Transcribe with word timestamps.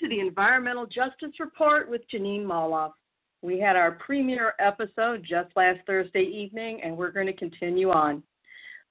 to 0.00 0.08
the 0.08 0.20
Environmental 0.20 0.86
Justice 0.86 1.38
Report 1.38 1.90
with 1.90 2.02
Jeanine 2.12 2.44
Molloff. 2.44 2.92
We 3.42 3.58
had 3.58 3.76
our 3.76 3.92
premiere 3.92 4.54
episode 4.58 5.24
just 5.28 5.54
last 5.56 5.80
Thursday 5.86 6.22
evening, 6.22 6.80
and 6.82 6.96
we're 6.96 7.10
going 7.10 7.26
to 7.26 7.32
continue 7.32 7.90
on. 7.90 8.22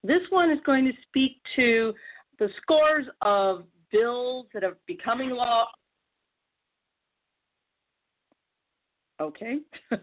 This 0.03 0.21
one 0.29 0.51
is 0.51 0.59
going 0.65 0.85
to 0.85 0.91
speak 1.07 1.37
to 1.55 1.93
the 2.39 2.49
scores 2.61 3.05
of 3.21 3.63
bills 3.91 4.45
that 4.53 4.63
are 4.63 4.77
becoming 4.85 5.31
law. 5.31 5.65
Okay. 9.19 9.57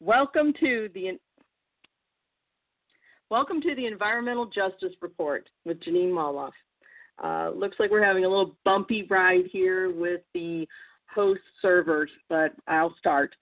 Welcome 0.00 0.52
to 0.60 0.90
the 0.92 1.18
Welcome 3.30 3.60
to 3.62 3.74
the 3.74 3.86
Environmental 3.86 4.46
Justice 4.46 4.94
Report 5.00 5.48
with 5.64 5.80
Jeanine 5.80 6.12
Molloff. 6.12 6.52
Uh, 7.22 7.50
looks 7.54 7.76
like 7.78 7.90
we're 7.90 8.04
having 8.04 8.24
a 8.24 8.28
little 8.28 8.56
bumpy 8.64 9.04
ride 9.04 9.46
here 9.50 9.90
with 9.90 10.20
the 10.34 10.66
host 11.12 11.40
servers, 11.62 12.10
but 12.28 12.52
I'll 12.68 12.94
start. 12.98 13.34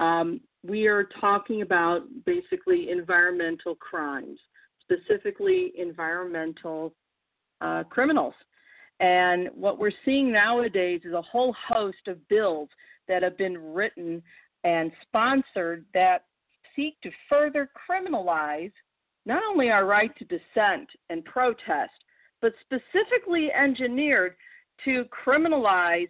Um, 0.00 0.40
we 0.64 0.86
are 0.86 1.08
talking 1.20 1.62
about 1.62 2.02
basically 2.24 2.90
environmental 2.90 3.74
crimes, 3.76 4.38
specifically 4.80 5.72
environmental 5.76 6.92
uh, 7.60 7.84
criminals. 7.84 8.34
And 9.00 9.48
what 9.54 9.78
we're 9.78 9.92
seeing 10.04 10.30
nowadays 10.30 11.00
is 11.04 11.14
a 11.14 11.22
whole 11.22 11.54
host 11.68 12.06
of 12.06 12.28
bills 12.28 12.68
that 13.08 13.22
have 13.22 13.36
been 13.38 13.58
written 13.58 14.22
and 14.64 14.92
sponsored 15.02 15.84
that 15.94 16.24
seek 16.76 17.00
to 17.02 17.10
further 17.28 17.68
criminalize 17.90 18.72
not 19.26 19.42
only 19.48 19.70
our 19.70 19.86
right 19.86 20.10
to 20.18 20.24
dissent 20.24 20.88
and 21.10 21.24
protest, 21.24 21.92
but 22.42 22.52
specifically 22.60 23.50
engineered 23.52 24.34
to 24.84 25.06
criminalize 25.26 26.08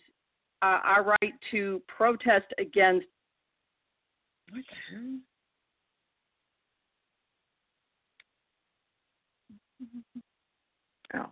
uh, 0.63 0.81
our 0.83 1.05
right 1.05 1.35
to 1.51 1.83
protest 1.87 2.47
against. 2.59 3.07
What 4.51 4.65
the 4.71 4.77
hell? 4.97 5.19
Oh. 11.27 11.31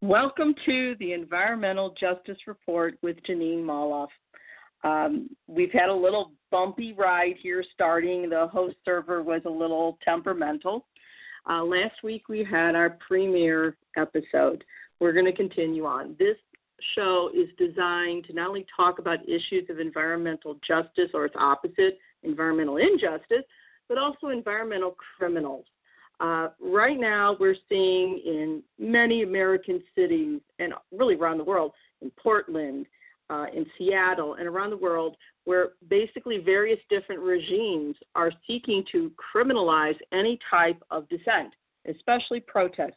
Welcome 0.00 0.54
to 0.66 0.94
the 1.00 1.14
Environmental 1.14 1.94
Justice 1.98 2.36
Report 2.46 2.96
with 3.02 3.16
Jeanine 3.28 3.64
Molloff. 3.64 4.06
Um, 4.84 5.30
we've 5.48 5.72
had 5.72 5.88
a 5.88 5.94
little 5.94 6.32
bumpy 6.50 6.92
ride 6.92 7.36
here 7.42 7.64
starting. 7.74 8.28
The 8.28 8.46
host 8.48 8.76
server 8.84 9.22
was 9.22 9.40
a 9.46 9.50
little 9.50 9.98
temperamental. 10.04 10.86
Uh, 11.48 11.64
last 11.64 12.02
week 12.02 12.28
we 12.28 12.44
had 12.48 12.74
our 12.74 12.96
premiere 13.06 13.76
episode. 13.96 14.62
We're 15.00 15.12
going 15.12 15.26
to 15.26 15.32
continue 15.32 15.84
on. 15.84 16.14
This 16.18 16.36
show 16.94 17.30
is 17.34 17.48
designed 17.58 18.24
to 18.26 18.34
not 18.34 18.48
only 18.48 18.66
talk 18.76 18.98
about 18.98 19.28
issues 19.28 19.68
of 19.70 19.80
environmental 19.80 20.56
justice 20.66 21.10
or 21.14 21.24
its 21.26 21.34
opposite, 21.38 21.98
environmental 22.22 22.76
injustice, 22.76 23.44
but 23.88 23.98
also 23.98 24.28
environmental 24.28 24.96
criminals. 25.18 25.64
Uh, 26.20 26.48
right 26.60 26.98
now, 26.98 27.36
we're 27.40 27.56
seeing 27.68 28.20
in 28.24 28.62
many 28.78 29.22
American 29.22 29.82
cities 29.94 30.40
and 30.58 30.72
really 30.92 31.16
around 31.16 31.38
the 31.38 31.44
world, 31.44 31.72
in 32.02 32.10
Portland, 32.12 32.86
uh, 33.30 33.46
in 33.54 33.66
Seattle 33.78 34.34
and 34.34 34.46
around 34.46 34.70
the 34.70 34.76
world 34.76 35.16
where 35.44 35.70
basically 35.88 36.38
various 36.38 36.78
different 36.88 37.20
regimes 37.20 37.96
are 38.14 38.32
seeking 38.46 38.84
to 38.92 39.12
criminalize 39.34 39.96
any 40.12 40.38
type 40.50 40.82
of 40.90 41.08
dissent, 41.08 41.52
especially 41.88 42.40
protest. 42.40 42.94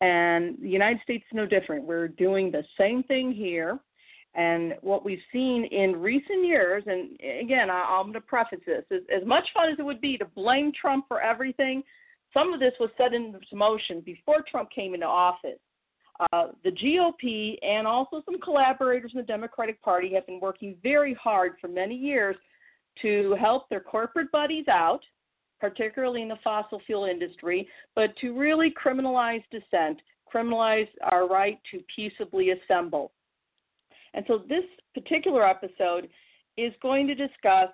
And 0.00 0.56
the 0.60 0.68
United 0.68 1.00
States 1.02 1.24
is 1.30 1.36
no 1.36 1.46
different. 1.46 1.84
We're 1.84 2.08
doing 2.08 2.50
the 2.50 2.64
same 2.78 3.02
thing 3.04 3.32
here. 3.32 3.78
And 4.34 4.74
what 4.82 5.02
we've 5.02 5.18
seen 5.32 5.64
in 5.64 5.96
recent 5.96 6.46
years, 6.46 6.84
and 6.86 7.18
again, 7.40 7.70
I, 7.70 7.98
am 7.98 8.04
going 8.04 8.14
to 8.14 8.20
preface 8.20 8.60
this 8.66 8.84
as, 8.90 9.00
as 9.10 9.26
much 9.26 9.48
fun 9.54 9.70
as 9.70 9.78
it 9.78 9.82
would 9.84 10.02
be 10.02 10.18
to 10.18 10.26
blame 10.26 10.72
Trump 10.78 11.06
for 11.08 11.22
everything, 11.22 11.82
some 12.34 12.52
of 12.52 12.60
this 12.60 12.74
was 12.78 12.90
set 12.98 13.14
into 13.14 13.38
motion 13.54 14.02
before 14.02 14.44
Trump 14.50 14.68
came 14.70 14.92
into 14.92 15.06
office. 15.06 15.58
Uh, 16.32 16.48
the 16.64 16.70
GOP 16.70 17.58
and 17.62 17.86
also 17.86 18.22
some 18.24 18.40
collaborators 18.40 19.10
in 19.14 19.20
the 19.20 19.26
Democratic 19.26 19.80
Party 19.82 20.14
have 20.14 20.26
been 20.26 20.40
working 20.40 20.76
very 20.82 21.14
hard 21.14 21.52
for 21.60 21.68
many 21.68 21.94
years 21.94 22.36
to 23.02 23.36
help 23.38 23.68
their 23.68 23.80
corporate 23.80 24.32
buddies 24.32 24.66
out, 24.68 25.00
particularly 25.60 26.22
in 26.22 26.28
the 26.28 26.38
fossil 26.42 26.80
fuel 26.86 27.04
industry, 27.04 27.68
but 27.94 28.16
to 28.18 28.38
really 28.38 28.72
criminalize 28.72 29.42
dissent, 29.50 30.00
criminalize 30.32 30.88
our 31.02 31.28
right 31.28 31.58
to 31.70 31.80
peaceably 31.94 32.50
assemble. 32.50 33.12
And 34.14 34.24
so 34.26 34.42
this 34.48 34.64
particular 34.94 35.46
episode 35.46 36.08
is 36.56 36.72
going 36.80 37.06
to 37.08 37.14
discuss 37.14 37.68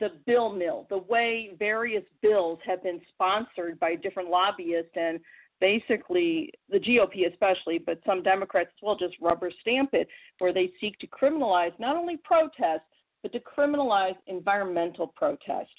the 0.00 0.12
bill 0.26 0.50
mill, 0.50 0.86
the 0.88 0.98
way 0.98 1.50
various 1.58 2.04
bills 2.22 2.58
have 2.66 2.82
been 2.82 3.00
sponsored 3.12 3.78
by 3.78 3.94
different 3.96 4.30
lobbyists 4.30 4.92
and 4.94 5.20
basically 5.60 6.50
the 6.70 6.78
GOP 6.78 7.30
especially, 7.30 7.78
but 7.78 8.00
some 8.06 8.22
Democrats 8.22 8.70
as 8.76 8.82
well 8.82 8.96
just 8.96 9.14
rubber 9.20 9.50
stamp 9.60 9.90
it, 9.92 10.08
where 10.38 10.52
they 10.52 10.70
seek 10.80 10.98
to 10.98 11.06
criminalize 11.06 11.72
not 11.78 11.96
only 11.96 12.16
protest 12.18 12.82
but 13.22 13.32
to 13.32 13.40
criminalize 13.40 14.16
environmental 14.28 15.06
protest. 15.06 15.70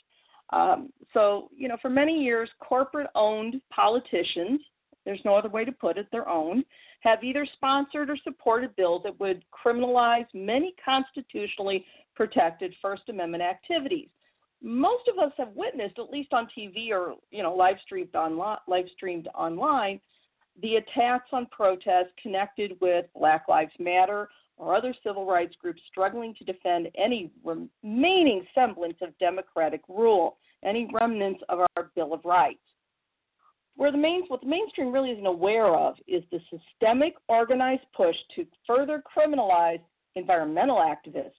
Um, 0.52 0.92
so 1.14 1.50
you 1.56 1.68
know, 1.68 1.78
for 1.82 1.90
many 1.90 2.24
years, 2.24 2.50
corporate-owned 2.60 3.62
politicians, 3.74 4.60
there's 5.06 5.22
no 5.26 5.36
other 5.36 5.50
way 5.50 5.66
to 5.66 5.72
put 5.72 5.98
it, 5.98 6.08
they're 6.12 6.30
owned, 6.30 6.64
have 7.00 7.24
either 7.24 7.48
sponsored 7.54 8.10
or 8.10 8.18
supported 8.24 8.76
bills 8.76 9.02
that 9.04 9.20
would 9.20 9.44
criminalize 9.52 10.28
many 10.34 10.76
constitutionally 10.84 11.84
protected 12.16 12.76
First 12.82 13.04
Amendment 13.10 13.42
activities 13.42 14.10
most 14.62 15.08
of 15.08 15.18
us 15.18 15.32
have 15.38 15.50
witnessed, 15.56 15.98
at 16.00 16.10
least 16.12 16.34
on 16.34 16.48
TV 16.58 16.92
or 16.92 17.16
you 17.32 17.44
know 17.44 17.56
live 17.56 17.78
streamed 17.84 18.16
online, 18.16 18.60
live 18.68 18.86
streamed 18.96 19.28
online, 19.34 20.00
the 20.62 20.76
attacks 20.76 21.30
on 21.32 21.48
protests 21.48 22.12
connected 22.22 22.74
with 22.82 23.06
Black 23.16 23.48
Lives 23.48 23.72
Matter 23.80 24.30
or 24.58 24.76
other 24.76 24.94
civil 25.04 25.26
rights 25.26 25.56
groups 25.60 25.82
struggling 25.90 26.36
to 26.36 26.44
defend 26.44 26.90
any 26.96 27.32
remaining 27.44 28.46
semblance 28.54 28.98
of 29.02 29.18
democratic 29.18 29.82
rule, 29.88 30.38
any 30.64 30.88
remnants 30.94 31.42
of 31.50 31.60
our 31.60 31.92
Bill 31.96 32.14
of 32.14 32.24
Rights. 32.24 32.60
Where 33.76 33.92
the 33.92 33.98
main, 33.98 34.26
what 34.28 34.42
the 34.42 34.48
mainstream 34.48 34.92
really 34.92 35.10
isn't 35.12 35.26
aware 35.26 35.74
of 35.74 35.96
is 36.08 36.24
the 36.32 36.40
systemic 36.52 37.16
organized 37.30 37.86
push 37.96 38.16
to 38.36 38.46
further 38.68 39.02
criminalize 39.18 39.80
environmental 40.16 40.78
activists 40.78 41.32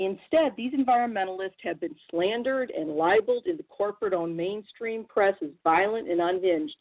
Instead, 0.00 0.54
these 0.56 0.72
environmentalists 0.72 1.60
have 1.62 1.78
been 1.78 1.94
slandered 2.10 2.70
and 2.70 2.96
libeled 2.96 3.46
in 3.46 3.58
the 3.58 3.62
corporate 3.64 4.14
owned 4.14 4.34
mainstream 4.34 5.04
press 5.04 5.34
as 5.42 5.50
violent 5.62 6.08
and 6.08 6.22
unhinged. 6.22 6.74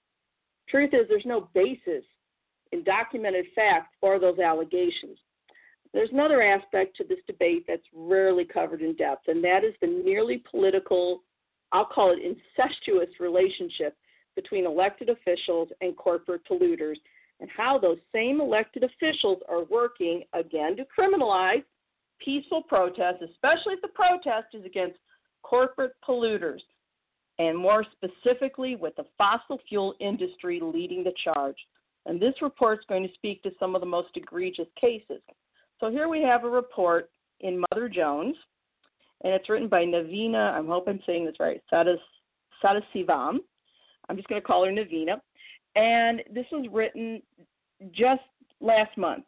Truth 0.69 0.91
is, 0.93 1.05
there's 1.09 1.25
no 1.25 1.49
basis 1.53 2.05
in 2.71 2.81
documented 2.85 3.47
fact 3.53 3.93
for 3.99 4.19
those 4.19 4.39
allegations. 4.39 5.17
There's 5.93 6.11
another 6.13 6.41
aspect 6.41 6.95
to 6.95 7.03
this 7.03 7.19
debate 7.27 7.65
that's 7.67 7.83
rarely 7.93 8.45
covered 8.45 8.81
in 8.81 8.95
depth, 8.95 9.27
and 9.27 9.43
that 9.43 9.65
is 9.65 9.73
the 9.81 9.87
nearly 9.87 10.41
political, 10.49 11.23
I'll 11.73 11.83
call 11.83 12.13
it 12.13 12.19
incestuous 12.19 13.09
relationship 13.19 13.97
between 14.37 14.65
elected 14.65 15.09
officials 15.09 15.67
and 15.81 15.93
corporate 15.97 16.47
polluters, 16.49 16.95
and 17.41 17.49
how 17.49 17.79
those 17.79 17.97
same 18.15 18.39
elected 18.39 18.85
officials 18.85 19.39
are 19.49 19.65
working, 19.65 20.23
again, 20.31 20.77
to 20.77 20.85
criminalize 20.97 21.63
peaceful 22.23 22.63
protest, 22.63 23.21
especially 23.21 23.73
if 23.73 23.81
the 23.81 23.89
protest 23.89 24.47
is 24.53 24.65
against 24.65 24.97
corporate 25.43 25.93
polluters, 26.07 26.61
and 27.37 27.57
more 27.57 27.85
specifically 27.91 28.75
with 28.75 28.95
the 28.95 29.05
fossil 29.17 29.59
fuel 29.67 29.95
industry 29.99 30.59
leading 30.61 31.03
the 31.03 31.13
charge. 31.23 31.57
And 32.05 32.19
this 32.21 32.33
report 32.41 32.79
is 32.79 32.85
going 32.89 33.03
to 33.07 33.13
speak 33.13 33.43
to 33.43 33.51
some 33.59 33.75
of 33.75 33.81
the 33.81 33.87
most 33.87 34.09
egregious 34.15 34.67
cases. 34.79 35.21
So 35.79 35.89
here 35.89 36.09
we 36.09 36.21
have 36.21 36.43
a 36.43 36.49
report 36.49 37.09
in 37.39 37.63
Mother 37.71 37.87
Jones, 37.87 38.35
and 39.23 39.33
it's 39.33 39.49
written 39.49 39.67
by 39.67 39.85
Naveena, 39.85 40.53
I 40.53 40.65
hope 40.65 40.87
I'm 40.87 41.01
saying 41.05 41.25
this 41.25 41.39
right, 41.39 41.61
Sadasivam. 41.71 43.37
I'm 44.09 44.15
just 44.15 44.27
going 44.27 44.41
to 44.41 44.45
call 44.45 44.65
her 44.65 44.71
Naveena. 44.71 45.21
And 45.75 46.23
this 46.33 46.45
was 46.51 46.67
written 46.71 47.21
just 47.91 48.23
last 48.59 48.97
month, 48.97 49.25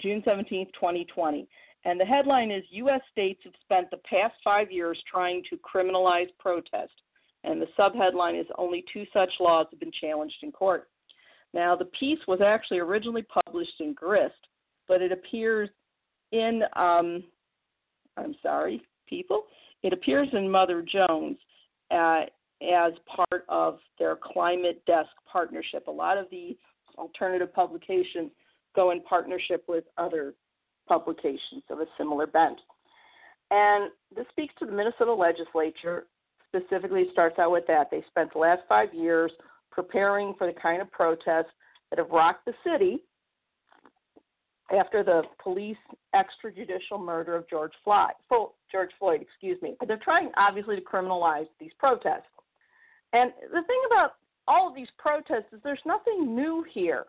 June 0.00 0.22
17th, 0.26 0.72
2020. 0.74 1.48
And 1.84 2.00
the 2.00 2.04
headline 2.04 2.50
is 2.50 2.64
U.S. 2.70 3.00
states 3.12 3.40
have 3.44 3.52
spent 3.62 3.90
the 3.90 3.98
past 3.98 4.34
five 4.42 4.70
years 4.72 4.98
trying 5.10 5.42
to 5.50 5.58
criminalize 5.58 6.28
protest. 6.38 6.92
And 7.44 7.60
the 7.60 7.68
subheadline 7.78 8.40
is 8.40 8.46
Only 8.56 8.84
two 8.92 9.04
such 9.12 9.30
laws 9.38 9.66
have 9.70 9.80
been 9.80 9.92
challenged 10.00 10.36
in 10.42 10.50
court. 10.50 10.88
Now, 11.52 11.76
the 11.76 11.84
piece 11.86 12.18
was 12.26 12.40
actually 12.40 12.78
originally 12.78 13.24
published 13.44 13.80
in 13.80 13.92
Grist, 13.92 14.34
but 14.88 15.02
it 15.02 15.12
appears 15.12 15.68
in, 16.32 16.62
um, 16.74 17.22
I'm 18.16 18.34
sorry, 18.42 18.82
people, 19.06 19.44
it 19.82 19.92
appears 19.92 20.28
in 20.32 20.50
Mother 20.50 20.82
Jones. 20.82 21.36
Uh, 21.90 22.24
as 22.62 22.92
part 23.06 23.44
of 23.48 23.78
their 23.98 24.16
Climate 24.16 24.82
Desk 24.86 25.10
partnership. 25.30 25.86
A 25.86 25.90
lot 25.90 26.18
of 26.18 26.26
the 26.30 26.56
alternative 26.96 27.52
publications 27.52 28.30
go 28.74 28.90
in 28.90 29.02
partnership 29.02 29.64
with 29.68 29.84
other 29.98 30.34
publications 30.86 31.62
of 31.70 31.80
a 31.80 31.86
similar 31.96 32.26
bent. 32.26 32.58
And 33.50 33.90
this 34.14 34.26
speaks 34.30 34.54
to 34.58 34.66
the 34.66 34.72
Minnesota 34.72 35.12
legislature, 35.12 36.06
specifically 36.48 37.06
starts 37.12 37.38
out 37.38 37.52
with 37.52 37.66
that. 37.68 37.90
They 37.90 38.02
spent 38.08 38.32
the 38.32 38.38
last 38.38 38.62
five 38.68 38.92
years 38.94 39.30
preparing 39.70 40.34
for 40.38 40.46
the 40.46 40.58
kind 40.58 40.80
of 40.80 40.90
protests 40.90 41.52
that 41.90 41.98
have 41.98 42.10
rocked 42.10 42.44
the 42.46 42.54
city 42.64 43.02
after 44.76 45.02
the 45.02 45.22
police 45.42 45.76
extrajudicial 46.14 47.04
murder 47.04 47.36
of 47.36 47.48
George 47.48 47.72
Floyd. 47.82 48.12
George 48.72 48.90
Floyd, 48.98 49.20
excuse 49.20 49.60
me. 49.62 49.76
They're 49.86 49.98
trying, 49.98 50.30
obviously, 50.36 50.76
to 50.76 50.82
criminalize 50.82 51.46
these 51.60 51.72
protests. 51.78 52.22
And 53.12 53.32
the 53.42 53.62
thing 53.62 53.82
about 53.86 54.14
all 54.48 54.68
of 54.68 54.74
these 54.74 54.88
protests 54.98 55.52
is 55.52 55.60
there's 55.62 55.78
nothing 55.86 56.34
new 56.34 56.64
here. 56.72 57.04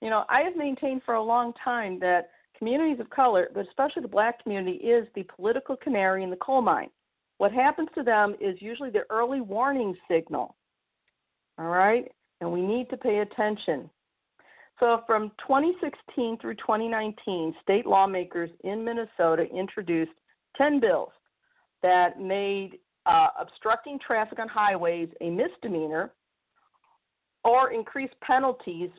You 0.00 0.10
know, 0.10 0.24
I 0.28 0.42
have 0.42 0.54
maintained 0.54 1.02
for 1.04 1.14
a 1.14 1.22
long 1.22 1.52
time 1.64 1.98
that 2.00 2.30
communities 2.58 3.00
of 3.00 3.08
color, 3.10 3.48
but 3.54 3.66
especially 3.66 4.02
the 4.02 4.08
black 4.08 4.42
community, 4.42 4.76
is 4.78 5.06
the 5.14 5.24
political 5.34 5.76
canary 5.76 6.22
in 6.22 6.30
the 6.30 6.36
coal 6.36 6.60
mine. 6.60 6.90
What 7.38 7.52
happens 7.52 7.88
to 7.94 8.02
them 8.02 8.34
is 8.40 8.60
usually 8.60 8.90
the 8.90 9.04
early 9.10 9.40
warning 9.40 9.96
signal. 10.10 10.56
All 11.58 11.66
right? 11.66 12.10
And 12.40 12.52
we 12.52 12.60
need 12.60 12.90
to 12.90 12.96
pay 12.96 13.18
attention. 13.18 13.88
So, 14.80 15.02
from 15.06 15.32
2016 15.46 16.38
through 16.38 16.54
2019, 16.54 17.54
state 17.62 17.84
lawmakers 17.84 18.50
in 18.62 18.84
Minnesota 18.84 19.44
introduced 19.52 20.12
10 20.56 20.78
bills 20.78 21.10
that 21.82 22.20
made 22.20 22.78
uh, 23.06 23.28
obstructing 23.40 23.98
traffic 24.04 24.38
on 24.38 24.48
highways 24.48 25.08
a 25.20 25.30
misdemeanor 25.30 26.12
or 27.44 27.72
increased 27.72 28.14
penalties 28.20 28.90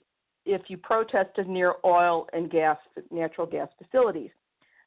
if 0.54 0.64
you 0.68 0.78
protested 0.78 1.48
near 1.48 1.76
oil 1.86 2.28
and 2.34 2.50
gas, 2.50 2.78
natural 3.12 3.46
gas 3.46 3.70
facilities. 3.78 4.32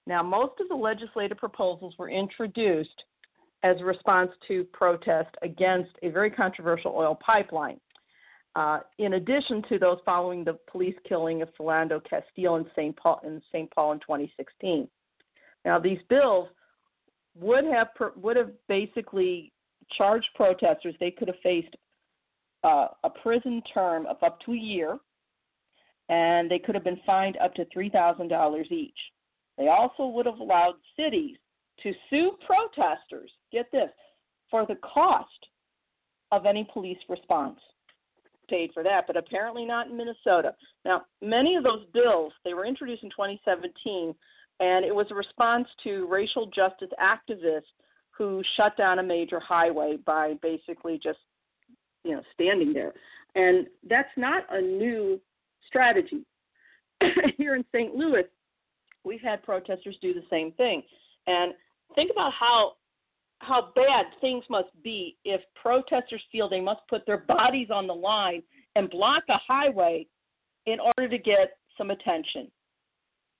Now, 0.06 0.22
most 0.22 0.60
of 0.60 0.68
the 0.68 0.74
legislative 0.74 1.38
proposals 1.38 1.94
were 1.98 2.10
introduced 2.10 3.04
as 3.62 3.80
a 3.80 3.84
response 3.84 4.30
to 4.48 4.64
protest 4.72 5.34
against 5.42 5.92
a 6.02 6.08
very 6.08 6.30
controversial 6.30 6.92
oil 6.96 7.16
pipeline. 7.24 7.78
Uh, 8.54 8.80
in 8.98 9.14
addition 9.14 9.62
to 9.68 9.78
those 9.78 9.98
following 10.04 10.44
the 10.44 10.58
police 10.70 10.96
killing 11.08 11.40
of 11.40 11.48
Philando 11.58 12.02
Castile 12.04 12.56
in 12.56 12.66
St. 12.76 12.94
Paul 12.96 13.20
in 13.24 13.40
St. 13.50 13.70
Paul 13.70 13.92
in 13.92 14.00
2016. 14.00 14.88
Now, 15.64 15.78
these 15.78 16.00
bills 16.10 16.48
would 17.38 17.64
have 17.64 17.88
would 18.16 18.36
have 18.36 18.50
basically 18.68 19.52
charged 19.96 20.28
protesters. 20.34 20.94
They 21.00 21.10
could 21.10 21.28
have 21.28 21.38
faced 21.42 21.74
uh, 22.64 22.88
a 23.04 23.10
prison 23.10 23.62
term 23.72 24.06
of 24.06 24.22
up 24.22 24.40
to 24.42 24.52
a 24.52 24.56
year, 24.56 24.98
and 26.12 26.50
they 26.50 26.58
could 26.58 26.74
have 26.74 26.84
been 26.84 27.00
fined 27.06 27.38
up 27.42 27.54
to 27.54 27.64
three 27.72 27.88
thousand 27.88 28.28
dollars 28.28 28.66
each. 28.70 28.98
They 29.56 29.68
also 29.68 30.06
would 30.06 30.26
have 30.26 30.38
allowed 30.38 30.74
cities 30.94 31.36
to 31.82 31.92
sue 32.10 32.32
protesters. 32.46 33.30
Get 33.50 33.72
this 33.72 33.90
for 34.50 34.66
the 34.66 34.76
cost 34.76 35.28
of 36.30 36.44
any 36.44 36.68
police 36.70 36.98
response 37.08 37.58
paid 38.48 38.70
for 38.74 38.82
that, 38.82 39.06
but 39.06 39.16
apparently 39.16 39.64
not 39.64 39.86
in 39.86 39.96
Minnesota. 39.96 40.54
Now, 40.84 41.02
many 41.22 41.56
of 41.56 41.64
those 41.64 41.86
bills, 41.94 42.32
they 42.44 42.52
were 42.52 42.66
introduced 42.66 43.02
in 43.02 43.10
2017, 43.10 44.14
and 44.60 44.84
it 44.84 44.94
was 44.94 45.06
a 45.10 45.14
response 45.14 45.66
to 45.84 46.06
racial 46.08 46.46
justice 46.46 46.90
activists 47.00 47.72
who 48.10 48.42
shut 48.56 48.76
down 48.76 48.98
a 48.98 49.02
major 49.02 49.40
highway 49.40 49.96
by 50.04 50.34
basically 50.42 51.00
just, 51.02 51.20
you 52.04 52.12
know, 52.12 52.22
standing 52.34 52.74
there. 52.74 52.92
And 53.34 53.66
that's 53.88 54.10
not 54.18 54.44
a 54.50 54.60
new 54.60 55.18
strategy. 55.66 56.24
Here 57.36 57.54
in 57.54 57.64
St. 57.74 57.94
Louis, 57.94 58.24
we've 59.04 59.20
had 59.20 59.42
protesters 59.42 59.96
do 60.00 60.14
the 60.14 60.24
same 60.30 60.52
thing. 60.52 60.82
And 61.26 61.52
think 61.94 62.10
about 62.10 62.32
how 62.32 62.72
how 63.40 63.72
bad 63.74 64.06
things 64.20 64.44
must 64.48 64.68
be 64.84 65.16
if 65.24 65.40
protesters 65.60 66.22
feel 66.30 66.48
they 66.48 66.60
must 66.60 66.80
put 66.88 67.04
their 67.06 67.18
bodies 67.18 67.68
on 67.72 67.88
the 67.88 67.94
line 67.94 68.40
and 68.76 68.88
block 68.88 69.24
a 69.28 69.38
highway 69.46 70.06
in 70.66 70.78
order 70.78 71.08
to 71.08 71.18
get 71.18 71.56
some 71.76 71.90
attention. 71.90 72.50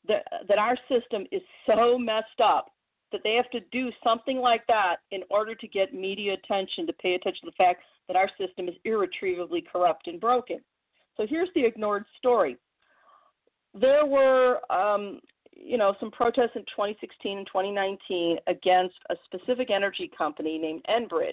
That, 0.08 0.24
that 0.48 0.58
our 0.58 0.76
system 0.88 1.26
is 1.30 1.42
so 1.66 1.96
messed 1.96 2.40
up 2.42 2.72
that 3.12 3.20
they 3.22 3.34
have 3.34 3.48
to 3.50 3.60
do 3.70 3.90
something 4.02 4.38
like 4.38 4.66
that 4.66 4.96
in 5.12 5.22
order 5.30 5.54
to 5.54 5.68
get 5.68 5.94
media 5.94 6.34
attention, 6.34 6.86
to 6.88 6.92
pay 6.94 7.14
attention 7.14 7.46
to 7.46 7.52
the 7.56 7.64
fact 7.64 7.82
that 8.08 8.16
our 8.16 8.28
system 8.38 8.68
is 8.68 8.74
irretrievably 8.84 9.64
corrupt 9.72 10.08
and 10.08 10.20
broken. 10.20 10.60
So 11.16 11.26
here's 11.28 11.50
the 11.54 11.64
ignored 11.64 12.04
story. 12.18 12.56
There 13.74 14.04
were 14.06 14.60
um, 14.70 15.20
you 15.62 15.78
know, 15.78 15.94
some 16.00 16.10
protests 16.10 16.56
in 16.56 16.62
2016 16.62 17.38
and 17.38 17.46
2019 17.46 18.38
against 18.46 18.96
a 19.10 19.14
specific 19.24 19.70
energy 19.70 20.10
company 20.16 20.58
named 20.58 20.84
Enbridge. 20.88 21.32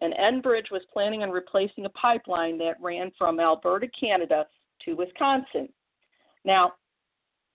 And 0.00 0.14
Enbridge 0.14 0.70
was 0.70 0.82
planning 0.92 1.22
on 1.22 1.30
replacing 1.30 1.84
a 1.84 1.90
pipeline 1.90 2.58
that 2.58 2.80
ran 2.80 3.12
from 3.16 3.38
Alberta, 3.38 3.88
Canada 3.98 4.46
to 4.84 4.94
Wisconsin. 4.94 5.68
Now, 6.44 6.72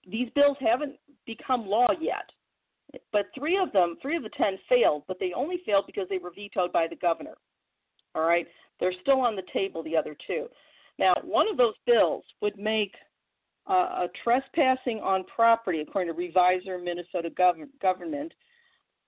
these 0.07 0.29
bills 0.35 0.57
haven't 0.59 0.95
become 1.25 1.65
law 1.65 1.87
yet, 1.99 2.29
but 3.11 3.25
three 3.37 3.57
of 3.57 3.71
them, 3.73 3.95
three 4.01 4.15
of 4.15 4.23
the 4.23 4.29
ten 4.37 4.59
failed, 4.69 5.03
but 5.07 5.17
they 5.19 5.33
only 5.35 5.61
failed 5.65 5.85
because 5.87 6.07
they 6.07 6.19
were 6.19 6.31
vetoed 6.31 6.71
by 6.71 6.87
the 6.87 6.95
governor. 6.95 7.33
All 8.13 8.21
right, 8.21 8.47
they're 8.79 8.93
still 9.01 9.21
on 9.21 9.35
the 9.35 9.43
table, 9.51 9.81
the 9.81 9.97
other 9.97 10.15
two. 10.27 10.45
Now, 10.97 11.13
one 11.23 11.49
of 11.49 11.57
those 11.57 11.73
bills 11.85 12.23
would 12.41 12.57
make 12.57 12.93
uh, 13.67 14.07
trespassing 14.23 14.99
on 14.99 15.23
property, 15.23 15.79
according 15.81 16.13
to 16.13 16.19
Revisor 16.19 16.81
Minnesota 16.81 17.29
gov- 17.37 17.67
government. 17.81 18.31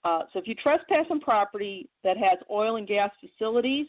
Uh, 0.04 0.22
so 0.32 0.40
if 0.40 0.48
you 0.48 0.56
trespass 0.56 1.06
on 1.10 1.20
property 1.20 1.90
that 2.04 2.18
has 2.18 2.38
oil 2.50 2.78
and 2.78 2.88
gas 2.88 3.12
facilities, 3.20 3.88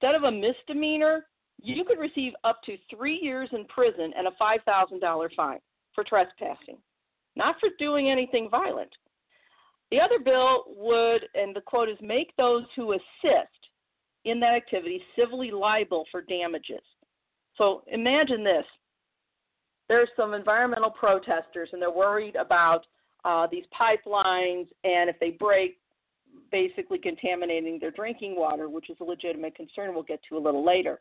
instead 0.00 0.14
of 0.14 0.24
a 0.24 0.30
misdemeanor, 0.30 1.26
you 1.62 1.84
could 1.84 1.98
receive 1.98 2.32
up 2.44 2.60
to 2.64 2.76
three 2.94 3.18
years 3.20 3.48
in 3.52 3.64
prison 3.66 4.12
and 4.16 4.26
a 4.26 4.32
$5,000 4.40 5.28
fine 5.36 5.58
for 5.94 6.04
trespassing, 6.04 6.78
not 7.36 7.56
for 7.60 7.70
doing 7.78 8.10
anything 8.10 8.48
violent. 8.50 8.90
The 9.90 10.00
other 10.00 10.18
bill 10.18 10.64
would, 10.76 11.22
and 11.34 11.54
the 11.54 11.60
quote 11.60 11.88
is, 11.88 11.96
make 12.00 12.34
those 12.36 12.64
who 12.74 12.92
assist 12.92 13.48
in 14.24 14.40
that 14.40 14.54
activity 14.54 15.02
civilly 15.16 15.50
liable 15.50 16.04
for 16.10 16.22
damages. 16.22 16.82
So 17.56 17.82
imagine 17.88 18.42
this 18.44 18.64
there's 19.88 20.08
some 20.16 20.34
environmental 20.34 20.90
protesters, 20.90 21.68
and 21.72 21.80
they're 21.80 21.90
worried 21.90 22.36
about 22.36 22.86
uh, 23.24 23.46
these 23.50 23.64
pipelines, 23.78 24.66
and 24.82 25.10
if 25.10 25.18
they 25.20 25.30
break, 25.30 25.78
basically 26.50 26.98
contaminating 26.98 27.78
their 27.78 27.90
drinking 27.90 28.36
water, 28.36 28.68
which 28.68 28.90
is 28.90 28.96
a 29.00 29.04
legitimate 29.04 29.54
concern 29.54 29.94
we'll 29.94 30.02
get 30.02 30.20
to 30.28 30.36
a 30.36 30.38
little 30.38 30.64
later. 30.64 31.00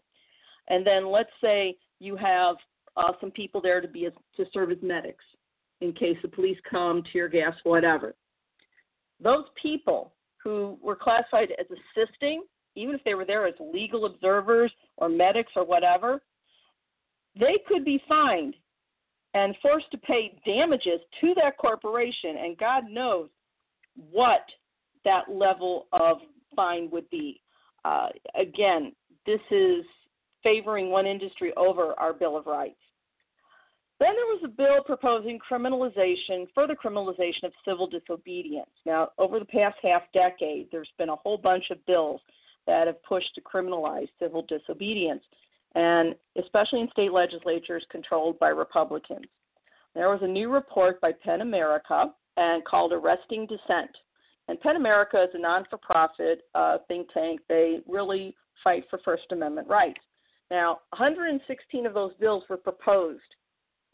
And 0.67 0.86
then 0.86 1.12
let's 1.12 1.29
say 1.41 1.75
you 2.00 2.15
have 2.17 2.55
uh, 2.95 3.13
some 3.19 3.31
people 3.31 3.62
there 3.62 3.81
to 3.81 3.88
be 3.88 4.07
to 4.38 4.45
serve 4.53 4.72
as 4.72 4.77
medics 4.81 5.24
in 5.81 5.91
case 5.93 6.17
the 6.22 6.27
police 6.27 6.57
come, 6.69 7.03
tear 7.12 7.27
gas, 7.27 7.53
whatever. 7.63 8.15
Those 9.22 9.45
people 9.62 10.13
who 10.41 10.77
were 10.81 10.95
classified 10.95 11.50
as 11.60 11.65
assisting, 11.98 12.43
even 12.75 12.95
if 12.95 13.03
they 13.03 13.15
were 13.15 13.25
there 13.25 13.45
as 13.45 13.53
legal 13.60 14.05
observers 14.05 14.72
or 14.98 15.10
medics 15.10 15.51
or 15.55 15.65
whatever, 15.65 16.22
they 17.40 17.58
could 17.68 17.84
be 17.84 18.02
fined 18.08 18.56
and 19.34 19.56
forced 19.62 19.90
to 19.92 19.98
pay 19.98 20.38
damages 20.46 21.00
to 21.22 21.34
that 21.36 21.58
corporation, 21.58 22.38
and 22.38 22.58
God 22.58 22.84
knows 22.90 23.30
what 24.12 24.46
that 25.06 25.30
level 25.30 25.88
of 25.92 26.18
fine 26.56 26.90
would 26.92 27.10
be. 27.10 27.42
Uh, 27.84 28.10
again, 28.36 28.94
this 29.25 29.42
is 29.52 29.84
favoring 30.44 30.90
one 30.90 31.08
industry 31.08 31.54
over 31.58 31.94
our 32.00 32.13
Bill 32.13 32.38
of 32.38 32.46
Rights. 32.46 32.75
Then 34.00 34.16
there 34.16 34.25
was 34.25 34.42
a 34.44 34.48
bill 34.50 34.84
proposing 34.86 35.40
criminalization, 35.40 36.48
further 36.54 36.75
criminalization 36.75 37.44
of 37.44 37.54
civil 37.66 37.88
disobedience. 37.88 38.70
Now, 38.86 39.10
over 39.18 39.40
the 39.40 39.46
past 39.46 39.78
half 39.82 40.02
decade, 40.13 40.68
there's 40.72 40.92
been 40.98 41.10
a 41.10 41.16
whole 41.16 41.38
bunch 41.38 41.66
of 41.72 41.86
bills 41.86 42.20
that 42.68 42.88
have 42.88 43.02
pushed 43.04 43.34
to 43.36 43.42
criminalize 43.42 44.10
civil 44.20 44.46
disobedience 44.48 45.24
and 45.75 46.15
especially 46.42 46.82
in 46.82 46.89
state 46.92 47.12
legislatures 47.12 47.86
controlled 47.89 48.38
by 48.39 48.50
Republicans. 48.50 49.25
There 49.96 50.10
was 50.10 50.20
a 50.22 50.27
new 50.27 50.51
report 50.51 51.00
by 51.01 51.12
PEN 51.12 51.42
America 51.42 52.13
and 52.38 52.65
called 52.65 52.94
Arresting 52.94 53.48
Dissent. 53.48 53.92
And 54.48 54.60
PEN 54.60 54.75
America 54.75 55.24
is 55.24 55.30
a 55.34 55.39
non 55.39 55.65
for 55.70 55.77
profit 55.77 56.42
uh, 56.56 56.80
think 56.88 57.12
tank. 57.13 57.42
They 57.48 57.80
really 57.88 58.36
fight 58.63 58.86
for 58.89 59.00
First 59.06 59.32
Amendment 59.32 59.68
rights. 59.68 60.01
Now, 60.51 60.80
116 60.98 61.86
of 61.86 61.94
those 61.94 62.13
bills 62.20 62.44
were 62.50 62.58
proposed 62.58 63.22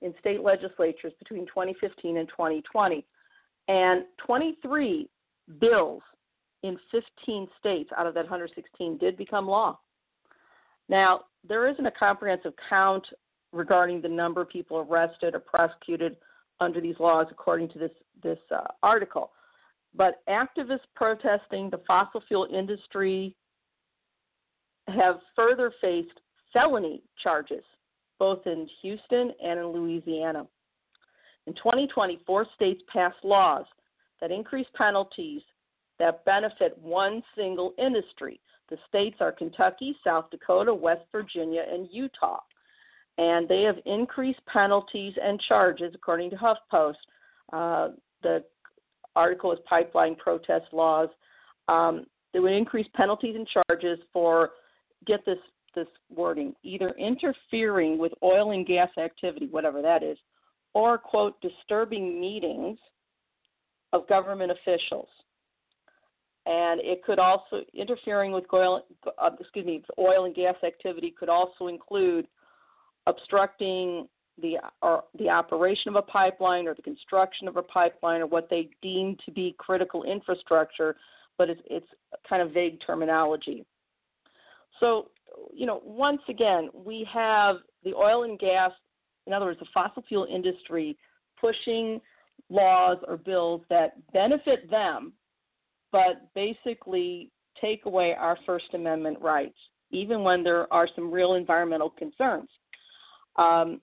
in 0.02 0.14
state 0.20 0.42
legislatures 0.42 1.14
between 1.20 1.46
2015 1.46 2.18
and 2.18 2.28
2020, 2.30 3.06
and 3.68 4.04
23 4.26 5.10
bills 5.60 6.02
in 6.64 6.78
15 6.92 7.48
states 7.60 7.90
out 7.98 8.08
of 8.08 8.14
that 8.14 8.24
116 8.24 8.98
did 8.98 9.18
become 9.18 9.48
law. 9.48 9.78
Now, 10.88 11.22
there 11.48 11.68
isn't 11.68 11.86
a 11.86 11.92
comprehensive 11.92 12.54
count 12.70 13.06
regarding 13.52 14.02
the 14.02 14.10
number 14.10 14.42
of 14.42 14.50
people 14.50 14.78
arrested 14.78 15.36
or 15.36 15.40
prosecuted 15.40 16.18
under 16.60 16.82
these 16.82 16.96
laws, 17.00 17.28
according 17.32 17.70
to 17.70 17.80
this 17.80 17.92
this 18.22 18.40
uh, 18.54 18.68
article. 18.84 19.32
But 19.96 20.22
activists 20.28 20.80
protesting 20.96 21.70
the 21.70 21.82
fossil 21.88 22.22
fuel 22.28 22.48
industry 22.54 23.36
have 24.88 25.20
further 25.36 25.72
faced 25.82 26.20
felony 26.54 27.02
charges, 27.22 27.64
both 28.20 28.46
in 28.46 28.68
Houston 28.82 29.32
and 29.44 29.60
in 29.60 29.68
Louisiana. 29.68 30.46
In 31.48 31.54
2020, 31.54 32.20
four 32.26 32.46
states 32.56 32.82
passed 32.92 33.24
laws 33.24 33.66
that 34.22 34.32
increase 34.32 34.68
penalties 34.76 35.42
that 35.98 36.24
benefit 36.26 36.78
one 36.78 37.24
single 37.36 37.74
industry. 37.78 38.40
The 38.70 38.78
states 38.88 39.18
are 39.20 39.32
Kentucky, 39.32 39.96
South 40.04 40.30
Dakota, 40.30 40.74
West 40.74 41.04
Virginia, 41.12 41.64
and 41.72 41.88
Utah. 41.92 42.40
And 43.18 43.50
they 43.50 43.64
have 43.64 43.78
increased 43.86 44.40
penalties 44.46 45.14
and 45.22 45.42
charges, 45.42 45.92
according 45.96 46.30
to 46.30 46.36
HuffPost. 46.38 46.94
Uh, 47.52 47.90
the 48.22 48.44
article 49.16 49.52
is 49.52 49.60
Pipeline 49.68 50.16
Protest 50.16 50.66
Laws. 50.72 51.10
Um, 51.68 52.06
they 52.32 52.40
would 52.40 52.54
increase 52.54 52.88
penalties 52.94 53.36
and 53.36 53.48
charges 53.48 54.00
for, 54.14 54.52
get 55.06 55.26
this, 55.26 55.40
this 55.76 55.88
wording, 56.16 56.54
either 56.64 56.92
interfering 56.92 57.98
with 57.98 58.14
oil 58.24 58.52
and 58.52 58.66
gas 58.66 58.90
activity, 58.98 59.48
whatever 59.50 59.82
that 59.82 60.04
is, 60.04 60.18
or, 60.74 60.98
quote, 60.98 61.42
disturbing 61.42 62.22
meetings 62.22 62.78
of 63.94 64.08
government 64.08 64.52
officials. 64.52 65.08
And 66.46 66.82
it 66.82 67.04
could 67.04 67.20
also, 67.20 67.62
interfering 67.74 68.32
with 68.32 68.46
oil, 68.54 68.86
uh, 69.22 69.30
excuse 69.40 69.66
me, 69.66 69.84
oil 70.00 70.26
and 70.26 70.34
gas 70.34 70.56
activity 70.66 71.14
could 71.18 71.30
also 71.30 71.68
include 71.68 72.28
obstructing 73.08 74.08
the 74.42 74.58
or 74.82 75.04
the 75.18 75.30
operation 75.30 75.90
of 75.90 75.96
a 75.96 76.02
pipeline 76.02 76.68
or 76.68 76.74
the 76.74 76.82
construction 76.82 77.48
of 77.48 77.58
a 77.58 77.62
pipeline 77.62 78.22
or 78.22 78.26
what 78.26 78.50
they 78.50 78.70
deem 78.82 79.18
to 79.26 79.32
be 79.32 79.54
critical 79.58 80.04
infrastructure, 80.04 80.96
but 81.38 81.50
it's, 81.50 81.62
it's 81.70 81.88
kind 82.28 82.42
of 82.42 82.52
vague 82.52 82.80
terminology. 82.86 83.66
So, 84.80 85.10
you 85.54 85.66
know, 85.66 85.82
once 85.84 86.22
again, 86.30 86.70
we 86.74 87.08
have 87.12 87.58
the 87.84 87.94
oil 87.94 88.24
and 88.24 88.40
gas, 88.40 88.72
in 89.28 89.34
other 89.34 89.46
words, 89.46 89.60
the 89.60 89.66
fossil 89.74 90.04
fuel 90.08 90.26
industry 90.32 90.98
pushing 91.40 92.00
laws 92.50 92.98
or 93.08 93.18
bills 93.18 93.62
that 93.70 93.94
benefit 94.14 94.70
them, 94.70 95.12
but 95.92 96.34
basically 96.36 97.32
take 97.60 97.86
away 97.86 98.14
our 98.14 98.38
First 98.46 98.74
Amendment 98.74 99.20
rights, 99.22 99.58
even 99.92 100.24
when 100.24 100.44
there 100.44 100.72
are 100.72 100.88
some 100.96 101.12
real 101.12 101.34
environmental 101.34 101.90
concerns. 101.90 102.50
Um, 103.38 103.82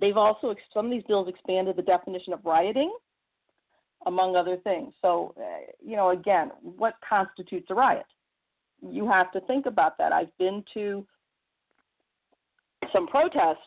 they've 0.00 0.16
also 0.16 0.54
some 0.72 0.86
of 0.86 0.92
these 0.92 1.02
bills 1.08 1.28
expanded 1.28 1.76
the 1.76 1.82
definition 1.82 2.32
of 2.32 2.44
rioting, 2.44 2.92
among 4.06 4.36
other 4.36 4.56
things. 4.58 4.92
So, 5.00 5.34
uh, 5.38 5.72
you 5.84 5.96
know, 5.96 6.10
again, 6.10 6.50
what 6.62 6.94
constitutes 7.08 7.66
a 7.70 7.74
riot? 7.74 8.06
You 8.86 9.08
have 9.08 9.32
to 9.32 9.40
think 9.42 9.66
about 9.66 9.96
that. 9.98 10.12
I've 10.12 10.36
been 10.38 10.62
to 10.74 11.06
some 12.92 13.06
protests 13.06 13.64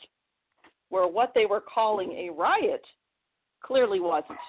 where 0.89 1.07
what 1.07 1.31
they 1.33 1.45
were 1.45 1.61
calling 1.61 2.11
a 2.13 2.29
riot 2.29 2.85
clearly 3.63 3.99
wasn't. 3.99 4.39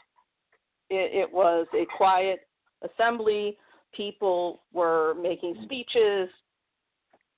It, 0.91 1.13
it 1.15 1.33
was 1.33 1.67
a 1.75 1.87
quiet 1.97 2.41
assembly. 2.83 3.57
People 3.93 4.63
were 4.73 5.15
making 5.21 5.57
speeches. 5.65 6.29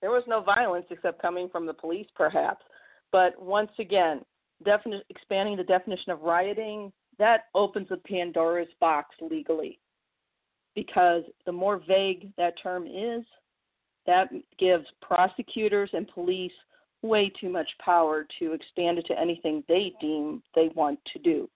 There 0.00 0.11
was 0.11 0.25
no 0.26 0.40
violence 0.40 0.87
except 0.90 1.23
coming 1.23 1.49
from 1.49 1.66
the 1.66 1.75
police, 1.75 2.06
perhaps. 2.14 2.64
But 3.12 3.40
once 3.40 3.70
again, 3.78 4.23
defini- 4.64 5.02
expanding 5.11 5.56
the 5.56 5.64
definition 5.64 6.12
of 6.12 6.23
rioting, 6.23 6.92
that 7.18 7.44
opens 7.54 7.88
a 7.90 7.97
Pandora's 7.97 8.68
box 8.80 9.14
legally. 9.20 9.78
Because 10.75 11.25
the 11.47 11.52
more 11.52 11.80
vague 11.87 12.30
that 12.37 12.54
term 12.62 12.87
is, 12.87 13.25
that 14.06 14.30
gives 14.59 14.87
prosecutors 15.02 15.90
and 15.92 16.09
police 16.09 16.52
way 17.02 17.30
too 17.40 17.49
much 17.49 17.68
power 17.85 18.26
to 18.38 18.52
expand 18.52 18.99
it 18.99 19.06
to 19.06 19.18
anything 19.18 19.64
they 19.68 19.92
deem 20.00 20.42
they 20.54 20.70
want 20.75 20.99
to 21.12 21.18
do. 21.18 21.49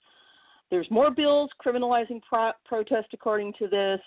There's 0.75 0.91
more 0.91 1.13
bills 1.13 1.51
criminalizing 1.65 2.21
pro- 2.29 2.51
protest 2.65 3.07
according 3.13 3.53
to 3.61 3.69
this. 3.69 4.01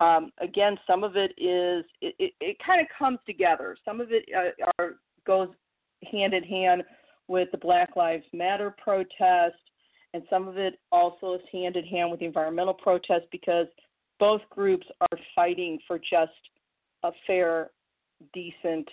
Um, 0.00 0.32
again, 0.40 0.78
some 0.86 1.04
of 1.04 1.14
it 1.14 1.32
is 1.32 1.84
it, 2.00 2.14
it, 2.18 2.32
it 2.40 2.56
kind 2.64 2.80
of 2.80 2.86
comes 2.98 3.18
together. 3.26 3.76
Some 3.84 4.00
of 4.00 4.12
it 4.12 4.24
uh, 4.34 4.70
are, 4.78 4.94
goes 5.26 5.48
hand 6.10 6.32
in 6.32 6.42
hand 6.42 6.84
with 7.28 7.50
the 7.52 7.58
Black 7.58 7.96
Lives 7.96 8.24
Matter 8.32 8.74
protest, 8.82 9.56
and 10.14 10.22
some 10.30 10.48
of 10.48 10.56
it 10.56 10.78
also 10.90 11.34
is 11.34 11.42
hand 11.52 11.76
in 11.76 11.84
hand 11.84 12.10
with 12.10 12.20
the 12.20 12.26
environmental 12.26 12.72
protest 12.72 13.26
because 13.30 13.66
both 14.18 14.40
groups 14.48 14.86
are 15.02 15.18
fighting 15.34 15.78
for 15.86 15.98
just 15.98 16.32
a 17.02 17.10
fair, 17.26 17.72
decent 18.32 18.88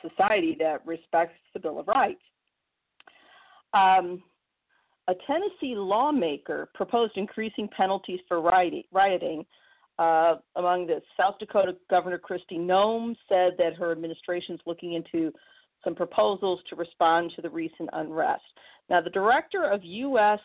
society 0.00 0.56
that 0.60 0.86
respects 0.86 1.40
the 1.54 1.58
Bill 1.58 1.80
of 1.80 1.88
Rights. 1.88 2.22
Um, 3.74 4.22
a 5.08 5.14
Tennessee 5.26 5.74
lawmaker 5.76 6.68
proposed 6.74 7.16
increasing 7.16 7.68
penalties 7.68 8.20
for 8.28 8.40
rioting. 8.40 9.44
Uh, 9.98 10.34
among 10.56 10.86
the 10.86 11.00
South 11.16 11.38
Dakota 11.38 11.74
Governor 11.88 12.18
Kristi 12.18 12.58
Noem 12.58 13.16
said 13.30 13.52
that 13.56 13.74
her 13.78 13.92
administration 13.92 14.54
is 14.54 14.60
looking 14.66 14.92
into 14.92 15.32
some 15.82 15.94
proposals 15.94 16.60
to 16.68 16.76
respond 16.76 17.32
to 17.34 17.40
the 17.40 17.48
recent 17.48 17.88
unrest. 17.94 18.42
Now, 18.90 19.00
the 19.00 19.10
director 19.10 19.64
of 19.64 19.82
U.S. 19.82 20.38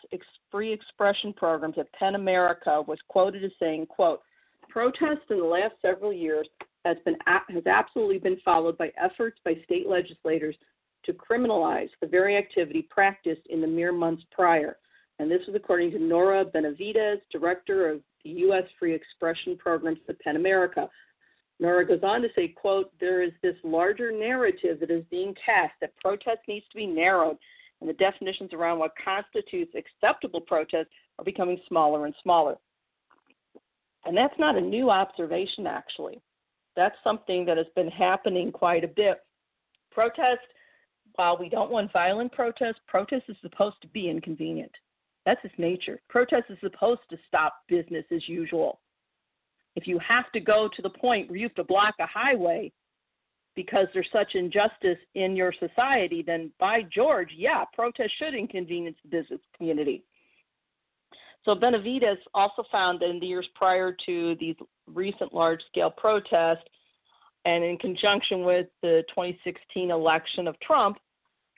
Free 0.50 0.72
Expression 0.72 1.34
Programs 1.34 1.76
at 1.78 1.92
PEN 1.92 2.14
America 2.14 2.82
was 2.86 2.98
quoted 3.08 3.44
as 3.44 3.50
saying, 3.60 3.86
"quote 3.86 4.22
Protests 4.70 5.28
in 5.28 5.38
the 5.38 5.44
last 5.44 5.74
several 5.82 6.12
years 6.12 6.48
has 6.84 6.96
been 7.04 7.16
has 7.26 7.66
absolutely 7.66 8.18
been 8.18 8.38
followed 8.44 8.78
by 8.78 8.90
efforts 8.96 9.38
by 9.44 9.54
state 9.64 9.86
legislators 9.86 10.56
to 11.04 11.12
criminalize 11.12 11.90
the 12.00 12.06
very 12.06 12.36
activity 12.36 12.82
practiced 12.90 13.46
in 13.50 13.60
the 13.60 13.66
mere 13.66 13.92
months 13.92 14.22
prior. 14.30 14.76
And 15.18 15.30
this 15.30 15.42
is 15.48 15.54
according 15.54 15.90
to 15.92 15.98
Nora 15.98 16.44
Benavidez, 16.44 17.20
director 17.30 17.90
of 17.90 18.00
the 18.24 18.30
U.S. 18.30 18.64
Free 18.78 18.94
Expression 18.94 19.56
Programs 19.56 19.98
at 20.08 20.18
PEN 20.20 20.36
America. 20.36 20.88
Nora 21.60 21.86
goes 21.86 22.00
on 22.02 22.22
to 22.22 22.28
say, 22.34 22.48
quote, 22.48 22.90
there 22.98 23.22
is 23.22 23.32
this 23.42 23.56
larger 23.62 24.10
narrative 24.10 24.80
that 24.80 24.90
is 24.90 25.04
being 25.10 25.34
cast 25.44 25.74
that 25.80 25.96
protest 25.96 26.40
needs 26.48 26.66
to 26.70 26.76
be 26.76 26.86
narrowed, 26.86 27.36
and 27.80 27.88
the 27.88 27.94
definitions 27.94 28.52
around 28.52 28.78
what 28.78 28.92
constitutes 29.02 29.74
acceptable 29.76 30.40
protest 30.40 30.88
are 31.18 31.24
becoming 31.24 31.60
smaller 31.68 32.06
and 32.06 32.14
smaller. 32.22 32.56
And 34.04 34.16
that's 34.16 34.38
not 34.38 34.56
a 34.56 34.60
new 34.60 34.90
observation, 34.90 35.66
actually. 35.66 36.20
That's 36.74 36.96
something 37.04 37.44
that 37.44 37.58
has 37.58 37.66
been 37.76 37.88
happening 37.88 38.50
quite 38.50 38.82
a 38.82 38.88
bit. 38.88 39.18
Protest 39.92 40.40
while 41.16 41.36
we 41.38 41.48
don't 41.48 41.70
want 41.70 41.92
violent 41.92 42.32
protest, 42.32 42.78
protest 42.86 43.24
is 43.28 43.36
supposed 43.42 43.76
to 43.82 43.88
be 43.88 44.08
inconvenient. 44.08 44.72
That's 45.24 45.44
its 45.44 45.54
nature. 45.58 46.00
Protest 46.08 46.44
is 46.48 46.58
supposed 46.60 47.02
to 47.10 47.18
stop 47.28 47.54
business 47.68 48.04
as 48.10 48.28
usual. 48.28 48.80
If 49.76 49.86
you 49.86 49.98
have 50.00 50.30
to 50.32 50.40
go 50.40 50.68
to 50.74 50.82
the 50.82 50.90
point 50.90 51.28
where 51.28 51.38
you 51.38 51.46
have 51.46 51.54
to 51.54 51.64
block 51.64 51.94
a 52.00 52.06
highway 52.06 52.72
because 53.54 53.86
there's 53.92 54.08
such 54.12 54.34
injustice 54.34 54.98
in 55.14 55.36
your 55.36 55.52
society, 55.58 56.22
then 56.26 56.50
by 56.58 56.82
George, 56.92 57.30
yeah, 57.36 57.64
protest 57.72 58.12
should 58.18 58.34
inconvenience 58.34 58.96
the 59.02 59.08
business 59.08 59.40
community. 59.56 60.04
So 61.44 61.54
Benavidez 61.54 62.18
also 62.34 62.64
found 62.70 63.00
that 63.00 63.10
in 63.10 63.20
the 63.20 63.26
years 63.26 63.48
prior 63.54 63.96
to 64.06 64.36
these 64.38 64.56
recent 64.86 65.34
large 65.34 65.60
scale 65.68 65.90
protests, 65.90 66.64
and 67.44 67.64
in 67.64 67.76
conjunction 67.78 68.44
with 68.44 68.66
the 68.82 69.02
2016 69.08 69.90
election 69.90 70.46
of 70.46 70.58
Trump, 70.60 70.98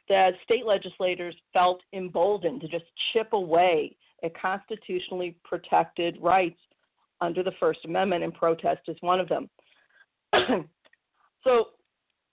that 0.09 0.35
state 0.45 0.67
legislators 0.67 1.35
felt 1.53 1.81
emboldened 1.93 2.61
to 2.61 2.69
just 2.69 2.85
chip 3.13 3.33
away 3.33 3.97
at 4.23 4.39
constitutionally 4.41 5.37
protected 5.45 6.17
rights 6.21 6.59
under 7.21 7.43
the 7.43 7.53
First 7.61 7.81
Amendment, 7.85 8.25
and 8.25 8.35
protest 8.35 8.81
is 8.89 8.97
one 9.01 9.21
of 9.21 9.29
them. 9.29 9.49
so, 11.45 11.67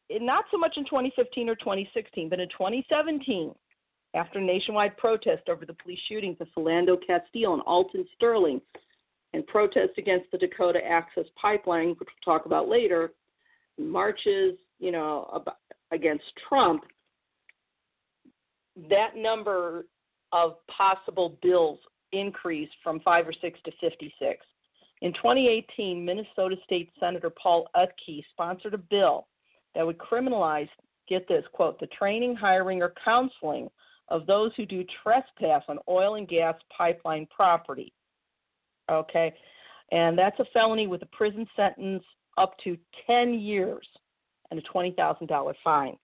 not 0.09 0.45
so 0.51 0.57
much 0.57 0.73
in 0.77 0.85
2015 0.85 1.49
or 1.49 1.55
2016, 1.55 2.29
but 2.29 2.39
in 2.39 2.49
2017, 2.49 3.53
after 4.13 4.41
nationwide 4.41 4.97
protest 4.97 5.47
over 5.47 5.65
the 5.65 5.73
police 5.73 5.99
shootings 6.09 6.37
of 6.41 6.47
Philando 6.57 6.97
Castile 7.05 7.53
and 7.53 7.61
Alton 7.63 8.05
Sterling, 8.15 8.61
and 9.33 9.47
protests 9.47 9.97
against 9.97 10.29
the 10.31 10.37
Dakota 10.37 10.79
Access 10.85 11.23
Pipeline, 11.41 11.89
which 11.89 12.09
we'll 12.09 12.37
talk 12.37 12.45
about 12.45 12.67
later, 12.67 13.13
marches, 13.89 14.57
you 14.79 14.91
know, 14.91 15.43
against 15.91 16.25
Trump, 16.47 16.83
that 18.89 19.15
number 19.15 19.85
of 20.31 20.55
possible 20.67 21.37
bills 21.41 21.79
increased 22.13 22.73
from 22.83 22.99
five 23.01 23.27
or 23.27 23.33
six 23.33 23.59
to 23.65 23.71
56. 23.81 24.45
In 25.01 25.13
2018, 25.13 26.05
Minnesota 26.05 26.55
State 26.63 26.89
Senator 26.99 27.31
Paul 27.31 27.67
Utke 27.75 28.23
sponsored 28.31 28.73
a 28.73 28.77
bill 28.77 29.27
that 29.73 29.85
would 29.85 29.97
criminalize, 29.97 30.69
get 31.07 31.27
this 31.27 31.43
quote, 31.53 31.79
the 31.79 31.87
training, 31.87 32.35
hiring, 32.35 32.81
or 32.81 32.93
counseling 33.03 33.69
of 34.09 34.25
those 34.27 34.51
who 34.55 34.65
do 34.65 34.83
trespass 35.01 35.63
on 35.67 35.79
oil 35.89 36.15
and 36.15 36.27
gas 36.27 36.55
pipeline 36.75 37.27
property. 37.33 37.93
Okay, 38.91 39.33
and 39.91 40.17
that's 40.17 40.39
a 40.39 40.45
felony 40.53 40.87
with 40.87 41.01
a 41.01 41.07
prison 41.07 41.47
sentence 41.55 42.03
up 42.37 42.55
to 42.63 42.77
10 43.07 43.33
years 43.33 43.87
and 44.49 44.59
a 44.59 44.63
$20,000 44.63 45.53
fine. 45.63 45.95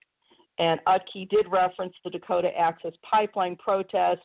And 0.58 0.80
Utke 0.86 1.28
did 1.28 1.46
reference 1.48 1.94
the 2.04 2.10
Dakota 2.10 2.50
Access 2.58 2.92
Pipeline 3.08 3.56
protest 3.56 4.22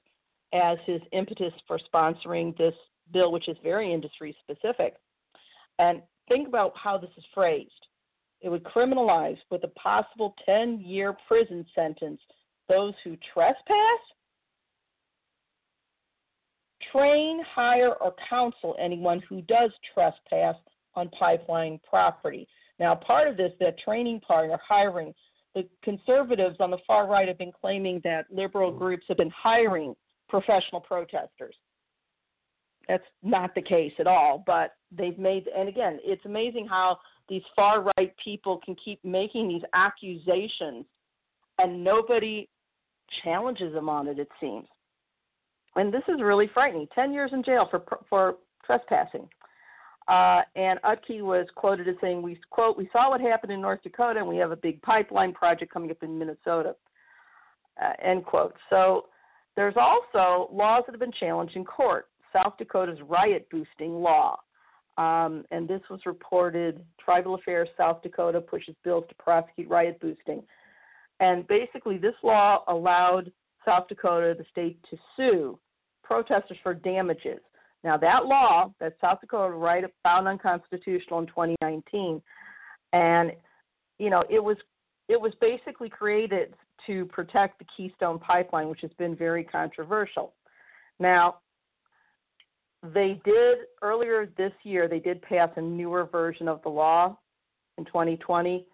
as 0.54 0.78
his 0.86 1.02
impetus 1.12 1.54
for 1.68 1.80
sponsoring 1.94 2.58
this 2.58 2.74
bill, 3.12 3.32
which 3.32 3.48
is 3.48 3.58
very 3.64 3.94
industry 3.94 4.36
specific. 4.42 4.96
And 5.80 6.02
think 6.28 6.48
about 6.48 6.74
how 6.76 6.98
this 6.98 7.10
is 7.18 7.24
phrased. 7.34 7.72
It 8.42 8.50
would 8.50 8.64
criminalize 8.64 9.38
with 9.50 9.64
a 9.64 9.70
possible 9.70 10.36
10 10.46 10.82
year 10.82 11.16
prison 11.28 11.66
sentence 11.74 12.20
those 12.70 12.94
who 13.04 13.18
trespass, 13.34 14.00
train, 16.92 17.42
hire, 17.56 17.94
or 18.02 18.14
counsel 18.30 18.76
anyone 18.80 19.22
who 19.28 19.42
does 19.44 19.72
trespass 19.94 20.56
on 20.96 21.10
pipeline 21.10 21.80
property. 21.88 22.48
Now, 22.80 22.96
part 22.96 23.28
of 23.28 23.38
this, 23.38 23.52
that 23.60 23.80
training 23.80 24.22
part 24.22 24.50
or 24.50 24.60
hiring, 24.68 25.14
the 25.56 25.68
conservatives 25.84 26.58
on 26.60 26.72
the 26.72 26.80
far 26.86 27.08
right 27.08 27.28
have 27.28 27.38
been 27.38 27.52
claiming 27.52 28.02
that 28.04 28.26
liberal 28.32 28.72
hmm. 28.72 28.78
groups 28.78 29.06
have 29.08 29.18
been 29.18 29.32
hiring 29.32 29.96
professional 30.30 30.82
protesters. 30.82 31.56
That's 32.88 33.04
not 33.22 33.56
the 33.56 33.62
case 33.62 33.94
at 34.00 34.08
all, 34.08 34.44
but 34.46 34.74
they've 34.92 35.18
made, 35.18 35.48
and 35.56 35.70
again, 35.70 36.00
it's 36.04 36.26
amazing 36.26 36.68
how 36.68 37.00
these 37.30 37.44
far 37.56 37.90
right 37.98 38.14
people 38.22 38.60
can 38.66 38.76
keep 38.84 39.04
making 39.06 39.48
these 39.48 39.62
accusations 39.74 40.86
and 41.60 41.84
nobody 41.84 42.50
challenges 43.24 43.74
them 43.74 43.88
on 43.88 44.08
it, 44.08 44.20
it 44.20 44.28
seems. 44.42 44.68
And 45.76 45.94
this 45.94 46.04
is 46.08 46.22
really 46.22 46.50
frightening 46.54 46.88
10 46.94 47.14
years 47.14 47.32
in 47.34 47.44
jail 47.44 47.68
for, 47.70 47.84
for 48.10 48.36
trespassing. 48.66 49.28
Uh, 50.08 50.42
and 50.56 50.80
Utke 50.84 51.22
was 51.22 51.48
quoted 51.56 51.88
as 51.88 51.96
saying, 52.02 52.22
"We 52.22 52.40
quote, 52.50 52.78
we 52.78 52.90
saw 52.92 53.10
what 53.10 53.22
happened 53.22 53.54
in 53.54 53.62
North 53.62 53.82
Dakota, 53.84 54.20
and 54.20 54.28
we 54.28 54.38
have 54.38 54.52
a 54.52 54.58
big 54.58 54.82
pipeline 54.82 55.34
project 55.34 55.72
coming 55.72 55.92
up 55.92 56.04
in 56.04 56.18
Minnesota." 56.18 56.76
Uh, 57.82 57.94
end 58.02 58.26
quote. 58.26 58.56
So 58.70 59.08
there's 59.56 59.76
also 59.78 60.50
laws 60.52 60.84
that 60.86 60.94
have 60.94 61.00
been 61.00 61.12
challenged 61.12 61.56
in 61.56 61.66
court. 61.66 62.08
South 62.34 62.58
Dakota's 62.58 63.00
riot 63.08 63.48
boosting 63.50 64.02
law, 64.02 64.40
um, 64.98 65.46
and 65.52 65.68
this 65.68 65.82
was 65.90 66.02
reported. 66.06 66.84
Tribal 67.00 67.36
Affairs 67.36 67.70
South 67.78 68.02
Dakota 68.02 68.42
pushes 68.42 68.76
bills 68.84 69.06
to 69.10 69.16
prosecute 69.16 69.70
riot 69.70 70.00
boosting, 70.02 70.44
and 71.20 71.48
basically 71.48 71.98
this 71.98 72.16
law 72.24 72.64
allowed 72.68 73.32
South 73.66 73.88
Dakota, 73.88 74.36
the 74.38 74.46
state, 74.52 74.78
to 74.90 74.98
sue 75.16 75.60
protesters 76.04 76.58
for 76.62 76.74
damages 76.74 77.40
now 77.84 77.98
that 77.98 78.26
law 78.26 78.74
that 78.80 78.96
South 79.02 79.20
Dakota 79.22 79.54
right 79.54 79.84
found 80.04 80.28
unconstitutional 80.28 81.20
in 81.20 81.28
2019, 81.28 82.22
and 82.94 83.32
you 84.00 84.10
know 84.10 84.24
it 84.30 84.44
was 84.44 84.58
it 85.10 85.20
was 85.20 85.34
basically 85.42 85.90
created 85.90 86.54
to 86.88 87.06
protect 87.08 87.60
the 87.60 87.66
Keystone 87.76 88.20
Pipeline, 88.20 88.70
which 88.70 88.82
has 88.82 88.92
been 88.98 89.16
very 89.16 89.44
controversial. 89.44 90.34
Now 91.00 91.40
they 92.94 93.20
did 93.26 93.60
earlier 93.82 94.30
this 94.38 94.54
year 94.64 94.88
they 94.88 95.00
did 95.00 95.22
pass 95.22 95.50
a 95.56 95.62
newer 95.62 96.06
version 96.06 96.48
of 96.48 96.62
the 96.64 96.70
law 96.70 97.18
in 97.78 97.86
2020. 97.86 98.66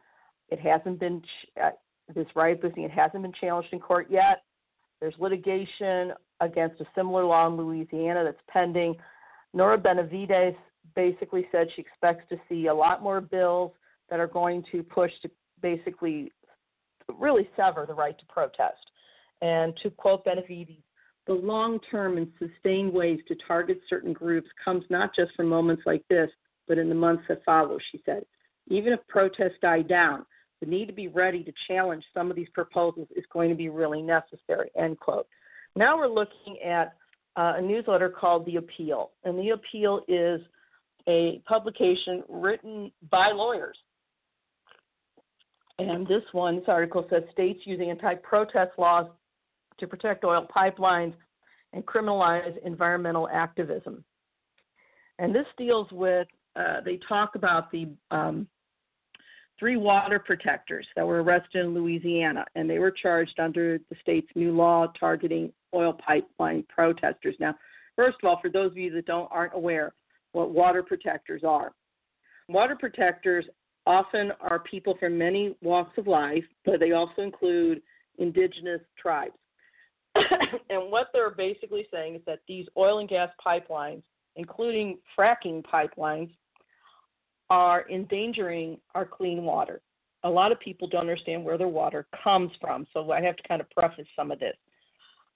It 0.50 0.60
hasn't 0.60 1.00
been 1.00 1.22
uh, 1.62 1.72
this 2.14 2.28
riot 2.36 2.62
boosting. 2.62 2.84
It 2.84 2.92
hasn't 2.92 3.22
been 3.22 3.34
challenged 3.40 3.70
in 3.72 3.80
court 3.80 4.08
yet. 4.10 4.44
There's 5.00 5.14
litigation 5.20 6.14
against 6.42 6.82
a 6.82 6.86
similar 6.96 7.26
law 7.26 7.48
in 7.48 7.58
Louisiana 7.58 8.24
that's 8.24 8.42
pending. 8.48 8.96
Nora 9.54 9.78
Benavidez 9.78 10.56
basically 10.96 11.48
said 11.52 11.68
she 11.76 11.82
expects 11.82 12.28
to 12.30 12.38
see 12.48 12.68
a 12.68 12.74
lot 12.74 13.04
more 13.04 13.22
bills 13.22 13.72
that 14.10 14.20
are 14.20 14.28
going 14.28 14.64
to 14.72 14.84
push 14.84 15.12
to 15.22 15.30
basically 15.62 16.32
really 17.18 17.50
sever 17.56 17.86
the 17.86 17.94
right 17.94 18.18
to 18.18 18.26
protest. 18.26 18.92
And 19.42 19.74
to 19.84 19.90
quote 19.90 20.26
Benavidez, 20.26 20.82
the 21.28 21.34
long 21.34 21.80
term 21.92 22.18
and 22.18 22.28
sustained 22.40 22.92
ways 22.92 23.20
to 23.28 23.36
target 23.48 23.80
certain 23.90 24.14
groups 24.14 24.50
comes 24.64 24.84
not 24.90 25.16
just 25.16 25.36
from 25.36 25.48
moments 25.48 25.84
like 25.86 26.04
this, 26.10 26.30
but 26.68 26.78
in 26.78 26.90
the 26.90 26.96
months 26.96 27.24
that 27.30 27.44
follow, 27.46 27.78
she 27.92 28.02
said. 28.06 28.24
Even 28.68 28.94
if 28.94 29.00
protests 29.08 29.58
die 29.62 29.82
down, 29.82 30.26
the 30.60 30.66
need 30.66 30.88
to 30.88 30.94
be 30.94 31.08
ready 31.08 31.44
to 31.44 31.54
challenge 31.68 32.04
some 32.14 32.30
of 32.30 32.36
these 32.36 32.50
proposals 32.54 33.08
is 33.16 33.24
going 33.32 33.50
to 33.50 33.56
be 33.56 33.70
really 33.70 34.02
necessary, 34.02 34.70
end 34.78 35.00
quote. 35.00 35.28
Now 35.76 35.98
we're 35.98 36.08
looking 36.08 36.60
at 36.66 36.96
uh, 37.36 37.54
a 37.58 37.62
newsletter 37.62 38.10
called 38.10 38.46
The 38.46 38.58
Appeal. 38.58 39.12
And 39.24 39.38
The 39.38 39.50
Appeal 39.50 40.04
is 40.08 40.42
a 41.08 41.42
publication 41.48 42.24
written 42.28 42.92
by 43.10 43.32
lawyers. 43.32 43.78
And 45.80 46.06
this 46.08 46.24
one, 46.34 46.58
this 46.58 46.66
article 46.68 47.08
says 47.10 47.24
states 47.32 47.62
using 47.64 47.90
anti 47.90 48.16
protest 48.16 48.72
laws 48.78 49.08
to 49.80 49.88
protect 49.88 50.26
oil 50.26 50.46
pipelines 50.54 51.14
and 51.72 51.86
criminalize 51.86 52.54
environmental 52.66 53.30
activism. 53.30 54.04
And 55.20 55.34
this 55.34 55.46
deals 55.58 55.88
with, 55.92 56.28
uh, 56.56 56.82
they 56.84 57.00
talk 57.08 57.36
about 57.36 57.72
the 57.72 57.88
um, 58.12 58.48
three 59.60 59.78
water 59.78 60.18
protectors 60.20 60.88
that 60.96 61.06
were 61.06 61.22
arrested 61.22 61.66
in 61.66 61.74
Louisiana, 61.74 62.46
and 62.56 62.70
they 62.70 62.80
were 62.80 62.92
charged 62.92 63.40
under 63.40 63.78
the 63.90 63.96
state's 64.02 64.30
new 64.36 64.52
law 64.52 64.88
targeting 65.00 65.52
oil 65.76 65.94
pipeline 65.94 66.64
protesters. 66.70 67.36
Now, 67.40 67.56
first 67.96 68.18
of 68.24 68.30
all, 68.30 68.40
for 68.42 68.50
those 68.50 68.72
of 68.72 68.78
you 68.78 68.92
that 68.94 69.06
don't 69.06 69.28
aren't 69.32 69.54
aware 69.54 69.94
what 70.32 70.52
water 70.52 70.82
protectors 70.82 71.44
are, 71.44 71.74
water 72.48 72.76
protectors 72.80 73.46
often 73.86 74.32
are 74.40 74.60
people 74.60 74.96
from 75.00 75.18
many 75.18 75.56
walks 75.62 75.98
of 75.98 76.08
life, 76.08 76.44
but 76.66 76.80
they 76.80 76.92
also 76.92 77.22
include 77.22 77.82
indigenous 78.18 78.82
tribes. 78.98 79.34
and 80.16 80.92
what 80.92 81.08
they're 81.14 81.32
basically 81.32 81.88
saying 81.92 82.16
is 82.16 82.22
that 82.26 82.40
these 82.48 82.66
oil 82.78 83.00
and 83.00 83.10
gas 83.10 83.30
pipelines, 83.46 84.04
including 84.36 84.98
fracking 85.18 85.64
pipelines, 85.64 86.30
are 87.50 87.90
endangering 87.90 88.78
our 88.96 89.06
clean 89.06 89.44
water. 89.44 89.82
A 90.24 90.30
lot 90.30 90.52
of 90.52 90.60
people 90.60 90.88
don't 90.88 91.02
understand 91.02 91.44
where 91.44 91.58
their 91.58 91.68
water 91.68 92.06
comes 92.24 92.52
from, 92.60 92.86
so 92.94 93.12
I 93.12 93.22
have 93.22 93.38
to 93.38 93.48
kind 93.48 93.62
of 93.62 93.70
preface 93.72 94.08
some 94.16 94.32
of 94.32 94.40
this. 94.40 94.56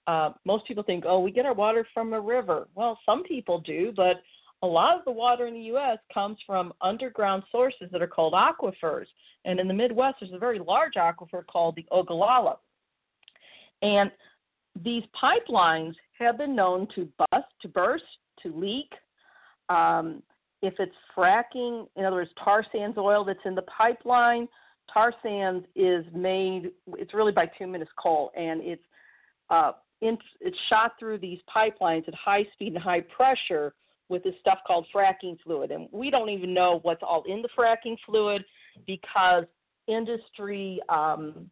Uh, 0.06 0.30
most 0.44 0.66
people 0.66 0.82
think, 0.82 1.04
oh, 1.06 1.20
we 1.20 1.30
get 1.30 1.46
our 1.46 1.54
water 1.54 1.86
from 1.94 2.12
a 2.12 2.20
river. 2.20 2.68
Well, 2.74 2.98
some 3.06 3.24
people 3.24 3.60
do, 3.60 3.92
but 3.96 4.22
a 4.62 4.66
lot 4.66 4.98
of 4.98 5.04
the 5.04 5.10
water 5.10 5.46
in 5.46 5.54
the 5.54 5.60
U.S. 5.60 5.98
comes 6.12 6.36
from 6.46 6.72
underground 6.80 7.42
sources 7.50 7.88
that 7.92 8.02
are 8.02 8.06
called 8.06 8.34
aquifers. 8.34 9.06
And 9.44 9.58
in 9.58 9.68
the 9.68 9.74
Midwest, 9.74 10.16
there's 10.20 10.32
a 10.32 10.38
very 10.38 10.58
large 10.58 10.94
aquifer 10.94 11.46
called 11.46 11.76
the 11.76 11.86
Ogallala. 11.90 12.58
And 13.82 14.10
these 14.82 15.02
pipelines 15.22 15.94
have 16.18 16.38
been 16.38 16.56
known 16.56 16.88
to 16.94 17.08
bust, 17.18 17.46
to 17.62 17.68
burst, 17.68 18.04
to 18.42 18.54
leak. 18.54 18.90
Um, 19.68 20.22
if 20.64 20.74
it's 20.78 20.94
fracking, 21.16 21.86
in 21.94 22.04
other 22.06 22.16
words, 22.16 22.30
tar 22.42 22.64
sands 22.72 22.96
oil 22.96 23.22
that's 23.22 23.38
in 23.44 23.54
the 23.54 23.62
pipeline, 23.62 24.48
tar 24.92 25.12
sands 25.22 25.66
is 25.76 26.06
made, 26.14 26.70
it's 26.96 27.12
really 27.12 27.32
bituminous 27.32 27.88
coal, 28.02 28.32
and 28.34 28.62
it's 28.62 28.82
uh, 29.50 29.72
in, 30.00 30.16
it's 30.40 30.56
shot 30.70 30.92
through 30.98 31.18
these 31.18 31.38
pipelines 31.54 32.08
at 32.08 32.14
high 32.14 32.46
speed 32.54 32.72
and 32.72 32.82
high 32.82 33.02
pressure 33.02 33.74
with 34.08 34.24
this 34.24 34.34
stuff 34.40 34.58
called 34.66 34.86
fracking 34.94 35.36
fluid. 35.44 35.70
And 35.70 35.86
we 35.92 36.10
don't 36.10 36.30
even 36.30 36.54
know 36.54 36.80
what's 36.82 37.02
all 37.02 37.22
in 37.28 37.42
the 37.42 37.48
fracking 37.56 37.96
fluid 38.06 38.42
because 38.86 39.44
industry 39.86 40.80
um, 40.88 41.50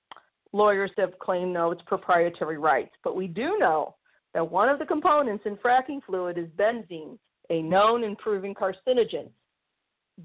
lawyers 0.55 0.90
have 0.96 1.18
claimed 1.18 1.53
no, 1.53 1.70
it's 1.70 1.83
proprietary 1.83 2.59
rights. 2.59 2.94
But 3.05 3.14
we 3.14 3.27
do 3.27 3.59
know 3.59 3.94
that 4.33 4.51
one 4.51 4.70
of 4.70 4.79
the 4.79 4.87
components 4.87 5.44
in 5.46 5.57
fracking 5.57 6.01
fluid 6.07 6.38
is 6.38 6.46
benzene, 6.57 7.18
a 7.50 7.62
known 7.62 8.05
and 8.05 8.16
proven 8.18 8.55
carcinogen. 8.55 9.28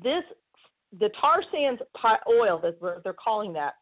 This, 0.04 0.24
the 1.00 1.10
tar 1.20 1.44
sands 1.52 1.82
oil 2.30 2.60
that 2.62 2.80
they're 3.04 3.14
calling 3.14 3.54
that, 3.54 3.74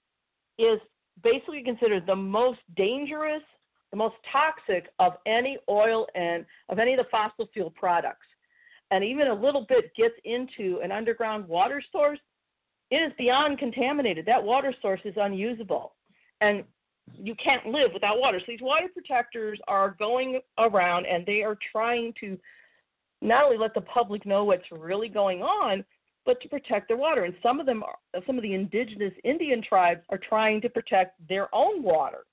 is 0.57 0.79
basically 1.23 1.63
considered 1.63 2.05
the 2.05 2.15
most 2.15 2.59
dangerous 2.75 3.41
the 3.95 3.97
most 3.97 4.15
toxic 4.29 4.89
of 4.99 5.13
any 5.25 5.57
oil 5.69 6.05
and 6.15 6.45
of 6.67 6.79
any 6.79 6.93
of 6.93 6.97
the 6.97 7.05
fossil 7.09 7.47
fuel 7.53 7.71
products. 7.71 8.25
And 8.91 9.05
even 9.05 9.27
a 9.27 9.33
little 9.33 9.65
bit 9.69 9.95
gets 9.95 10.15
into 10.25 10.81
an 10.83 10.91
underground 10.91 11.47
water 11.47 11.81
source, 11.93 12.19
it 12.91 12.97
is 12.97 13.13
beyond 13.17 13.57
contaminated. 13.57 14.25
That 14.25 14.43
water 14.43 14.73
source 14.81 14.99
is 15.05 15.15
unusable. 15.15 15.95
And 16.41 16.65
you 17.13 17.35
can't 17.35 17.67
live 17.67 17.91
without 17.93 18.19
water. 18.19 18.39
So 18.39 18.45
these 18.49 18.61
water 18.61 18.87
protectors 18.93 19.59
are 19.69 19.95
going 19.97 20.41
around 20.57 21.05
and 21.05 21.25
they 21.25 21.41
are 21.43 21.57
trying 21.71 22.13
to 22.19 22.37
not 23.25 23.43
only 23.43 23.57
let 23.57 23.73
the 23.73 23.81
public 23.81 24.25
know 24.25 24.43
what's 24.43 24.71
really 24.71 25.09
going 25.09 25.41
on, 25.41 25.83
but 26.25 26.41
to 26.41 26.49
protect 26.49 26.87
their 26.87 26.97
water. 26.97 27.23
And 27.23 27.35
some 27.43 27.59
of 27.59 27.65
them, 27.65 27.83
are, 27.83 27.97
some 28.25 28.37
of 28.37 28.41
the 28.41 28.53
indigenous 28.53 29.13
Indian 29.23 29.61
tribes 29.61 30.01
are 30.09 30.17
trying 30.17 30.61
to 30.61 30.69
protect 30.69 31.19
their 31.27 31.53
own 31.53 31.83
water. 31.83 32.25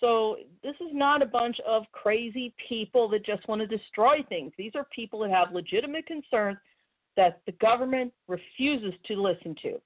So 0.00 0.36
this 0.62 0.74
is 0.80 0.90
not 0.92 1.22
a 1.22 1.26
bunch 1.26 1.56
of 1.66 1.84
crazy 1.92 2.54
people 2.68 3.08
that 3.10 3.24
just 3.24 3.46
want 3.48 3.60
to 3.60 3.66
destroy 3.66 4.24
things. 4.28 4.52
These 4.58 4.72
are 4.74 4.86
people 4.94 5.20
that 5.20 5.30
have 5.30 5.52
legitimate 5.52 6.06
concerns 6.06 6.58
that 7.16 7.40
the 7.46 7.52
government 7.52 8.12
refuses 8.28 8.92
to 9.06 9.20
listen 9.20 9.54
to. 9.62 9.80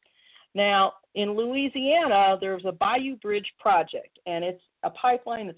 Now, 0.55 0.95
in 1.15 1.37
Louisiana, 1.37 2.37
there's 2.41 2.65
a 2.65 2.73
Bayou 2.73 3.17
Bridge 3.17 3.53
project, 3.61 4.19
and 4.27 4.45
it's 4.45 4.63
a 4.83 4.91
pipeline 4.91 5.49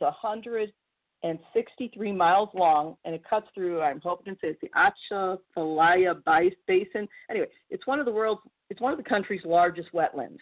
that's 1.23 1.39
163 1.55 2.13
miles 2.13 2.49
long, 2.55 2.97
and 3.05 3.15
it 3.15 3.23
cuts 3.29 3.47
through, 3.55 3.81
I'm 3.81 4.01
hoping 4.01 4.35
to 4.35 4.41
say 4.41 4.49
it's 4.49 4.61
the 4.61 4.71
Atchafalaya 4.75 6.15
Basin. 6.67 7.09
Anyway, 7.31 7.47
it's 7.71 7.87
one 7.87 8.01
of 8.01 8.07
the 8.07 8.13
world's, 8.13 8.43
it's 8.71 8.81
one 8.81 8.93
of 8.93 8.99
the 8.99 9.09
country's 9.09 9.45
largest 9.45 9.93
wetlands. 9.93 10.39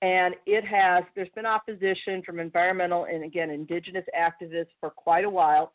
And 0.00 0.36
it 0.46 0.64
has 0.64 1.02
there's 1.16 1.28
been 1.34 1.44
opposition 1.44 2.22
from 2.24 2.38
environmental 2.38 3.06
and 3.06 3.24
again 3.24 3.50
indigenous 3.50 4.04
activists 4.16 4.68
for 4.78 4.90
quite 4.90 5.24
a 5.24 5.30
while. 5.30 5.72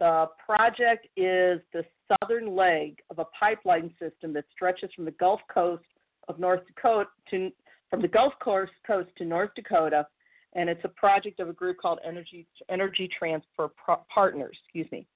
The 0.00 0.26
project 0.44 1.06
is 1.16 1.60
the 1.72 1.84
southern 2.08 2.56
leg 2.56 2.98
of 3.10 3.20
a 3.20 3.26
pipeline 3.38 3.92
system 4.00 4.32
that 4.32 4.44
stretches 4.50 4.90
from 4.96 5.04
the 5.04 5.12
gulf 5.12 5.40
coast 5.52 5.84
of 6.26 6.40
north 6.40 6.66
dakota 6.66 7.08
to 7.30 7.52
from 7.90 8.02
the 8.02 8.08
gulf 8.08 8.32
coast 8.42 8.72
coast 8.84 9.10
to 9.18 9.24
north 9.24 9.50
dakota 9.54 10.04
and 10.54 10.68
it's 10.68 10.84
a 10.84 10.88
project 10.88 11.40
of 11.40 11.48
a 11.48 11.52
group 11.52 11.76
called 11.78 11.98
energy 12.06 12.46
energy 12.68 13.08
transfer 13.18 13.70
partners 14.12 14.56
excuse 14.64 14.90
me 14.92 15.06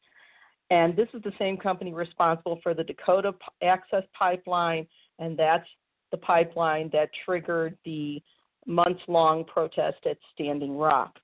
and 0.70 0.97
this 0.97 1.09
is 1.14 1.23
the 1.23 1.33
same 1.38 1.57
company 1.57 1.92
responsible 1.92 2.59
for 2.62 2.75
the 2.75 2.85
dakota 2.85 3.33
access 3.62 4.05
pipeline 4.18 4.87
and 5.18 5.38
that's 5.38 5.66
the 6.11 6.18
pipeline 6.18 6.90
that 6.92 7.11
triggered 7.25 7.77
the 7.85 8.23
months 8.66 9.01
long 9.09 9.44
protest 9.44 9.99
at 10.09 10.16
Standing 10.33 10.77
Rock. 10.77 11.18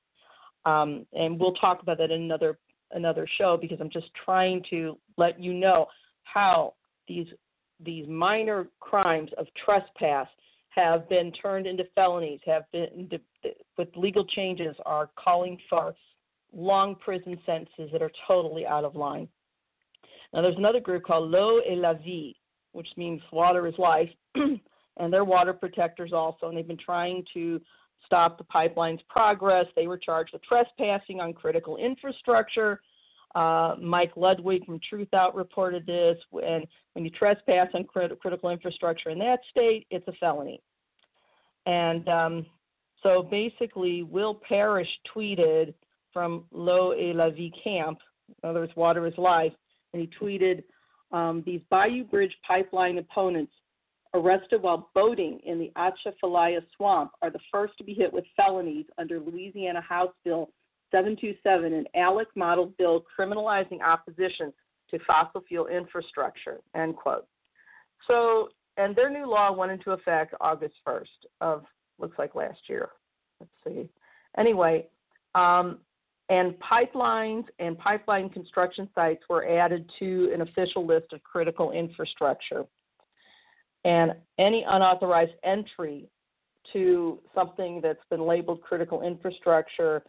Um, 0.66 1.06
and 1.12 1.38
we'll 1.38 1.54
talk 1.54 1.82
about 1.82 1.98
that 1.98 2.10
in 2.10 2.22
another 2.22 2.58
another 2.92 3.26
show 3.38 3.56
because 3.56 3.78
I'm 3.80 3.88
just 3.88 4.08
trying 4.24 4.64
to 4.70 4.98
let 5.16 5.40
you 5.40 5.54
know 5.54 5.86
how 6.24 6.74
these 7.06 7.28
these 7.78 8.06
minor 8.08 8.66
crimes 8.80 9.30
of 9.38 9.46
trespass 9.64 10.26
have 10.70 11.08
been 11.08 11.32
turned 11.32 11.66
into 11.66 11.84
felonies, 11.94 12.40
have 12.46 12.64
been 12.72 13.08
with 13.76 13.88
legal 13.96 14.24
changes 14.24 14.76
are 14.86 15.10
calling 15.16 15.58
for 15.68 15.94
long 16.52 16.96
prison 16.96 17.38
sentences 17.46 17.90
that 17.92 18.02
are 18.02 18.10
totally 18.26 18.66
out 18.66 18.84
of 18.84 18.94
line. 18.96 19.28
Now 20.32 20.42
there's 20.42 20.56
another 20.56 20.80
group 20.80 21.04
called 21.04 21.30
L'eau 21.30 21.58
est 21.58 21.76
la 21.76 21.94
vie, 21.94 22.34
which 22.72 22.88
means 22.96 23.20
water 23.32 23.66
is 23.66 23.74
life, 23.78 24.10
and 24.34 25.12
they're 25.12 25.24
water 25.24 25.52
protectors 25.52 26.12
also, 26.12 26.48
and 26.48 26.56
they've 26.56 26.66
been 26.66 26.76
trying 26.76 27.24
to 27.34 27.60
stop 28.06 28.38
the 28.38 28.44
pipeline's 28.44 29.00
progress. 29.08 29.66
They 29.76 29.86
were 29.86 29.98
charged 29.98 30.32
with 30.32 30.42
trespassing 30.42 31.20
on 31.20 31.32
critical 31.32 31.76
infrastructure. 31.76 32.80
Uh, 33.34 33.76
Mike 33.80 34.12
Ludwig 34.16 34.64
from 34.66 34.80
Truthout 34.80 35.34
reported 35.34 35.86
this. 35.86 36.16
And 36.32 36.66
when 36.94 37.04
you 37.04 37.10
trespass 37.10 37.68
on 37.74 37.84
crit- 37.84 38.18
critical 38.20 38.50
infrastructure 38.50 39.10
in 39.10 39.18
that 39.20 39.40
state, 39.50 39.86
it's 39.90 40.06
a 40.08 40.12
felony. 40.12 40.60
And 41.66 42.08
um, 42.08 42.46
so 43.02 43.22
basically, 43.22 44.02
Will 44.02 44.34
Parrish 44.34 44.88
tweeted 45.14 45.74
from 46.12 46.44
L'eau 46.50 46.92
est 46.92 47.14
la 47.14 47.30
Vie 47.30 47.52
Camp, 47.62 47.98
in 48.42 48.48
other 48.48 48.60
words, 48.60 48.72
Water 48.76 49.06
is 49.06 49.14
Life, 49.16 49.52
and 49.92 50.02
he 50.02 50.10
tweeted, 50.20 50.64
um, 51.12 51.42
These 51.46 51.60
Bayou 51.70 52.04
Bridge 52.04 52.34
pipeline 52.46 52.98
opponents 52.98 53.52
arrested 54.14 54.62
while 54.62 54.90
boating 54.94 55.40
in 55.44 55.58
the 55.58 55.70
Atchafalaya 55.76 56.60
Swamp 56.76 57.12
are 57.22 57.30
the 57.30 57.38
first 57.52 57.76
to 57.78 57.84
be 57.84 57.94
hit 57.94 58.12
with 58.12 58.24
felonies 58.36 58.86
under 58.98 59.20
Louisiana 59.20 59.80
House 59.80 60.12
Bill 60.24 60.50
727, 60.90 61.72
an 61.72 61.86
ALEC 61.96 62.26
model 62.34 62.72
bill 62.78 63.04
criminalizing 63.18 63.80
opposition 63.82 64.52
to 64.90 64.98
fossil 65.06 65.42
fuel 65.46 65.66
infrastructure, 65.66 66.60
end 66.74 66.96
quote. 66.96 67.26
So, 68.06 68.48
and 68.76 68.94
their 68.96 69.10
new 69.10 69.28
law 69.28 69.52
went 69.52 69.72
into 69.72 69.92
effect 69.92 70.34
August 70.40 70.74
1st 70.86 71.04
of, 71.40 71.64
looks 71.98 72.18
like 72.18 72.34
last 72.34 72.60
year. 72.68 72.88
Let's 73.40 73.52
see. 73.64 73.88
Anyway, 74.36 74.86
um, 75.34 75.78
and 76.28 76.54
pipelines 76.60 77.44
and 77.58 77.76
pipeline 77.76 78.28
construction 78.30 78.88
sites 78.94 79.22
were 79.28 79.46
added 79.48 79.90
to 79.98 80.30
an 80.32 80.42
official 80.42 80.86
list 80.86 81.12
of 81.12 81.22
critical 81.24 81.72
infrastructure 81.72 82.64
and 83.84 84.12
any 84.38 84.64
unauthorized 84.68 85.32
entry 85.42 86.08
to 86.72 87.18
something 87.34 87.80
that's 87.82 88.04
been 88.10 88.26
labeled 88.26 88.60
critical 88.60 89.02
infrastructure 89.02 90.02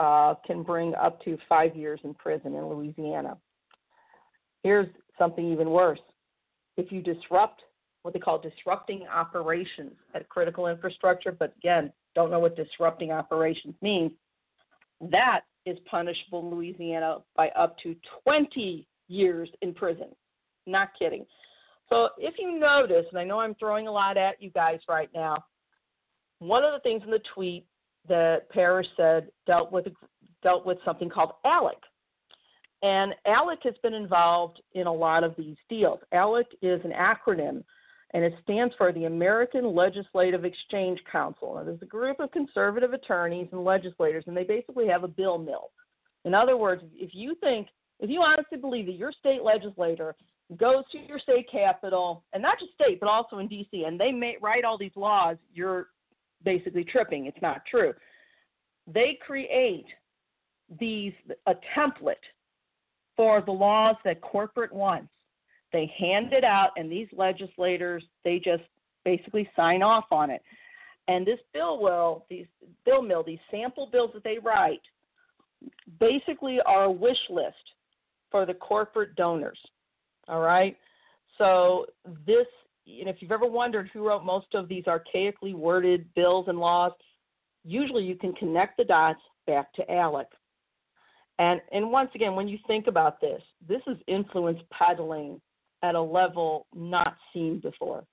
uh, 0.00 0.34
can 0.46 0.62
bring 0.62 0.94
up 0.94 1.22
to 1.22 1.36
five 1.48 1.76
years 1.76 2.00
in 2.02 2.14
prison 2.14 2.54
in 2.54 2.66
Louisiana. 2.66 3.36
Here's 4.64 4.88
something 5.18 5.52
even 5.52 5.70
worse. 5.70 6.00
If 6.76 6.90
you 6.90 7.02
disrupt 7.02 7.62
what 8.02 8.14
they 8.14 8.20
call 8.20 8.40
disrupting 8.40 9.06
operations 9.06 9.92
at 10.14 10.26
critical 10.30 10.68
infrastructure, 10.68 11.30
but 11.30 11.54
again, 11.58 11.92
don't 12.14 12.30
know 12.30 12.40
what 12.40 12.56
disrupting 12.56 13.12
operations 13.12 13.74
means, 13.82 14.10
that 15.10 15.42
is 15.66 15.76
punishable 15.90 16.40
in 16.40 16.54
Louisiana 16.54 17.18
by 17.36 17.48
up 17.50 17.76
to 17.82 17.94
20 18.24 18.86
years 19.08 19.50
in 19.60 19.74
prison. 19.74 20.08
Not 20.66 20.90
kidding. 20.98 21.26
So 21.90 22.08
if 22.16 22.34
you 22.38 22.58
notice, 22.58 23.04
and 23.10 23.18
I 23.18 23.24
know 23.24 23.40
I'm 23.40 23.54
throwing 23.56 23.86
a 23.86 23.92
lot 23.92 24.16
at 24.16 24.40
you 24.40 24.50
guys 24.50 24.78
right 24.88 25.10
now, 25.14 25.44
one 26.38 26.64
of 26.64 26.72
the 26.72 26.80
things 26.80 27.02
in 27.04 27.10
the 27.10 27.20
tweet 27.34 27.66
that 28.08 28.48
Parrish 28.50 28.86
said 28.96 29.30
dealt 29.46 29.72
with 29.72 29.86
dealt 30.42 30.64
with 30.64 30.78
something 30.84 31.08
called 31.08 31.32
ALEC. 31.44 31.76
And 32.82 33.14
ALEC 33.26 33.62
has 33.64 33.74
been 33.82 33.94
involved 33.94 34.60
in 34.72 34.86
a 34.86 34.92
lot 34.92 35.22
of 35.22 35.34
these 35.36 35.56
deals. 35.68 36.00
ALEC 36.12 36.46
is 36.62 36.80
an 36.84 36.92
acronym, 36.92 37.62
and 38.14 38.24
it 38.24 38.34
stands 38.42 38.74
for 38.76 38.90
the 38.92 39.04
American 39.04 39.74
Legislative 39.74 40.44
Exchange 40.44 40.98
Council. 41.10 41.54
Now, 41.54 41.64
there's 41.64 41.82
a 41.82 41.86
group 41.86 42.20
of 42.20 42.32
conservative 42.32 42.94
attorneys 42.94 43.48
and 43.52 43.64
legislators, 43.64 44.24
and 44.26 44.36
they 44.36 44.44
basically 44.44 44.88
have 44.88 45.04
a 45.04 45.08
bill 45.08 45.36
mill. 45.36 45.70
In 46.24 46.34
other 46.34 46.56
words, 46.56 46.82
if 46.94 47.10
you 47.12 47.34
think, 47.40 47.68
if 47.98 48.08
you 48.08 48.22
honestly 48.22 48.56
believe 48.56 48.86
that 48.86 48.96
your 48.96 49.12
state 49.12 49.42
legislator 49.42 50.16
goes 50.56 50.84
to 50.90 50.98
your 50.98 51.18
state 51.18 51.48
capital, 51.50 52.24
and 52.32 52.42
not 52.42 52.58
just 52.58 52.72
state, 52.72 52.98
but 52.98 53.08
also 53.08 53.38
in 53.38 53.46
D.C., 53.46 53.84
and 53.84 54.00
they 54.00 54.10
may 54.10 54.36
write 54.40 54.64
all 54.64 54.78
these 54.78 54.90
laws, 54.96 55.36
you're 55.52 55.88
basically 56.44 56.84
tripping. 56.84 57.26
It's 57.26 57.40
not 57.42 57.62
true. 57.70 57.92
They 58.86 59.18
create 59.24 59.86
these 60.78 61.12
a 61.46 61.54
template 61.76 62.14
for 63.16 63.42
the 63.42 63.52
laws 63.52 63.96
that 64.04 64.20
corporate 64.20 64.72
wants. 64.72 65.08
They 65.72 65.92
hand 65.98 66.32
it 66.32 66.44
out, 66.44 66.70
and 66.76 66.90
these 66.90 67.08
legislators 67.12 68.04
they 68.24 68.38
just 68.38 68.62
basically 69.04 69.48
sign 69.56 69.82
off 69.82 70.06
on 70.10 70.30
it. 70.30 70.42
And 71.08 71.26
this 71.26 71.38
bill 71.52 71.80
will 71.80 72.24
these 72.28 72.46
bill 72.84 73.02
mill 73.02 73.22
these 73.22 73.38
sample 73.50 73.88
bills 73.90 74.10
that 74.14 74.24
they 74.24 74.38
write 74.38 74.82
basically 75.98 76.60
are 76.66 76.84
a 76.84 76.90
wish 76.90 77.18
list 77.28 77.56
for 78.30 78.46
the 78.46 78.54
corporate 78.54 79.14
donors. 79.16 79.58
All 80.28 80.40
right. 80.40 80.76
So 81.38 81.86
this, 82.26 82.46
know, 82.86 83.10
if 83.10 83.16
you've 83.20 83.32
ever 83.32 83.46
wondered 83.46 83.90
who 83.92 84.06
wrote 84.06 84.24
most 84.24 84.54
of 84.54 84.68
these 84.68 84.84
archaically 84.84 85.54
worded 85.54 86.12
bills 86.14 86.46
and 86.48 86.58
laws, 86.58 86.92
usually 87.64 88.04
you 88.04 88.16
can 88.16 88.32
connect 88.34 88.76
the 88.76 88.84
dots 88.84 89.20
back 89.46 89.72
to 89.74 89.84
ALEC. 89.90 90.26
And 91.38 91.60
and 91.72 91.90
once 91.90 92.10
again, 92.14 92.34
when 92.34 92.48
you 92.48 92.58
think 92.66 92.86
about 92.86 93.20
this, 93.20 93.42
this 93.66 93.80
is 93.86 93.96
influence 94.06 94.60
peddling 94.70 95.40
at 95.82 95.94
a 95.94 96.00
level 96.00 96.66
not 96.74 97.16
seen 97.32 97.60
before. 97.60 98.04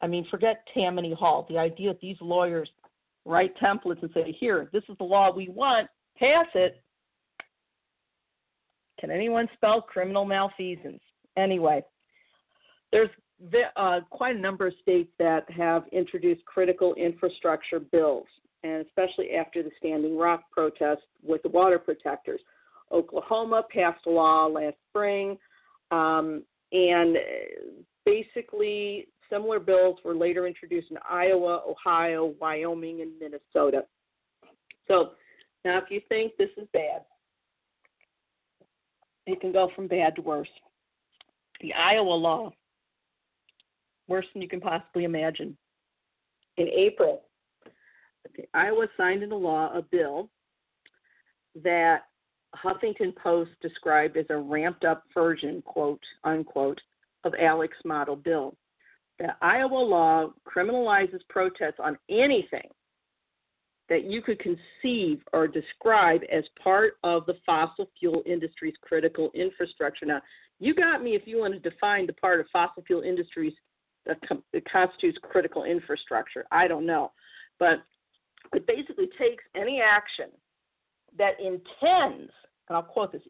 I 0.00 0.06
mean, 0.06 0.26
forget 0.30 0.66
Tammany 0.72 1.14
Hall. 1.14 1.46
The 1.48 1.58
idea 1.58 1.88
that 1.88 2.00
these 2.00 2.16
lawyers 2.20 2.68
write 3.24 3.56
templates 3.58 4.02
and 4.02 4.12
say, 4.12 4.32
"Here, 4.32 4.68
this 4.72 4.84
is 4.88 4.96
the 4.98 5.04
law 5.04 5.30
we 5.30 5.48
want. 5.48 5.88
Pass 6.16 6.46
it." 6.54 6.82
Can 9.00 9.10
anyone 9.10 9.48
spell 9.56 9.82
criminal 9.82 10.24
malfeasance? 10.24 11.02
anyway, 11.36 11.82
there's 12.90 13.10
uh, 13.76 14.00
quite 14.10 14.36
a 14.36 14.38
number 14.38 14.66
of 14.66 14.74
states 14.82 15.10
that 15.18 15.50
have 15.50 15.84
introduced 15.92 16.44
critical 16.44 16.94
infrastructure 16.94 17.80
bills, 17.80 18.26
and 18.62 18.84
especially 18.86 19.32
after 19.32 19.62
the 19.62 19.70
Standing 19.78 20.16
Rock 20.16 20.44
protest 20.50 21.02
with 21.22 21.42
the 21.42 21.48
water 21.48 21.78
protectors. 21.78 22.40
Oklahoma 22.92 23.64
passed 23.72 24.04
a 24.06 24.10
law 24.10 24.46
last 24.46 24.76
spring, 24.90 25.38
um, 25.90 26.42
and 26.72 27.16
basically 28.04 29.08
similar 29.30 29.58
bills 29.58 29.98
were 30.04 30.14
later 30.14 30.46
introduced 30.46 30.90
in 30.90 30.98
Iowa, 31.08 31.62
Ohio, 31.66 32.34
Wyoming, 32.40 33.00
and 33.00 33.12
Minnesota. 33.18 33.84
So 34.88 35.12
now, 35.64 35.78
if 35.78 35.84
you 35.90 36.00
think 36.08 36.32
this 36.36 36.50
is 36.56 36.68
bad, 36.72 37.02
it 39.26 39.40
can 39.40 39.52
go 39.52 39.70
from 39.74 39.86
bad 39.86 40.16
to 40.16 40.22
worse. 40.22 40.48
the 41.60 41.72
Iowa 41.72 42.10
law, 42.10 42.52
worse 44.08 44.26
than 44.32 44.42
you 44.42 44.48
can 44.48 44.60
possibly 44.60 45.04
imagine. 45.04 45.56
In 46.56 46.68
April, 46.68 47.22
Iowa 48.54 48.86
signed 48.96 49.22
into 49.22 49.36
law 49.36 49.72
a 49.74 49.82
bill 49.82 50.28
that 51.62 52.04
Huffington 52.56 53.14
Post 53.16 53.50
described 53.60 54.16
as 54.16 54.26
a 54.30 54.36
ramped 54.36 54.84
up 54.84 55.04
version, 55.14 55.62
quote 55.62 56.02
unquote, 56.24 56.80
of 57.24 57.32
ALEC's 57.34 57.84
model 57.84 58.16
bill. 58.16 58.54
The 59.18 59.34
Iowa 59.40 59.76
law 59.76 60.32
criminalizes 60.46 61.20
protests 61.28 61.78
on 61.78 61.96
anything 62.10 62.68
that 63.88 64.04
you 64.04 64.22
could 64.22 64.40
conceive 64.40 65.20
or 65.32 65.46
describe 65.46 66.22
as 66.32 66.44
part 66.62 66.94
of 67.04 67.26
the 67.26 67.36
fossil 67.44 67.88
fuel 67.98 68.22
industry's 68.26 68.74
critical 68.80 69.30
infrastructure. 69.34 70.06
Now, 70.06 70.22
you 70.60 70.74
got 70.74 71.02
me 71.02 71.14
if 71.14 71.22
you 71.26 71.38
want 71.38 71.54
to 71.54 71.70
define 71.70 72.06
the 72.06 72.12
part 72.14 72.40
of 72.40 72.46
fossil 72.52 72.82
fuel 72.86 73.02
industries 73.02 73.52
com- 74.28 74.42
constitutes 74.70 75.18
critical 75.22 75.64
infrastructure. 75.64 76.44
I 76.50 76.68
don't 76.68 76.86
know. 76.86 77.12
But 77.58 77.82
it 78.52 78.66
basically 78.66 79.08
takes 79.18 79.44
any 79.56 79.80
action 79.80 80.26
that 81.16 81.38
intends, 81.40 82.32
and 82.68 82.76
I'll 82.76 82.82
quote 82.82 83.12
this, 83.12 83.22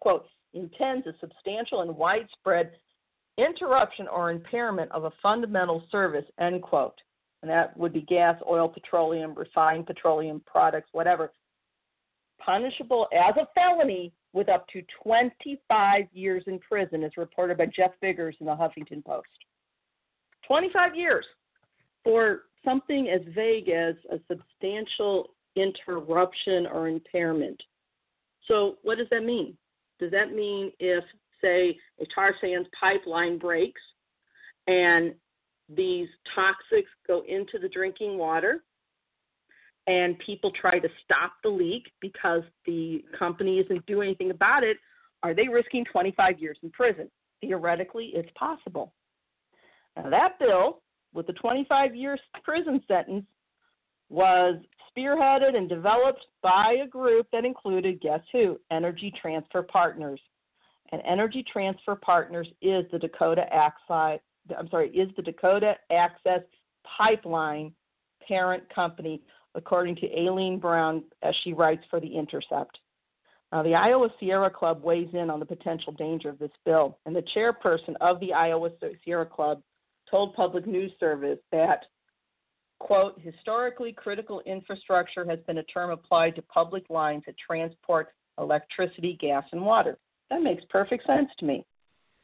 quote, 0.00 0.26
intends 0.54 1.06
a 1.06 1.12
substantial 1.20 1.82
and 1.82 1.96
widespread 1.96 2.72
interruption 3.36 4.08
or 4.08 4.30
impairment 4.30 4.90
of 4.92 5.04
a 5.04 5.12
fundamental 5.22 5.84
service, 5.90 6.24
end 6.40 6.62
quote. 6.62 7.00
And 7.42 7.50
that 7.50 7.76
would 7.76 7.92
be 7.92 8.02
gas, 8.02 8.36
oil, 8.48 8.68
petroleum, 8.68 9.34
refined 9.34 9.86
petroleum 9.86 10.42
products, 10.44 10.88
whatever. 10.92 11.32
Punishable 12.44 13.06
as 13.12 13.34
a 13.36 13.46
felony 13.54 14.12
with 14.32 14.48
up 14.48 14.66
to 14.68 14.82
25 15.02 16.04
years 16.12 16.42
in 16.46 16.58
prison, 16.58 17.04
as 17.04 17.16
reported 17.16 17.58
by 17.58 17.66
Jeff 17.66 17.92
Biggers 18.00 18.36
in 18.40 18.46
the 18.46 18.52
Huffington 18.52 19.04
Post. 19.04 19.28
25 20.48 20.96
years 20.96 21.24
for 22.02 22.42
something 22.64 23.08
as 23.08 23.20
vague 23.34 23.68
as 23.68 23.94
a 24.10 24.18
substantial 24.28 25.30
interruption 25.56 26.66
or 26.66 26.88
impairment. 26.88 27.62
So, 28.46 28.76
what 28.82 28.98
does 28.98 29.08
that 29.10 29.24
mean? 29.24 29.56
Does 30.00 30.10
that 30.12 30.32
mean 30.32 30.72
if, 30.80 31.04
say, 31.42 31.76
a 32.00 32.04
tar 32.14 32.34
sands 32.40 32.68
pipeline 32.78 33.38
breaks 33.38 33.80
and 34.66 35.14
these 35.68 36.08
toxics 36.36 36.88
go 37.06 37.22
into 37.28 37.58
the 37.60 37.68
drinking 37.68 38.16
water 38.16 38.64
and 39.86 40.18
people 40.18 40.50
try 40.50 40.78
to 40.78 40.88
stop 41.04 41.32
the 41.42 41.48
leak 41.48 41.90
because 42.00 42.42
the 42.66 43.04
company 43.18 43.58
isn't 43.58 43.84
doing 43.86 44.08
anything 44.08 44.30
about 44.30 44.62
it, 44.62 44.76
are 45.22 45.34
they 45.34 45.48
risking 45.48 45.84
25 45.90 46.38
years 46.38 46.58
in 46.62 46.70
prison? 46.70 47.10
Theoretically, 47.40 48.12
it's 48.14 48.30
possible. 48.34 48.92
Now, 49.98 50.10
that 50.10 50.38
bill 50.38 50.82
with 51.12 51.26
the 51.26 51.32
25 51.34 51.94
year 51.94 52.16
prison 52.44 52.82
sentence 52.86 53.26
was 54.08 54.56
spearheaded 54.96 55.56
and 55.56 55.68
developed 55.68 56.24
by 56.42 56.78
a 56.84 56.86
group 56.86 57.26
that 57.32 57.44
included, 57.44 58.00
guess 58.00 58.20
who? 58.32 58.58
Energy 58.70 59.12
Transfer 59.20 59.62
Partners. 59.62 60.20
And 60.92 61.02
Energy 61.06 61.44
Transfer 61.52 61.96
Partners 61.96 62.48
is 62.62 62.84
the 62.90 62.98
Dakota 62.98 63.44
Access, 63.52 64.20
I'm 64.56 64.68
sorry, 64.70 64.90
is 64.90 65.10
the 65.16 65.22
Dakota 65.22 65.74
Access 65.90 66.40
Pipeline 66.96 67.72
parent 68.26 68.62
company, 68.74 69.20
according 69.54 69.96
to 69.96 70.18
Aileen 70.18 70.58
Brown, 70.58 71.04
as 71.22 71.34
she 71.42 71.52
writes 71.52 71.82
for 71.90 72.00
The 72.00 72.16
Intercept. 72.16 72.78
Now, 73.52 73.62
the 73.62 73.74
Iowa 73.74 74.08
Sierra 74.20 74.50
Club 74.50 74.82
weighs 74.82 75.08
in 75.12 75.30
on 75.30 75.40
the 75.40 75.46
potential 75.46 75.92
danger 75.92 76.28
of 76.28 76.38
this 76.38 76.50
bill, 76.64 76.98
and 77.04 77.16
the 77.16 77.24
chairperson 77.34 77.94
of 78.00 78.20
the 78.20 78.32
Iowa 78.32 78.70
Sierra 79.04 79.26
Club 79.26 79.62
told 80.10 80.34
Public 80.34 80.66
News 80.66 80.92
Service 80.98 81.38
that, 81.52 81.84
quote, 82.78 83.18
historically 83.20 83.92
critical 83.92 84.40
infrastructure 84.46 85.24
has 85.28 85.38
been 85.46 85.58
a 85.58 85.62
term 85.64 85.90
applied 85.90 86.34
to 86.36 86.42
public 86.42 86.88
lines 86.90 87.24
that 87.26 87.36
transport 87.38 88.08
electricity, 88.38 89.18
gas, 89.20 89.44
and 89.52 89.64
water. 89.64 89.98
That 90.30 90.42
makes 90.42 90.62
perfect 90.68 91.06
sense 91.06 91.28
to 91.38 91.44
me. 91.44 91.64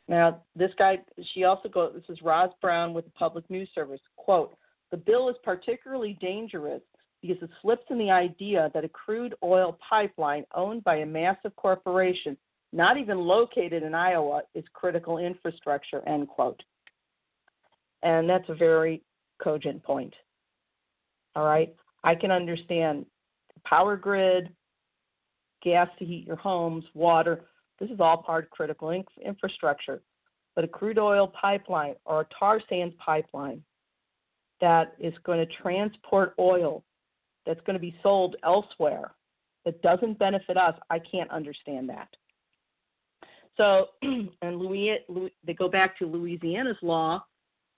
Now, 0.06 0.42
this 0.54 0.70
guy, 0.78 0.98
she 1.32 1.44
also 1.44 1.68
goes, 1.68 1.94
this 1.94 2.14
is 2.14 2.22
Roz 2.22 2.50
Brown 2.60 2.92
with 2.92 3.06
the 3.06 3.10
Public 3.12 3.48
News 3.48 3.68
Service, 3.74 4.00
quote, 4.16 4.56
the 4.90 4.96
bill 4.98 5.28
is 5.28 5.36
particularly 5.42 6.16
dangerous 6.20 6.82
because 7.20 7.42
it 7.42 7.50
slips 7.62 7.84
in 7.90 7.98
the 7.98 8.10
idea 8.10 8.70
that 8.74 8.84
a 8.84 8.88
crude 8.88 9.34
oil 9.42 9.78
pipeline 9.88 10.44
owned 10.54 10.84
by 10.84 10.96
a 10.96 11.06
massive 11.06 11.56
corporation, 11.56 12.36
not 12.72 12.98
even 12.98 13.18
located 13.18 13.82
in 13.82 13.94
Iowa, 13.94 14.42
is 14.54 14.64
critical 14.74 15.18
infrastructure, 15.18 16.06
end 16.06 16.28
quote. 16.28 16.62
And 18.04 18.28
that's 18.28 18.48
a 18.48 18.54
very 18.54 19.02
cogent 19.42 19.82
point. 19.82 20.14
All 21.34 21.44
right. 21.44 21.74
I 22.04 22.14
can 22.14 22.30
understand 22.30 23.06
power 23.64 23.96
grid, 23.96 24.50
gas 25.62 25.88
to 25.98 26.04
heat 26.04 26.26
your 26.26 26.36
homes, 26.36 26.84
water. 26.94 27.46
This 27.80 27.90
is 27.90 27.98
all 27.98 28.18
part 28.18 28.44
of 28.44 28.50
critical 28.50 28.90
in- 28.90 29.04
infrastructure. 29.24 30.02
But 30.54 30.64
a 30.64 30.68
crude 30.68 30.98
oil 30.98 31.32
pipeline 31.40 31.94
or 32.04 32.20
a 32.20 32.26
tar 32.38 32.60
sands 32.68 32.94
pipeline 33.04 33.62
that 34.60 34.94
is 35.00 35.14
going 35.24 35.44
to 35.44 35.52
transport 35.60 36.34
oil 36.38 36.84
that's 37.46 37.60
going 37.66 37.74
to 37.74 37.80
be 37.80 37.96
sold 38.02 38.36
elsewhere 38.44 39.12
that 39.64 39.80
doesn't 39.82 40.18
benefit 40.18 40.56
us, 40.56 40.74
I 40.90 40.98
can't 40.98 41.30
understand 41.30 41.88
that. 41.88 42.08
So, 43.56 43.86
and 44.02 44.58
Louis, 44.58 44.98
they 45.44 45.54
go 45.54 45.68
back 45.68 45.98
to 45.98 46.06
Louisiana's 46.06 46.76
law 46.82 47.24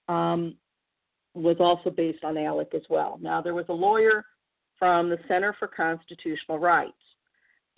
um, 0.09 0.57
was 1.35 1.57
also 1.61 1.91
based 1.91 2.25
on 2.25 2.35
ALEC 2.35 2.75
as 2.75 2.83
well. 2.89 3.19
Now, 3.21 3.41
there 3.41 3.55
was 3.55 3.67
a 3.69 3.75
lawyer 3.75 4.25
from 4.79 5.09
the 5.09 5.19
Center 5.29 5.55
for 5.59 5.69
Constitutional 5.69 6.59
Rights, 6.59 6.93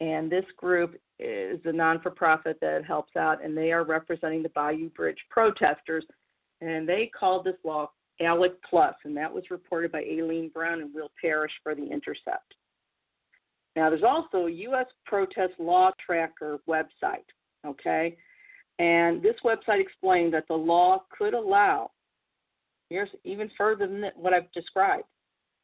and 0.01 0.31
this 0.31 0.45
group 0.57 1.01
is 1.19 1.61
a 1.64 1.73
non 1.73 2.01
for 2.01 2.11
profit 2.11 2.59
that 2.61 2.85
helps 2.85 3.17
out, 3.17 3.45
and 3.45 3.57
they 3.57 3.73
are 3.73 3.85
representing 3.85 4.43
the 4.43 4.51
Bayou 4.51 4.91
Bridge 4.91 5.19
protesters, 5.31 6.05
and 6.61 6.88
they 6.88 7.11
called 7.19 7.45
this 7.45 7.57
law 7.64 7.91
ALEC 8.21 8.53
Plus, 8.69 8.95
and 9.05 9.17
that 9.17 9.33
was 9.33 9.45
reported 9.51 9.93
by 9.93 10.01
Aileen 10.01 10.51
Brown 10.53 10.81
and 10.81 10.95
Will 10.95 11.11
Parrish 11.21 11.53
for 11.62 11.75
The 11.75 11.87
Intercept. 11.87 12.55
Now, 13.77 13.91
there's 13.91 14.03
also 14.03 14.47
a 14.47 14.51
U.S. 14.51 14.87
Protest 15.05 15.53
Law 15.59 15.93
Tracker 16.05 16.59
website, 16.69 17.27
okay? 17.64 18.17
And 18.81 19.23
this 19.23 19.37
website 19.45 19.81
explained 19.81 20.35
that 20.35 20.49
the 20.49 20.55
law 20.55 21.05
could 21.17 21.35
allow 21.35 21.91
here's 22.88 23.11
even 23.24 23.51
further 23.57 23.87
than 23.87 24.05
what 24.16 24.33
I've 24.33 24.51
described 24.53 25.05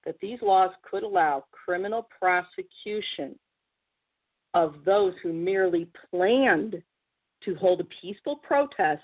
that 0.05 0.17
these 0.21 0.39
laws 0.43 0.71
could 0.89 1.03
allow 1.03 1.45
criminal 1.53 2.07
prosecution 2.21 3.39
of 4.53 4.75
those 4.85 5.15
who 5.23 5.33
merely 5.33 5.89
planned 6.11 6.83
to 7.45 7.55
hold 7.57 7.81
a 7.81 7.87
peaceful 8.03 8.37
protest 8.37 9.03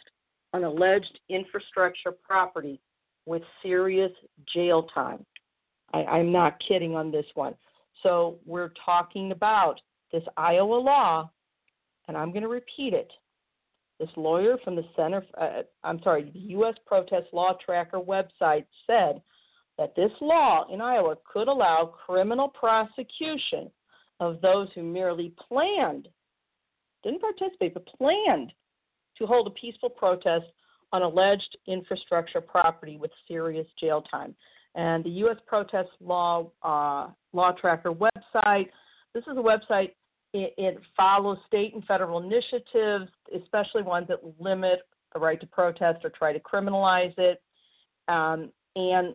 on 0.53 0.65
alleged 0.65 1.19
infrastructure 1.29 2.13
property 2.13 2.81
with 3.27 3.43
serious 3.63 4.13
jail 4.53 4.85
time. 4.95 5.25
I, 5.93 6.05
I'm 6.05 6.33
not 6.33 6.61
kidding 6.67 6.95
on 6.95 7.11
this 7.11 7.27
one. 7.35 7.55
So 8.03 8.39
we're 8.47 8.73
talking 8.85 9.33
about 9.33 9.81
this 10.13 10.23
Iowa 10.37 10.75
law, 10.75 11.31
and 12.09 12.17
I'm 12.17 12.31
going 12.31 12.43
to 12.43 12.49
repeat 12.49 12.95
it 12.95 13.11
this 14.01 14.09
lawyer 14.17 14.57
from 14.65 14.75
the 14.75 14.85
Center, 14.97 15.25
uh, 15.41 15.63
I'm 15.85 16.03
sorry, 16.03 16.31
the 16.33 16.41
U.S. 16.55 16.75
Protest 16.87 17.27
Law 17.33 17.57
Tracker 17.65 18.01
website 18.01 18.65
said 18.87 19.21
that 19.79 19.95
this 19.95 20.11
law 20.23 20.65
in 20.73 20.81
Iowa 20.81 21.17
could 21.31 21.49
allow 21.49 21.93
criminal 22.07 22.49
prosecution 22.49 23.71
of 24.19 24.41
those 24.41 24.69
who 24.75 24.83
merely 24.83 25.35
planned, 25.49 26.09
didn't 27.05 27.21
participate, 27.21 27.75
but 27.75 27.87
planned 27.87 28.53
to 29.19 29.27
hold 29.27 29.47
a 29.47 29.51
peaceful 29.51 29.91
protest 29.91 30.47
on 30.93 31.03
alleged 31.03 31.57
infrastructure 31.69 32.41
property 32.41 32.97
with 32.97 33.11
serious 33.29 33.67
jail 33.79 34.03
time. 34.03 34.35
And 34.75 35.05
the 35.05 35.11
U.S. 35.11 35.37
Protest 35.47 35.91
Law 36.01 36.51
uh, 36.63 37.09
Law 37.33 37.53
Tracker 37.53 37.93
website. 37.93 38.69
This 39.15 39.25
is 39.25 39.37
a 39.37 39.43
website 39.43 39.93
it, 40.33 40.55
it 40.57 40.79
follows 40.97 41.39
state 41.47 41.75
and 41.75 41.85
federal 41.85 42.23
initiatives, 42.23 43.11
especially 43.37 43.83
ones 43.83 44.09
that 44.09 44.21
limit 44.39 44.81
the 45.13 45.21
right 45.21 45.41
to 45.41 45.47
protest 45.47 46.05
or 46.05 46.11
try 46.11 46.33
to 46.33 46.41
criminalize 46.41 47.15
it. 47.19 47.43
Um, 48.09 48.51
and 48.77 49.15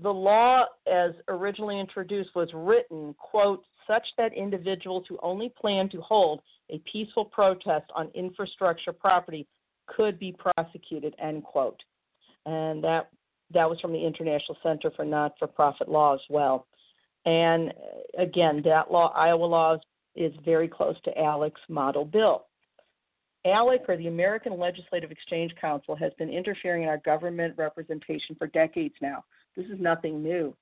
the 0.00 0.10
law, 0.10 0.66
as 0.90 1.12
originally 1.28 1.78
introduced, 1.78 2.30
was 2.34 2.48
written, 2.54 3.14
quote, 3.18 3.64
such 3.86 4.06
that 4.18 4.32
individuals 4.32 5.04
who 5.08 5.18
only 5.22 5.52
plan 5.60 5.88
to 5.90 6.00
hold 6.00 6.40
a 6.70 6.80
peaceful 6.90 7.24
protest 7.24 7.90
on 7.94 8.08
infrastructure 8.14 8.92
property 8.92 9.46
could 9.86 10.18
be 10.18 10.32
prosecuted, 10.32 11.14
end 11.18 11.42
quote. 11.42 11.80
And 12.46 12.82
that 12.84 13.10
that 13.52 13.68
was 13.68 13.80
from 13.80 13.92
the 13.92 14.04
International 14.04 14.56
Center 14.62 14.92
for 14.94 15.04
Not-for-Profit 15.04 15.88
Law 15.88 16.14
as 16.14 16.20
well. 16.30 16.66
And 17.26 17.72
again, 18.16 18.62
that 18.64 18.92
law, 18.92 19.12
Iowa 19.14 19.44
law, 19.44 19.76
is 20.14 20.32
very 20.44 20.68
close 20.68 20.96
to 21.04 21.12
ALEC's 21.12 21.60
model 21.68 22.04
bill. 22.04 22.46
ALEC, 23.46 23.88
or 23.88 23.96
the 23.96 24.08
American 24.08 24.58
Legislative 24.58 25.10
Exchange 25.10 25.54
Council, 25.60 25.96
has 25.96 26.12
been 26.18 26.28
interfering 26.28 26.82
in 26.82 26.88
our 26.88 26.98
government 26.98 27.54
representation 27.56 28.36
for 28.36 28.46
decades 28.48 28.94
now. 29.00 29.24
This 29.56 29.66
is 29.66 29.80
nothing 29.80 30.22
new. 30.22 30.54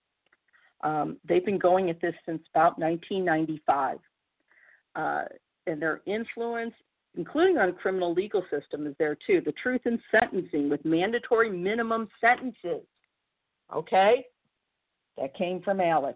Um, 0.82 1.16
they've 1.28 1.44
been 1.44 1.58
going 1.58 1.90
at 1.90 2.00
this 2.00 2.14
since 2.24 2.42
about 2.54 2.78
1995. 2.78 3.98
Uh, 4.94 5.24
and 5.66 5.82
their 5.82 6.00
influence, 6.06 6.72
including 7.16 7.58
on 7.58 7.72
criminal 7.74 8.14
legal 8.14 8.44
system, 8.50 8.86
is 8.86 8.94
there 8.98 9.16
too. 9.26 9.42
The 9.44 9.52
truth 9.52 9.82
in 9.84 10.00
sentencing 10.10 10.70
with 10.70 10.84
mandatory 10.84 11.50
minimum 11.50 12.08
sentences. 12.20 12.86
Okay? 13.74 14.24
That 15.18 15.34
came 15.36 15.60
from 15.62 15.78
ALEC. 15.78 16.14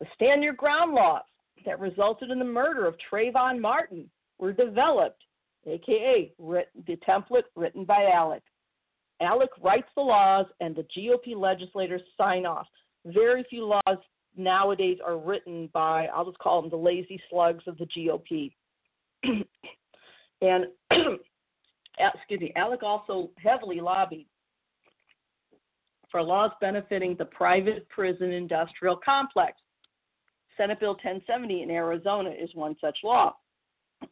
The 0.00 0.06
stand 0.14 0.42
your 0.42 0.54
ground 0.54 0.94
laws 0.94 1.22
that 1.64 1.80
resulted 1.80 2.30
in 2.30 2.38
the 2.38 2.44
murder 2.44 2.86
of 2.86 2.96
Trayvon 3.10 3.60
Martin 3.60 4.08
were 4.38 4.52
developed, 4.52 5.22
aka 5.66 6.32
the 6.38 6.96
template 7.08 7.44
written 7.56 7.84
by 7.84 8.10
ALEC. 8.14 8.42
ALEC 9.22 9.48
writes 9.62 9.88
the 9.94 10.02
laws 10.02 10.46
and 10.60 10.74
the 10.74 10.86
GOP 10.96 11.36
legislators 11.36 12.02
sign 12.18 12.44
off. 12.46 12.66
Very 13.06 13.44
few 13.48 13.64
laws 13.64 13.98
nowadays 14.36 14.98
are 15.04 15.18
written 15.18 15.68
by, 15.72 16.06
I'll 16.06 16.24
just 16.24 16.38
call 16.38 16.60
them 16.60 16.70
the 16.70 16.76
lazy 16.76 17.20
slugs 17.30 17.64
of 17.66 17.78
the 17.78 17.86
GOP. 17.86 18.52
and, 20.42 20.66
excuse 21.98 22.40
me, 22.40 22.52
ALEC 22.56 22.82
also 22.82 23.30
heavily 23.38 23.80
lobbied 23.80 24.26
for 26.10 26.22
laws 26.22 26.52
benefiting 26.60 27.16
the 27.16 27.24
private 27.24 27.88
prison 27.88 28.30
industrial 28.30 28.96
complex. 28.96 29.54
Senate 30.56 30.80
Bill 30.80 30.92
1070 30.92 31.62
in 31.62 31.70
Arizona 31.70 32.30
is 32.30 32.54
one 32.54 32.76
such 32.80 32.98
law. 33.02 33.36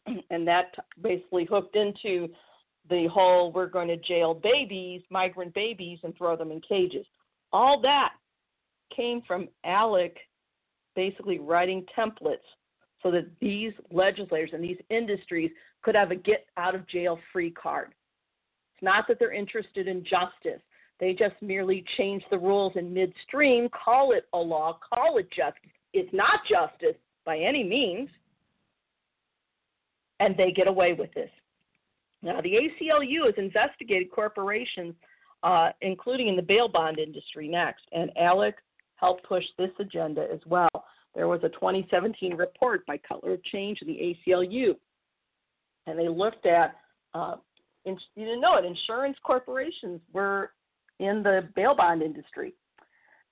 and 0.29 0.47
that 0.47 0.73
basically 1.01 1.45
hooked 1.45 1.75
into 1.75 2.29
the 2.89 3.07
whole 3.07 3.51
we're 3.51 3.67
going 3.67 3.87
to 3.87 3.97
jail 3.97 4.33
babies, 4.33 5.01
migrant 5.09 5.53
babies, 5.53 5.99
and 6.03 6.15
throw 6.17 6.35
them 6.35 6.51
in 6.51 6.61
cages. 6.61 7.05
All 7.51 7.79
that 7.81 8.13
came 8.95 9.21
from 9.25 9.47
ALEC 9.65 10.17
basically 10.95 11.39
writing 11.39 11.85
templates 11.97 12.37
so 13.01 13.11
that 13.11 13.25
these 13.39 13.73
legislators 13.91 14.51
and 14.53 14.63
these 14.63 14.77
industries 14.89 15.51
could 15.81 15.95
have 15.95 16.11
a 16.11 16.15
get 16.15 16.45
out 16.57 16.75
of 16.75 16.87
jail 16.87 17.19
free 17.31 17.51
card. 17.51 17.93
It's 18.73 18.83
not 18.83 19.07
that 19.07 19.19
they're 19.19 19.33
interested 19.33 19.87
in 19.87 20.03
justice. 20.03 20.61
They 20.99 21.13
just 21.13 21.35
merely 21.41 21.83
change 21.97 22.23
the 22.29 22.37
rules 22.37 22.73
in 22.75 22.93
midstream, 22.93 23.67
call 23.69 24.13
it 24.13 24.27
a 24.33 24.37
law, 24.37 24.79
call 24.93 25.17
it 25.17 25.29
justice. 25.31 25.71
It's 25.93 26.13
not 26.13 26.41
justice 26.49 26.97
by 27.25 27.37
any 27.37 27.63
means. 27.63 28.09
And 30.19 30.35
they 30.37 30.51
get 30.51 30.67
away 30.67 30.93
with 30.93 31.13
this. 31.13 31.29
Now, 32.21 32.39
the 32.39 32.53
ACLU 32.53 33.25
has 33.25 33.35
investigated 33.37 34.09
corporations, 34.09 34.95
uh, 35.43 35.71
including 35.81 36.29
in 36.29 36.35
the 36.37 36.41
bail 36.41 36.69
bond 36.69 36.97
industry, 36.97 37.49
next, 37.49 37.83
and 37.91 38.09
ALEC 38.15 38.53
helped 38.95 39.27
push 39.27 39.43
this 39.57 39.71
agenda 39.79 40.25
as 40.33 40.39
well. 40.45 40.69
There 41.13 41.27
was 41.27 41.41
a 41.43 41.49
2017 41.49 42.35
report 42.35 42.85
by 42.85 42.97
Color 42.97 43.33
of 43.33 43.43
Change 43.43 43.79
in 43.81 43.87
the 43.87 44.17
ACLU, 44.27 44.75
and 45.85 45.99
they 45.99 46.07
looked 46.07 46.45
at, 46.45 46.77
uh, 47.13 47.35
you 47.83 47.97
didn't 48.15 48.39
know 48.39 48.55
it, 48.55 48.63
insurance 48.63 49.17
corporations 49.23 49.99
were 50.13 50.51
in 50.99 51.21
the 51.21 51.49
bail 51.55 51.75
bond 51.75 52.01
industry. 52.01 52.53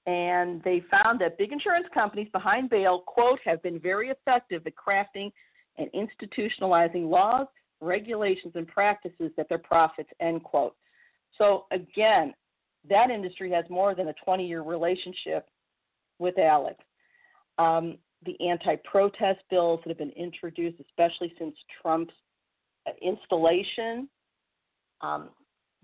And 0.07 0.63
they 0.63 0.83
found 0.89 1.21
that 1.21 1.37
big 1.37 1.51
insurance 1.51 1.87
companies 1.93 2.27
behind 2.31 2.69
bail, 2.69 3.03
quote, 3.05 3.39
have 3.45 3.61
been 3.61 3.79
very 3.79 4.09
effective 4.09 4.63
at 4.65 4.73
crafting 4.75 5.31
and 5.77 5.89
institutionalizing 5.93 7.09
laws, 7.09 7.47
regulations, 7.81 8.53
and 8.55 8.67
practices 8.67 9.31
that 9.37 9.47
their 9.47 9.59
profits, 9.59 10.09
end 10.19 10.43
quote. 10.43 10.75
So 11.37 11.65
again, 11.71 12.33
that 12.89 13.11
industry 13.11 13.51
has 13.51 13.65
more 13.69 13.93
than 13.93 14.07
a 14.07 14.13
20 14.25 14.47
year 14.47 14.63
relationship 14.63 15.47
with 16.19 16.35
ALEC. 16.37 16.75
Um, 17.57 17.97
the 18.25 18.39
anti 18.47 18.75
protest 18.77 19.39
bills 19.49 19.81
that 19.83 19.89
have 19.89 19.97
been 19.97 20.11
introduced, 20.11 20.79
especially 20.79 21.33
since 21.37 21.55
Trump's 21.81 22.13
uh, 22.87 22.91
installation, 23.01 24.07
um, 25.01 25.29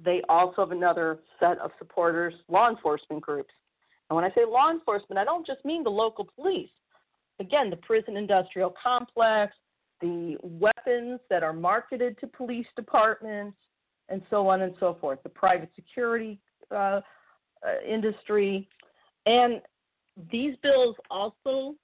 they 0.03 0.21
also 0.29 0.61
have 0.61 0.71
another 0.71 1.19
set 1.39 1.57
of 1.59 1.71
supporters, 1.79 2.33
law 2.47 2.69
enforcement 2.69 3.21
groups. 3.21 3.51
And 4.09 4.15
when 4.15 4.25
I 4.25 4.29
say 4.29 4.41
law 4.47 4.71
enforcement, 4.71 5.19
I 5.19 5.25
don't 5.25 5.45
just 5.45 5.63
mean 5.65 5.83
the 5.83 5.89
local 5.89 6.27
police. 6.35 6.69
Again, 7.39 7.69
the 7.69 7.77
prison 7.77 8.17
industrial 8.17 8.73
complex, 8.81 9.55
the 10.01 10.37
weapons 10.41 11.19
that 11.29 11.43
are 11.43 11.53
marketed 11.53 12.17
to 12.19 12.27
police 12.27 12.67
departments, 12.75 13.57
and 14.09 14.21
so 14.29 14.47
on 14.47 14.61
and 14.61 14.73
so 14.79 14.97
forth, 14.99 15.21
the 15.23 15.29
private 15.29 15.69
security 15.75 16.39
uh, 16.71 16.75
uh, 16.75 17.01
industry. 17.85 18.67
And 19.25 19.61
these 20.31 20.55
bills 20.63 20.95
also 21.11 21.75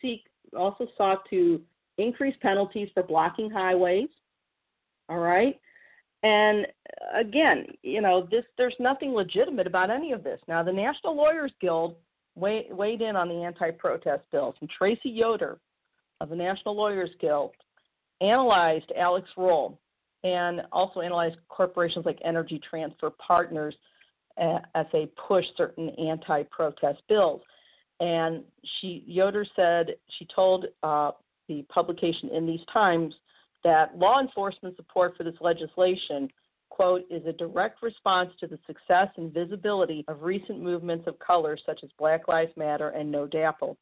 seek 0.00 0.22
also 0.56 0.86
sought 0.96 1.28
to 1.30 1.60
increase 1.98 2.34
penalties 2.40 2.88
for 2.94 3.02
blocking 3.02 3.50
highways. 3.50 4.08
All 5.08 5.18
right. 5.18 5.58
And 6.22 6.66
again, 7.14 7.66
you 7.82 8.00
know, 8.00 8.26
this 8.30 8.44
there's 8.58 8.74
nothing 8.80 9.12
legitimate 9.12 9.66
about 9.66 9.90
any 9.90 10.12
of 10.12 10.24
this. 10.24 10.40
Now, 10.48 10.62
the 10.62 10.72
National 10.72 11.16
Lawyers 11.16 11.52
Guild 11.60 11.96
weighed, 12.34 12.72
weighed 12.72 13.02
in 13.02 13.16
on 13.16 13.28
the 13.28 13.44
anti-protest 13.44 14.24
bills, 14.32 14.54
and 14.60 14.70
Traci 14.70 14.98
Yoder 15.04 15.58
of 16.20 16.30
the 16.30 16.36
National 16.36 16.74
Lawyers 16.74 17.10
Guild 17.20 17.52
analyzed 18.20 18.90
ALEC's 18.98 19.30
role 19.36 19.78
and 20.24 20.62
also 20.72 21.00
analyzed 21.00 21.36
corporations 21.48 22.06
like 22.06 22.18
Energy 22.24 22.60
Transfer 22.68 23.10
Partners 23.10 23.74
as 24.38 24.86
they 24.92 25.08
push 25.28 25.44
certain 25.56 25.90
anti-protest 25.90 27.00
bills. 27.08 27.40
And 28.00 28.42
she 28.80 29.02
Yoder 29.06 29.46
said 29.54 29.94
she 30.18 30.26
told 30.34 30.66
uh, 30.82 31.12
the 31.48 31.64
publication 31.68 32.28
in 32.30 32.46
these 32.46 32.60
times 32.72 33.14
that 33.66 33.98
law 33.98 34.20
enforcement 34.20 34.76
support 34.76 35.16
for 35.16 35.24
this 35.24 35.34
legislation 35.40 36.30
quote 36.68 37.04
is 37.10 37.26
a 37.26 37.32
direct 37.32 37.82
response 37.82 38.30
to 38.38 38.46
the 38.46 38.60
success 38.64 39.08
and 39.16 39.34
visibility 39.34 40.04
of 40.06 40.22
recent 40.22 40.62
movements 40.62 41.08
of 41.08 41.18
color 41.18 41.58
such 41.66 41.80
as 41.82 41.90
Black 41.98 42.28
Lives 42.28 42.52
Matter 42.56 42.90
and 42.90 43.10
No 43.10 43.26
DAPL. 43.26 43.76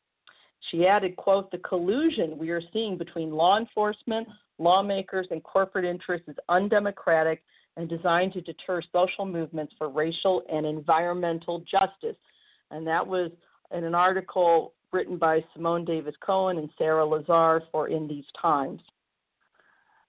She 0.70 0.86
added, 0.86 1.16
quote, 1.16 1.50
the 1.50 1.58
collusion 1.58 2.38
we 2.38 2.48
are 2.48 2.62
seeing 2.72 2.96
between 2.96 3.30
law 3.30 3.58
enforcement, 3.58 4.26
lawmakers, 4.56 5.26
and 5.30 5.42
corporate 5.42 5.84
interests 5.84 6.28
is 6.28 6.36
undemocratic 6.48 7.42
and 7.76 7.86
designed 7.86 8.32
to 8.32 8.40
deter 8.40 8.80
social 8.90 9.26
movements 9.26 9.74
for 9.76 9.90
racial 9.90 10.44
and 10.50 10.64
environmental 10.64 11.62
justice. 11.70 12.16
And 12.70 12.86
that 12.86 13.06
was 13.06 13.30
in 13.70 13.84
an 13.84 13.94
article 13.94 14.72
written 14.92 15.18
by 15.18 15.44
Simone 15.52 15.84
Davis 15.84 16.14
Cohen 16.24 16.56
and 16.56 16.70
Sarah 16.78 17.04
Lazare 17.04 17.60
for 17.70 17.88
In 17.88 18.08
These 18.08 18.24
Times. 18.40 18.80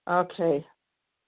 Okay, 0.07 0.65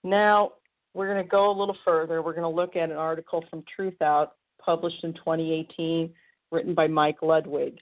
now 0.03 0.51
we're 0.93 1.11
going 1.11 1.23
to 1.23 1.29
go 1.29 1.49
a 1.49 1.57
little 1.57 1.77
further. 1.83 2.21
We're 2.21 2.33
going 2.33 2.43
to 2.43 2.49
look 2.49 2.75
at 2.75 2.89
an 2.89 2.95
article 2.95 3.43
from 3.49 3.63
Truthout 3.77 4.29
published 4.63 5.03
in 5.03 5.13
2018, 5.13 6.13
written 6.51 6.75
by 6.75 6.87
Mike 6.87 7.21
Ludwig. 7.21 7.77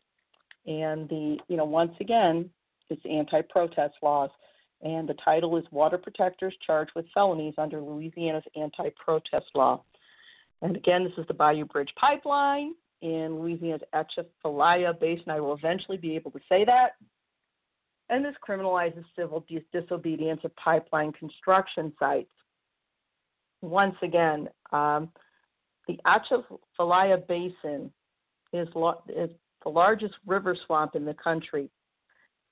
And 0.65 1.07
the, 1.09 1.37
you 1.47 1.57
know, 1.57 1.65
once 1.65 1.93
again, 1.99 2.49
it's 2.89 3.01
anti-protest 3.09 3.95
laws. 4.01 4.29
And 4.81 5.07
the 5.07 5.15
title 5.15 5.57
is 5.57 5.65
Water 5.71 5.97
Protectors 5.97 6.53
Charged 6.65 6.91
with 6.95 7.05
Felonies 7.13 7.55
Under 7.57 7.81
Louisiana's 7.81 8.43
Anti-Protest 8.55 9.47
Law. 9.55 9.83
And 10.61 10.75
again, 10.75 11.03
this 11.03 11.13
is 11.17 11.27
the 11.27 11.33
Bayou 11.33 11.65
Bridge 11.65 11.91
Pipeline 11.99 12.73
in 13.01 13.39
Louisiana's 13.39 13.81
Atchafalaya 13.93 14.93
Basin. 14.93 15.29
I 15.29 15.39
will 15.39 15.53
eventually 15.53 15.97
be 15.97 16.15
able 16.15 16.31
to 16.31 16.39
say 16.47 16.65
that. 16.65 16.95
And 18.09 18.23
this 18.23 18.35
criminalizes 18.47 19.03
civil 19.15 19.45
dis- 19.49 19.63
disobedience 19.73 20.41
of 20.43 20.55
pipeline 20.55 21.11
construction 21.13 21.91
sites. 21.97 22.29
Once 23.61 23.95
again, 24.03 24.47
um, 24.71 25.09
the 25.87 25.99
Atchafalaya 26.05 27.17
Basin 27.27 27.91
is, 28.53 28.67
lo- 28.75 29.01
is 29.09 29.29
the 29.63 29.69
largest 29.69 30.13
river 30.25 30.55
swamp 30.65 30.95
in 30.95 31.05
the 31.05 31.15
country, 31.15 31.69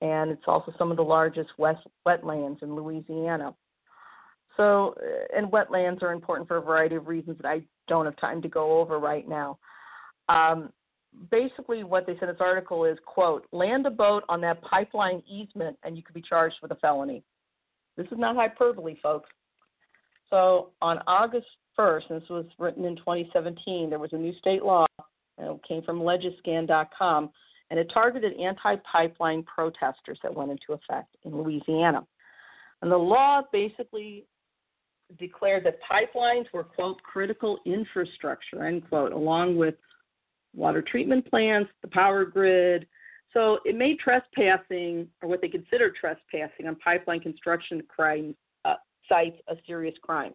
and 0.01 0.31
it's 0.31 0.43
also 0.47 0.73
some 0.77 0.91
of 0.91 0.97
the 0.97 1.03
largest 1.03 1.49
west 1.57 1.85
wetlands 2.07 2.63
in 2.63 2.75
Louisiana. 2.75 3.53
So, 4.57 4.95
uh, 5.01 5.37
and 5.37 5.51
wetlands 5.51 6.01
are 6.03 6.11
important 6.11 6.47
for 6.47 6.57
a 6.57 6.61
variety 6.61 6.95
of 6.95 7.07
reasons 7.07 7.37
that 7.41 7.47
I 7.47 7.61
don't 7.87 8.05
have 8.05 8.17
time 8.17 8.41
to 8.41 8.47
go 8.47 8.79
over 8.79 8.99
right 8.99 9.27
now. 9.27 9.59
Um, 10.29 10.71
basically, 11.31 11.83
what 11.83 12.05
they 12.05 12.13
said 12.13 12.29
in 12.29 12.35
this 12.35 12.41
article 12.41 12.85
is, 12.85 12.97
quote, 13.05 13.45
land 13.51 13.85
a 13.85 13.91
boat 13.91 14.23
on 14.29 14.41
that 14.41 14.61
pipeline 14.61 15.21
easement 15.29 15.77
and 15.83 15.95
you 15.95 16.03
could 16.03 16.15
be 16.15 16.21
charged 16.21 16.55
with 16.61 16.71
a 16.71 16.75
felony. 16.75 17.23
This 17.97 18.07
is 18.07 18.17
not 18.17 18.35
hyperbole, 18.35 18.95
folks. 19.01 19.29
So 20.29 20.69
on 20.81 20.99
August 21.05 21.47
1st, 21.77 22.09
and 22.09 22.21
this 22.21 22.29
was 22.29 22.45
written 22.57 22.85
in 22.85 22.95
2017, 22.95 23.89
there 23.89 23.99
was 23.99 24.13
a 24.13 24.17
new 24.17 24.33
state 24.39 24.63
law 24.63 24.85
it 25.37 25.61
came 25.67 25.81
from 25.83 25.99
legiscan.com, 25.99 27.29
and 27.69 27.79
it 27.79 27.91
targeted 27.93 28.33
anti 28.39 28.75
pipeline 28.91 29.43
protesters 29.43 30.19
that 30.23 30.33
went 30.33 30.51
into 30.51 30.73
effect 30.73 31.15
in 31.23 31.35
Louisiana. 31.35 32.05
And 32.81 32.91
the 32.91 32.97
law 32.97 33.41
basically 33.51 34.25
declared 35.17 35.65
that 35.65 35.79
pipelines 35.89 36.45
were, 36.53 36.63
quote, 36.63 37.01
critical 37.03 37.59
infrastructure, 37.65 38.65
end 38.65 38.87
quote, 38.89 39.11
along 39.11 39.57
with 39.57 39.75
water 40.55 40.81
treatment 40.81 41.29
plants, 41.29 41.69
the 41.81 41.87
power 41.87 42.25
grid. 42.25 42.87
So 43.33 43.59
it 43.65 43.75
made 43.75 43.99
trespassing, 43.99 45.07
or 45.21 45.29
what 45.29 45.41
they 45.41 45.47
consider 45.47 45.91
trespassing 45.91 46.67
on 46.67 46.75
pipeline 46.75 47.19
construction 47.19 47.81
crime 47.87 48.35
uh, 48.65 48.75
sites, 49.09 49.37
a 49.47 49.55
serious 49.65 49.95
crime. 50.01 50.33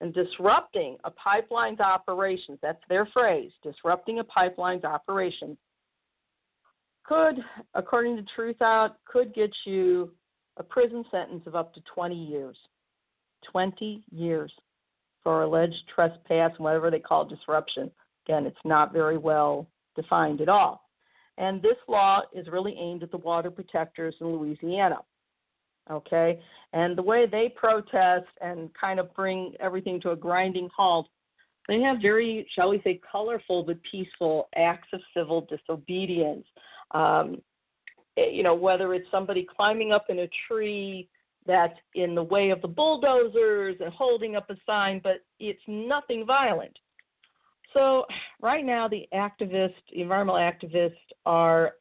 And 0.00 0.14
disrupting 0.14 0.96
a 1.04 1.10
pipeline's 1.10 1.80
operations, 1.80 2.58
that's 2.62 2.82
their 2.88 3.06
phrase, 3.12 3.50
disrupting 3.62 4.20
a 4.20 4.24
pipeline's 4.24 4.84
operations, 4.84 5.58
could, 7.04 7.36
according 7.74 8.16
to 8.16 8.24
Truthout, 8.36 8.92
could 9.04 9.34
get 9.34 9.50
you 9.66 10.10
a 10.56 10.62
prison 10.62 11.04
sentence 11.10 11.42
of 11.46 11.54
up 11.54 11.74
to 11.74 11.80
20 11.94 12.14
years. 12.14 12.56
20 13.50 14.04
years 14.10 14.52
for 15.22 15.42
alleged 15.42 15.82
trespass 15.94 16.52
and 16.56 16.64
whatever 16.64 16.90
they 16.90 17.00
call 17.00 17.24
disruption. 17.24 17.90
Again, 18.30 18.46
it's 18.46 18.56
not 18.64 18.92
very 18.92 19.18
well 19.18 19.66
defined 19.96 20.40
at 20.40 20.48
all. 20.48 20.88
And 21.36 21.60
this 21.60 21.76
law 21.88 22.20
is 22.32 22.46
really 22.46 22.76
aimed 22.78 23.02
at 23.02 23.10
the 23.10 23.16
water 23.16 23.50
protectors 23.50 24.14
in 24.20 24.28
Louisiana. 24.28 24.98
Okay? 25.90 26.38
And 26.72 26.96
the 26.96 27.02
way 27.02 27.26
they 27.26 27.48
protest 27.48 28.28
and 28.40 28.70
kind 28.80 29.00
of 29.00 29.12
bring 29.14 29.54
everything 29.58 30.00
to 30.02 30.12
a 30.12 30.16
grinding 30.16 30.68
halt, 30.76 31.08
they 31.66 31.80
have 31.80 31.96
very, 32.00 32.46
shall 32.54 32.70
we 32.70 32.80
say, 32.84 33.00
colorful 33.10 33.64
but 33.64 33.78
peaceful 33.90 34.48
acts 34.54 34.88
of 34.92 35.00
civil 35.12 35.48
disobedience. 35.50 36.46
Um, 36.92 37.38
eh, 38.16 38.30
you 38.30 38.44
know, 38.44 38.54
whether 38.54 38.94
it's 38.94 39.10
somebody 39.10 39.44
climbing 39.56 39.90
up 39.90 40.04
in 40.08 40.20
a 40.20 40.28
tree 40.46 41.08
that's 41.48 41.78
in 41.96 42.14
the 42.14 42.22
way 42.22 42.50
of 42.50 42.62
the 42.62 42.68
bulldozers 42.68 43.74
and 43.80 43.92
holding 43.92 44.36
up 44.36 44.48
a 44.50 44.56
sign, 44.64 45.00
but 45.02 45.24
it's 45.40 45.62
nothing 45.66 46.24
violent. 46.24 46.78
So 47.72 48.04
right 48.40 48.64
now, 48.64 48.88
the 48.88 49.06
activists, 49.14 49.74
environmental 49.92 50.40
activists, 50.40 50.96
are 51.26 51.72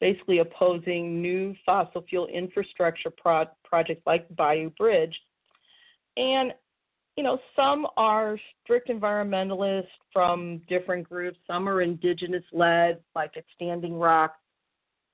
basically 0.00 0.38
opposing 0.38 1.22
new 1.22 1.54
fossil 1.64 2.04
fuel 2.08 2.26
infrastructure 2.26 3.10
pro- 3.10 3.46
projects 3.64 4.02
like 4.06 4.26
Bayou 4.36 4.70
Bridge, 4.70 5.16
and 6.16 6.52
you 7.16 7.22
know 7.22 7.38
some 7.54 7.86
are 7.96 8.38
strict 8.62 8.88
environmentalists 8.88 9.86
from 10.12 10.60
different 10.68 11.08
groups. 11.08 11.38
Some 11.46 11.68
are 11.68 11.80
indigenous 11.80 12.44
led, 12.52 13.00
like 13.14 13.36
at 13.36 13.44
Standing 13.54 13.94
Rock, 13.98 14.36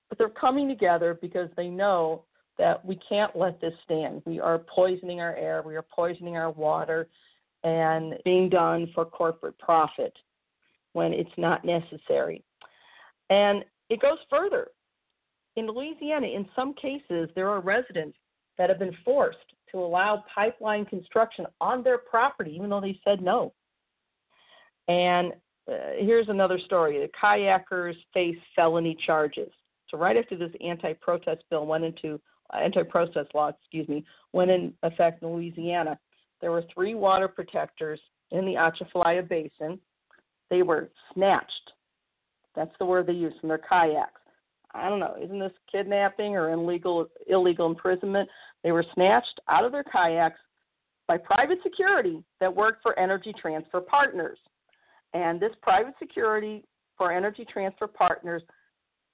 but 0.09 0.19
they're 0.19 0.29
coming 0.29 0.69
together 0.69 1.19
because 1.21 1.49
they 1.57 1.69
know 1.69 2.25
that 2.59 2.85
we 2.85 2.99
can't 3.09 3.35
let 3.37 3.61
this 3.61 3.73
stand. 3.85 4.23
We 4.27 4.41
are 4.41 4.59
poisoning 4.59 5.21
our 5.21 5.35
air, 5.37 5.63
we 5.65 5.77
are 5.77 5.83
poisoning 5.83 6.37
our 6.37 6.51
water, 6.51 7.09
and 7.65 8.15
being 8.25 8.49
done 8.49 8.91
for 8.95 9.05
corporate 9.05 9.59
profit 9.59 10.13
when 10.93 11.13
it's 11.13 11.31
not 11.37 11.65
necessary. 11.65 12.43
And 13.31 13.65
it 13.89 14.01
goes 14.01 14.19
further. 14.29 14.69
In 15.57 15.67
Louisiana, 15.67 16.27
in 16.27 16.47
some 16.57 16.75
cases, 16.75 17.29
there 17.35 17.49
are 17.49 17.61
residents 17.61 18.17
that 18.59 18.69
have 18.69 18.79
been 18.79 18.97
forced 19.05 19.39
to 19.71 19.79
allow 19.79 20.25
pipeline 20.35 20.85
construction 20.85 21.47
on 21.61 21.83
their 21.83 21.99
property, 21.99 22.53
even 22.55 22.71
though 22.71 22.81
they 22.81 22.99
said 23.05 23.23
no. 23.23 23.53
And 24.89 25.33
uh, 25.71 25.75
here's 25.99 26.29
another 26.29 26.59
story 26.59 26.99
the 26.99 27.11
kayakers 27.23 27.95
face 28.13 28.37
felony 28.57 28.97
charges. 29.07 29.51
So, 29.89 29.99
right 29.99 30.17
after 30.17 30.37
this 30.37 30.51
anti 30.65 30.95
protest 30.95 31.45
bill 31.51 31.67
went 31.67 31.85
into 31.85 32.21
anti-protest 32.53 33.35
law, 33.35 33.49
excuse 33.49 33.89
me, 33.89 34.05
went 34.33 34.51
in 34.51 34.75
effect 34.83 35.23
in 35.23 35.29
Louisiana, 35.29 35.99
there 36.43 36.51
were 36.51 36.65
three 36.75 36.95
water 36.95 37.29
protectors 37.29 38.01
in 38.33 38.45
the 38.45 38.57
Atchafalaya 38.57 39.23
Basin. 39.23 39.79
They 40.51 40.63
were 40.63 40.91
snatched. 41.15 41.73
That's 42.55 42.75
the 42.79 42.85
word 42.85 43.07
they 43.07 43.15
used 43.15 43.41
from 43.41 43.49
their 43.49 43.59
kayaks. 43.59 44.21
I 44.75 44.89
don't 44.89 45.01
know, 45.01 45.17
isn't 45.23 45.39
this 45.39 45.53
kidnapping 45.71 46.35
or 46.35 46.51
illegal 46.51 47.07
illegal 47.29 47.67
imprisonment? 47.67 48.29
They 48.63 48.73
were 48.73 48.85
snatched 48.95 49.41
out 49.49 49.65
of 49.65 49.73
their 49.73 49.85
kayaks 49.85 50.41
by 51.07 51.19
private 51.19 51.59
security 51.63 52.23
that 52.41 52.55
worked 52.55 52.83
for 52.83 52.99
Energy 52.99 53.35
Transfer 53.41 53.81
Partners. 53.81 54.39
And 55.15 55.39
this 55.39 55.53
private 55.63 55.95
security 55.99 56.65
for 56.97 57.13
Energy 57.13 57.47
Transfer 57.51 57.87
Partners 57.87 58.43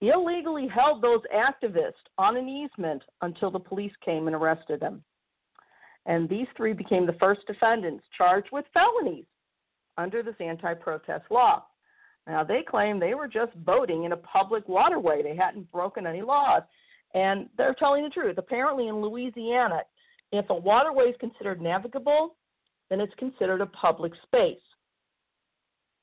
illegally 0.01 0.69
held 0.69 1.03
those 1.03 1.23
activists 1.35 1.93
on 2.19 2.37
an 2.37 2.49
easement 2.49 3.03
until 3.23 3.51
the 3.51 3.59
police 3.59 3.93
came 4.05 4.29
and 4.29 4.37
arrested 4.37 4.81
them. 4.81 5.03
And 6.09 6.29
these 6.29 6.47
three 6.57 6.73
became 6.73 7.07
the 7.07 7.17
first 7.21 7.47
defendants 7.47 8.05
charged 8.17 8.49
with 8.51 8.65
felonies 8.73 9.27
under 9.99 10.23
this 10.23 10.35
anti 10.41 10.75
protest 10.75 11.25
law. 11.31 11.65
Now, 12.27 12.43
they 12.43 12.63
claim 12.69 12.99
they 12.99 13.15
were 13.15 13.29
just 13.29 13.53
boating 13.65 14.05
in 14.05 14.13
a 14.13 14.17
public 14.17 14.67
waterway, 14.69 15.23
they 15.23 15.37
hadn't 15.37 15.71
broken 15.71 16.07
any 16.07 16.23
laws. 16.23 16.63
And 17.15 17.49
they're 17.57 17.75
telling 17.75 18.05
the 18.05 18.11
truth. 18.11 18.37
Apparently, 18.39 18.89
in 18.89 19.01
Louisiana, 19.01 19.81
if 20.33 20.49
a 20.51 20.55
waterway 20.55 21.05
is 21.05 21.17
considered 21.21 21.61
navigable, 21.61 22.37
then 22.91 23.01
it's 23.01 23.15
considered 23.19 23.61
a 23.61 23.67
public 23.67 24.13
space. 24.25 24.57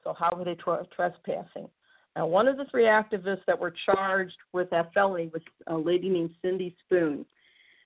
So, 0.03 0.13
how 0.17 0.35
were 0.35 0.45
they 0.45 0.55
tra- 0.55 0.85
trespassing? 0.95 1.67
Now, 2.15 2.27
one 2.27 2.47
of 2.47 2.57
the 2.57 2.65
three 2.71 2.85
activists 2.85 3.45
that 3.45 3.59
were 3.59 3.73
charged 3.85 4.37
with 4.53 4.69
that 4.69 4.93
felony 4.93 5.29
was 5.33 5.41
a 5.67 5.75
lady 5.75 6.09
named 6.09 6.31
Cindy 6.41 6.75
Spoon. 6.85 7.25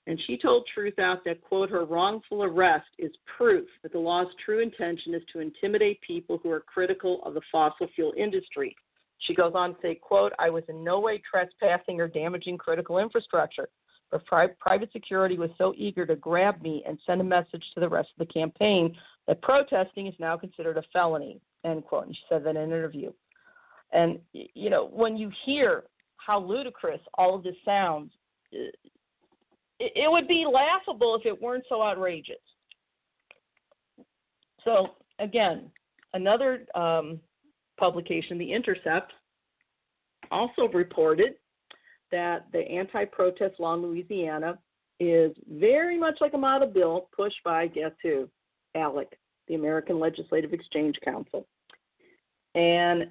And 0.09 0.19
she 0.25 0.39
told 0.39 0.67
Truthout 0.75 1.23
that, 1.25 1.39
quote, 1.43 1.69
her 1.69 1.85
wrongful 1.85 2.43
arrest 2.43 2.87
is 2.97 3.11
proof 3.37 3.67
that 3.83 3.91
the 3.91 3.99
law's 3.99 4.25
true 4.43 4.59
intention 4.59 5.13
is 5.13 5.21
to 5.31 5.39
intimidate 5.39 6.01
people 6.01 6.39
who 6.41 6.49
are 6.49 6.61
critical 6.61 7.21
of 7.23 7.35
the 7.35 7.41
fossil 7.51 7.87
fuel 7.93 8.11
industry. 8.17 8.75
She 9.19 9.35
goes 9.35 9.51
on 9.53 9.75
to 9.75 9.81
say, 9.83 9.93
quote, 9.93 10.33
I 10.39 10.49
was 10.49 10.63
in 10.67 10.83
no 10.83 10.99
way 10.99 11.21
trespassing 11.29 12.01
or 12.01 12.07
damaging 12.07 12.57
critical 12.57 12.97
infrastructure, 12.97 13.69
but 14.09 14.25
pri- 14.25 14.47
private 14.59 14.91
security 14.91 15.37
was 15.37 15.51
so 15.59 15.75
eager 15.77 16.07
to 16.07 16.15
grab 16.15 16.59
me 16.59 16.83
and 16.87 16.97
send 17.05 17.21
a 17.21 17.23
message 17.23 17.63
to 17.75 17.79
the 17.79 17.87
rest 17.87 18.09
of 18.19 18.27
the 18.27 18.33
campaign 18.33 18.97
that 19.27 19.43
protesting 19.43 20.07
is 20.07 20.15
now 20.17 20.35
considered 20.35 20.77
a 20.77 20.83
felony, 20.91 21.39
end 21.63 21.85
quote. 21.85 22.07
And 22.07 22.15
she 22.15 22.23
said 22.27 22.43
that 22.45 22.55
in 22.55 22.57
an 22.57 22.63
interview. 22.63 23.11
And 23.93 24.17
you 24.33 24.71
know, 24.71 24.87
when 24.87 25.17
you 25.17 25.29
hear 25.45 25.83
how 26.17 26.39
ludicrous 26.39 27.01
all 27.13 27.35
of 27.35 27.43
this 27.43 27.57
sounds, 27.63 28.09
it, 29.79 29.91
it 29.95 30.11
would 30.11 30.27
be 30.27 30.45
laughable 30.51 31.15
if 31.15 31.25
it 31.25 31.41
weren't 31.41 31.65
so 31.69 31.81
outrageous. 31.81 32.35
So 34.63 34.87
again, 35.19 35.71
another 36.13 36.65
um, 36.75 37.19
publication, 37.79 38.37
The 38.37 38.53
Intercept, 38.53 39.11
also 40.31 40.67
reported 40.73 41.35
that 42.11 42.47
the 42.51 42.59
anti-protest 42.59 43.59
law 43.59 43.75
in 43.75 43.81
Louisiana 43.81 44.59
is 44.99 45.31
very 45.49 45.97
much 45.97 46.17
like 46.19 46.33
a 46.33 46.37
model 46.37 46.67
bill 46.67 47.09
pushed 47.15 47.41
by 47.43 47.67
guess 47.67 47.91
who? 48.03 48.29
ALEC, 48.75 49.07
the 49.47 49.55
American 49.55 49.99
Legislative 49.99 50.53
Exchange 50.53 50.95
Council. 51.03 51.47
And 52.55 53.07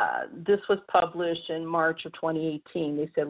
uh, 0.00 0.22
this 0.46 0.60
was 0.68 0.78
published 0.90 1.50
in 1.50 1.66
March 1.66 2.04
of 2.04 2.12
2018. 2.14 2.96
They 2.96 3.10
said 3.14 3.28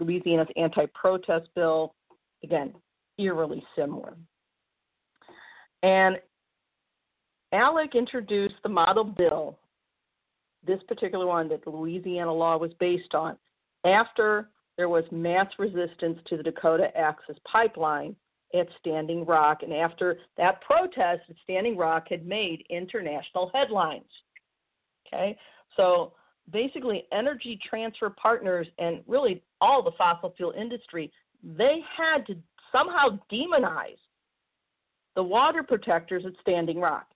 Louisiana's 0.00 0.48
anti 0.56 0.86
protest 0.94 1.48
bill, 1.54 1.94
again, 2.42 2.74
eerily 3.18 3.64
similar. 3.76 4.16
And 5.82 6.16
ALEC 7.52 7.94
introduced 7.94 8.56
the 8.62 8.68
model 8.68 9.04
bill, 9.04 9.58
this 10.66 10.80
particular 10.88 11.26
one 11.26 11.48
that 11.48 11.64
the 11.64 11.70
Louisiana 11.70 12.32
law 12.32 12.56
was 12.56 12.72
based 12.80 13.14
on, 13.14 13.36
after 13.84 14.48
there 14.76 14.88
was 14.88 15.04
mass 15.10 15.46
resistance 15.58 16.18
to 16.26 16.36
the 16.36 16.42
Dakota 16.42 16.88
Access 16.96 17.36
Pipeline 17.50 18.16
at 18.54 18.66
Standing 18.80 19.24
Rock, 19.24 19.62
and 19.62 19.72
after 19.72 20.18
that 20.36 20.60
protest 20.60 21.22
at 21.28 21.36
Standing 21.44 21.76
Rock 21.76 22.06
had 22.10 22.26
made 22.26 22.64
international 22.68 23.50
headlines. 23.54 24.04
Okay, 25.06 25.38
so 25.76 26.12
basically, 26.52 27.04
energy 27.12 27.58
transfer 27.68 28.10
partners 28.10 28.66
and 28.78 29.02
really 29.06 29.42
all 29.60 29.82
the 29.82 29.92
fossil 29.96 30.34
fuel 30.36 30.52
industry, 30.52 31.12
they 31.56 31.80
had 31.96 32.26
to 32.26 32.36
somehow 32.72 33.18
demonize 33.30 33.98
the 35.14 35.22
water 35.22 35.62
protectors 35.62 36.24
at 36.26 36.32
Standing 36.40 36.80
Rock. 36.80 37.06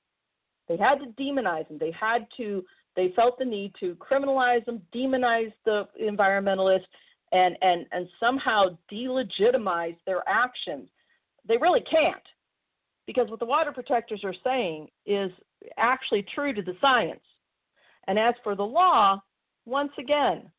They 0.68 0.76
had 0.76 0.97
to 1.01 1.07
demonize 1.22 1.66
them. 1.68 1.78
They 1.78 1.91
had 1.91 2.26
to. 2.37 2.64
They 2.97 3.12
felt 3.14 3.39
the 3.39 3.45
need 3.45 3.72
to 3.81 3.97
criminalize 3.97 4.64
them, 4.64 4.83
demonize 4.95 5.53
the 5.64 5.89
environmentalists, 6.01 6.87
and 7.33 7.57
and 7.62 7.87
and 7.93 8.09
somehow 8.20 8.76
delegitimize 8.91 9.97
their 10.07 10.22
actions. 10.28 10.89
They 11.47 11.57
really 11.57 11.81
can't, 11.81 12.22
because 13.07 13.28
what 13.31 13.41
the 13.41 13.47
water 13.47 13.72
protectors 13.72 14.22
are 14.22 14.35
saying 14.45 14.89
is 15.07 15.33
actually 15.76 16.24
true 16.35 16.53
to 16.53 16.62
the 16.62 16.76
science. 16.81 17.20
And 18.07 18.18
as 18.18 18.35
for 18.45 18.55
the 18.55 18.62
law, 18.62 19.20
once 19.66 19.93
again, 19.99 20.51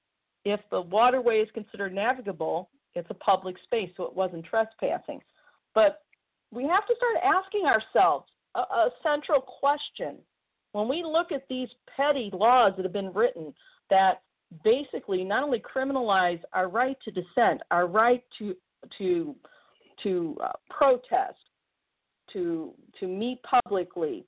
if 0.43 0.59
the 0.72 0.82
waterway 0.82 1.39
is 1.39 1.49
considered 1.53 1.93
navigable, 1.93 2.69
it's 2.95 3.09
a 3.09 3.15
public 3.15 3.55
space, 3.63 3.89
so 3.95 4.03
it 4.03 4.15
wasn't 4.15 4.45
trespassing. 4.45 5.21
But 5.73 6.03
we 6.51 6.63
have 6.63 6.85
to 6.87 6.95
start 6.95 7.17
asking 7.23 7.65
ourselves 7.65 8.25
a, 8.55 8.59
a 8.59 8.89
central 9.03 9.41
question. 9.41 10.17
When 10.73 10.87
we 10.87 11.03
look 11.03 11.31
at 11.31 11.47
these 11.49 11.69
petty 11.95 12.29
laws 12.33 12.73
that 12.75 12.83
have 12.83 12.93
been 12.93 13.13
written 13.13 13.53
that 13.89 14.21
basically 14.63 15.23
not 15.23 15.43
only 15.43 15.61
criminalize 15.61 16.41
our 16.53 16.69
right 16.69 16.97
to 17.05 17.11
dissent, 17.11 17.61
our 17.71 17.87
right 17.87 18.23
to 18.39 18.55
to 18.97 19.35
to 20.03 20.37
uh, 20.43 20.51
protest, 20.69 21.37
to 22.33 22.73
to 22.99 23.07
meet 23.07 23.39
publicly, 23.43 24.25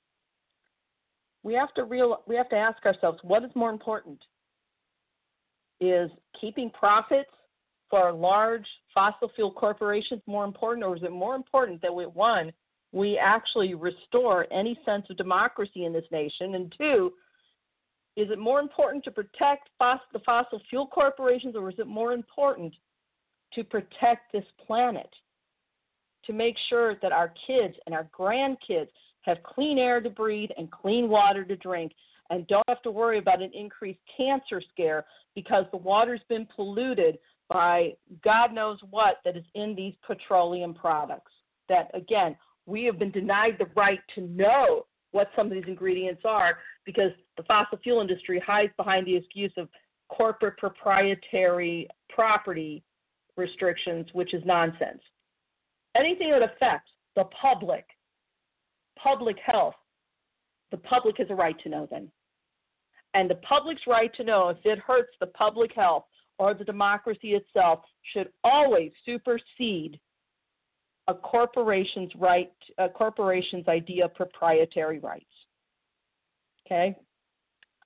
we 1.42 1.54
have 1.54 1.72
to 1.74 1.84
real 1.84 2.22
we 2.26 2.36
have 2.36 2.48
to 2.50 2.56
ask 2.56 2.84
ourselves 2.86 3.18
what 3.22 3.44
is 3.44 3.50
more 3.54 3.70
important 3.70 4.18
is 5.80 6.10
keeping 6.40 6.70
profits 6.70 7.30
for 7.94 8.12
large 8.12 8.66
fossil 8.92 9.30
fuel 9.36 9.52
corporations 9.52 10.20
more 10.26 10.44
important 10.44 10.84
or 10.84 10.96
is 10.96 11.04
it 11.04 11.12
more 11.12 11.36
important 11.36 11.80
that 11.80 11.94
we 11.94 12.04
one 12.06 12.52
we 12.90 13.16
actually 13.16 13.74
restore 13.74 14.52
any 14.52 14.76
sense 14.84 15.06
of 15.10 15.16
democracy 15.16 15.84
in 15.84 15.92
this 15.92 16.04
nation? 16.10 16.56
And 16.56 16.74
two 16.76 17.12
is 18.16 18.30
it 18.32 18.38
more 18.40 18.58
important 18.58 19.04
to 19.04 19.12
protect 19.12 19.68
the 19.78 20.18
fossil 20.26 20.60
fuel 20.68 20.88
corporations 20.88 21.54
or 21.54 21.70
is 21.70 21.78
it 21.78 21.86
more 21.86 22.12
important 22.12 22.74
to 23.52 23.62
protect 23.62 24.32
this 24.32 24.44
planet? 24.66 25.10
To 26.26 26.32
make 26.32 26.56
sure 26.68 26.96
that 27.00 27.12
our 27.12 27.32
kids 27.46 27.74
and 27.86 27.94
our 27.94 28.08
grandkids 28.18 28.88
have 29.20 29.40
clean 29.44 29.78
air 29.78 30.00
to 30.00 30.10
breathe 30.10 30.50
and 30.58 30.68
clean 30.68 31.08
water 31.08 31.44
to 31.44 31.56
drink, 31.56 31.92
and 32.30 32.46
don't 32.48 32.68
have 32.68 32.82
to 32.82 32.90
worry 32.90 33.18
about 33.18 33.42
an 33.42 33.50
increased 33.54 34.00
cancer 34.16 34.60
scare 34.72 35.04
because 35.36 35.64
the 35.70 35.76
water's 35.76 36.22
been 36.28 36.48
polluted 36.56 37.18
by 37.48 37.92
God 38.22 38.52
knows 38.52 38.78
what 38.90 39.16
that 39.24 39.36
is 39.36 39.44
in 39.54 39.74
these 39.74 39.94
petroleum 40.06 40.74
products. 40.74 41.32
That, 41.68 41.90
again, 41.94 42.36
we 42.66 42.84
have 42.84 42.98
been 42.98 43.10
denied 43.10 43.56
the 43.58 43.66
right 43.76 44.00
to 44.14 44.22
know 44.22 44.86
what 45.12 45.30
some 45.36 45.46
of 45.46 45.52
these 45.52 45.64
ingredients 45.66 46.22
are 46.24 46.58
because 46.84 47.12
the 47.36 47.42
fossil 47.44 47.78
fuel 47.78 48.00
industry 48.00 48.42
hides 48.44 48.72
behind 48.76 49.06
the 49.06 49.16
excuse 49.16 49.52
of 49.56 49.68
corporate 50.08 50.56
proprietary 50.56 51.88
property 52.08 52.82
restrictions, 53.36 54.06
which 54.12 54.34
is 54.34 54.42
nonsense. 54.44 55.00
Anything 55.96 56.30
that 56.30 56.42
affects 56.42 56.90
the 57.16 57.24
public 57.40 57.84
public 58.96 59.36
health, 59.44 59.74
the 60.70 60.76
public 60.78 61.18
has 61.18 61.26
a 61.30 61.34
right 61.34 61.58
to 61.62 61.68
know 61.68 61.86
then. 61.90 62.10
And 63.12 63.28
the 63.28 63.36
public's 63.36 63.82
right 63.86 64.12
to 64.14 64.24
know 64.24 64.48
if 64.48 64.58
it 64.64 64.78
hurts 64.78 65.12
the 65.20 65.26
public 65.26 65.72
health 65.74 66.04
or 66.38 66.54
the 66.54 66.64
democracy 66.64 67.34
itself 67.34 67.80
should 68.12 68.28
always 68.42 68.90
supersede 69.04 69.98
a 71.08 71.14
corporation's 71.14 72.10
right, 72.18 72.52
a 72.78 72.88
corporation's 72.88 73.68
idea 73.68 74.06
of 74.06 74.14
proprietary 74.14 74.98
rights. 74.98 75.24
Okay, 76.66 76.96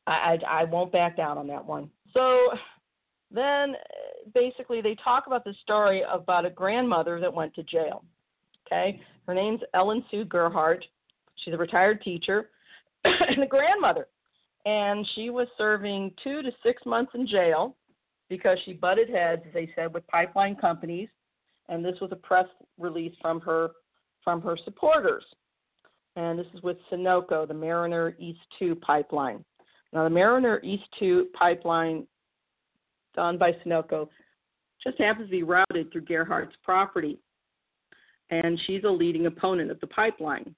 I, 0.07 0.39
I, 0.47 0.61
I 0.61 0.65
won't 0.65 0.93
back 0.93 1.17
down 1.17 1.37
on 1.37 1.47
that 1.49 1.65
one. 1.65 1.91
So 2.15 2.51
then, 3.31 3.75
basically, 4.35 4.81
they 4.81 4.97
talk 5.03 5.27
about 5.27 5.45
the 5.45 5.55
story 5.63 6.03
about 6.11 6.47
a 6.47 6.51
grandmother 6.51 7.21
that 7.21 7.33
went 7.33 7.55
to 7.55 7.63
jail. 7.65 8.05
Okay, 8.67 9.01
her 9.27 9.35
name's 9.35 9.61
Ellen 9.75 10.05
Sue 10.11 10.25
Gerhart. 10.25 10.85
She's 11.45 11.55
a 11.55 11.59
retired 11.59 12.03
teacher 12.03 12.51
and 13.05 13.43
a 13.43 13.47
grandmother. 13.47 14.07
And 14.65 15.07
she 15.15 15.31
was 15.31 15.49
serving 15.57 16.13
two 16.23 16.43
to 16.43 16.51
six 16.63 16.85
months 16.85 17.13
in 17.15 17.27
jail 17.27 17.77
because 18.29 18.59
she 18.65 18.73
butted 18.73 19.09
heads, 19.09 19.43
as 19.47 19.55
they 19.55 19.71
said, 19.75 19.93
with 19.93 20.07
pipeline 20.07 20.57
companies. 20.57 21.09
And 21.69 21.85
this 21.85 22.01
was 22.01 22.11
a 22.13 22.17
press 22.17 22.47
release 22.79 23.15
from 23.21 23.41
her 23.41 23.71
from 24.25 24.41
her 24.43 24.57
supporters. 24.65 25.25
And 26.17 26.39
this 26.39 26.47
is 26.53 26.63
with 26.63 26.77
Sunoco, 26.91 27.47
the 27.47 27.55
Mariner 27.55 28.17
East 28.19 28.41
2 28.59 28.75
pipeline. 28.77 29.45
Now, 29.93 30.05
the 30.05 30.11
Mariner 30.11 30.61
East 30.63 30.85
2 30.99 31.29
pipeline, 31.33 32.07
done 33.15 33.39
by 33.39 33.53
Sunoco, 33.53 34.09
just 34.83 34.99
happens 34.99 35.29
to 35.29 35.31
be 35.31 35.43
routed 35.45 35.93
through 35.93 36.03
Gerhart's 36.03 36.57
property. 36.63 37.19
And 38.31 38.61
she's 38.67 38.85
a 38.85 38.91
leading 38.91 39.27
opponent 39.27 39.71
of 39.71 39.81
the 39.81 39.87
pipeline. 39.87 40.55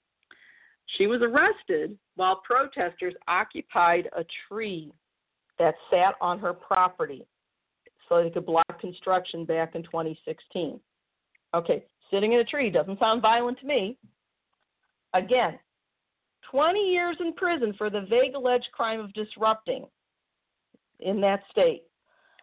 She 0.99 1.07
was 1.07 1.21
arrested 1.23 1.97
while 2.17 2.43
protesters 2.45 3.15
occupied 3.29 4.09
a 4.17 4.25
tree 4.49 4.93
that 5.59 5.75
sat 5.91 6.15
on 6.21 6.39
her 6.41 6.53
property 6.53 7.27
so 8.11 8.23
they 8.23 8.31
could 8.31 8.45
block 8.45 8.81
construction 8.81 9.45
back 9.45 9.75
in 9.75 9.83
2016. 9.85 10.79
Okay, 11.55 11.85
sitting 12.11 12.33
in 12.33 12.41
a 12.41 12.45
tree 12.45 12.69
doesn't 12.69 12.99
sound 12.99 13.23
violent 13.23 13.59
to 13.61 13.67
me. 13.67 13.97
Again, 15.15 15.59
20 16.51 16.81
years 16.81 17.17
in 17.21 17.33
prison 17.33 17.73
for 17.79 17.89
the 17.89 18.03
vague 18.03 18.35
alleged 18.35 18.69
crime 18.73 19.01
of 19.01 19.13
disrupting 19.15 19.87
in 20.99 21.21
that 21.21 21.43
state. 21.51 21.85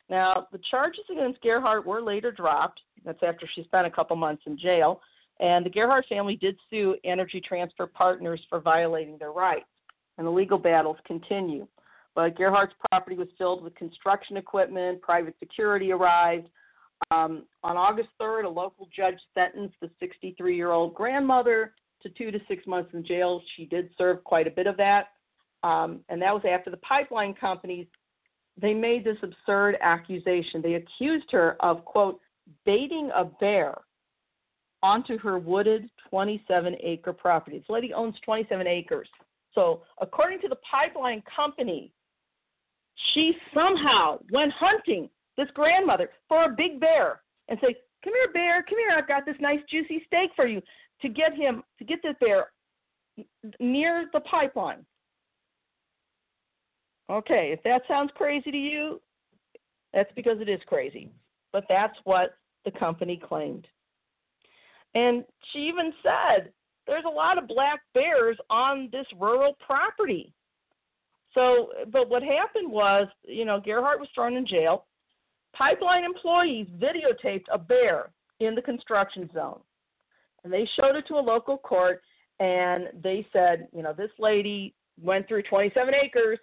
Now, 0.10 0.48
the 0.52 0.60
charges 0.72 1.04
against 1.12 1.42
Gerhart 1.42 1.86
were 1.86 2.02
later 2.02 2.32
dropped. 2.32 2.80
That's 3.04 3.22
after 3.22 3.48
she 3.54 3.64
spent 3.64 3.86
a 3.86 3.92
couple 3.92 4.16
months 4.16 4.44
in 4.46 4.58
jail. 4.58 5.02
And 5.40 5.66
the 5.66 5.70
Gerhart 5.70 6.06
family 6.08 6.38
did 6.38 6.58
sue 6.70 6.96
Energy 7.04 7.42
Transfer 7.46 7.88
Partners 7.88 8.42
for 8.50 8.60
violating 8.60 9.18
their 9.18 9.32
rights, 9.32 9.66
and 10.18 10.26
the 10.26 10.32
legal 10.32 10.58
battles 10.58 10.98
continue. 11.06 11.68
But 12.18 12.36
Gerhart's 12.36 12.74
property 12.90 13.16
was 13.16 13.28
filled 13.38 13.64
with 13.64 13.76
construction 13.76 14.38
equipment, 14.38 15.04
private 15.04 15.36
security 15.38 15.92
arrived. 15.92 16.48
Um, 17.12 17.44
on 17.64 17.78
August 17.78 18.10
3rd, 18.20 18.46
a 18.46 18.50
local 18.50 18.90
judge 18.94 19.20
sentenced 19.36 19.76
the 19.84 19.92
63 20.00 20.56
year 20.56 20.72
old 20.72 20.96
grandmother 20.96 21.76
to 22.02 22.10
two 22.10 22.32
to 22.32 22.40
six 22.48 22.66
months 22.66 22.90
in 22.96 23.06
jail. 23.06 23.40
She 23.56 23.66
did 23.66 23.92
serve 24.00 24.24
quite 24.24 24.48
a 24.48 24.50
bit 24.50 24.66
of 24.66 24.78
that. 24.78 25.10
Um, 25.62 26.00
and 26.10 26.20
that 26.24 26.34
was 26.34 26.42
after 26.52 26.72
the 26.72 26.78
pipeline 26.78 27.36
companies 27.36 27.86
they 28.60 28.74
made 28.74 29.04
this 29.04 29.18
absurd 29.22 29.78
accusation. 29.82 30.64
They 30.64 30.74
accused 30.74 31.32
her 31.34 31.56
of 31.60 31.86
quote 31.86 32.20
baiting 32.66 33.12
a 33.16 33.26
bear 33.26 33.76
onto 34.82 35.20
her 35.20 35.38
wooded 35.38 35.88
27 36.10 36.78
acre 36.82 37.14
property. 37.14 37.60
This 37.60 37.70
lady 37.70 37.94
owns 37.94 38.16
27 38.26 38.66
acres. 38.66 39.08
So, 39.54 39.84
according 40.02 40.42
to 40.42 40.48
the 40.48 40.58
pipeline 40.72 41.22
company, 41.36 41.92
she 43.14 43.38
somehow 43.54 44.20
went 44.32 44.52
hunting 44.54 45.10
this 45.38 45.50
grandmother 45.54 46.10
for 46.28 46.46
a 46.46 46.56
big 46.56 46.80
bear 46.80 47.22
and 47.48 47.60
say, 47.60 47.76
"Come 48.04 48.14
here, 48.14 48.32
bear. 48.34 48.64
Come 48.64 48.80
here. 48.80 48.92
I've 48.92 49.08
got 49.08 49.26
this 49.26 49.40
nice 49.40 49.64
juicy 49.70 50.04
steak 50.06 50.34
for 50.36 50.48
you." 50.48 50.62
To 51.02 51.10
get 51.10 51.36
him 51.36 51.64
to 51.78 51.84
get 51.84 52.02
this 52.02 52.16
bear 52.20 52.52
near 53.60 54.10
the 54.14 54.20
pipeline. 54.22 54.86
Okay, 57.10 57.52
if 57.52 57.62
that 57.64 57.84
sounds 57.88 58.12
crazy 58.16 58.52
to 58.52 58.58
you, 58.58 59.02
that's 59.94 60.12
because 60.16 60.42
it 60.42 60.50
is 60.50 60.60
crazy. 60.66 61.12
But 61.54 61.66
that's 61.70 61.98
what 62.04 62.38
the 62.66 62.72
company 62.72 63.16
claimed. 63.16 63.68
And 64.96 65.24
she 65.52 65.60
even 65.60 65.94
said 66.02 66.52
there's 66.88 67.06
a 67.06 67.10
lot 67.10 67.38
of 67.38 67.48
black 67.48 67.82
bears 67.94 68.38
on 68.50 68.90
this 68.92 69.06
rural 69.20 69.56
property. 69.66 70.34
So, 71.38 71.70
but 71.92 72.10
what 72.10 72.24
happened 72.24 72.72
was, 72.72 73.08
you 73.24 73.46
know, 73.46 73.62
Gerhart 73.64 74.00
was 74.00 74.10
thrown 74.16 74.36
in 74.36 74.48
jail. 74.48 74.86
Pipeline 75.54 76.04
employees 76.04 76.66
videotaped 76.80 77.46
a 77.52 77.60
bear 77.60 78.10
in 78.40 78.56
the 78.56 78.62
construction 78.62 79.30
zone. 79.32 79.60
And 80.44 80.52
they 80.52 80.68
showed 80.76 80.96
it 80.96 81.06
to 81.10 81.14
a 81.14 81.22
local 81.22 81.60
court 81.60 82.02
and 82.40 82.90
they 83.04 83.28
said, 83.32 83.68
you 83.72 83.84
know, 83.84 83.94
this 83.94 84.10
lady 84.18 84.74
went 85.00 85.28
through 85.28 85.44
27 85.44 85.94
acres 85.94 86.40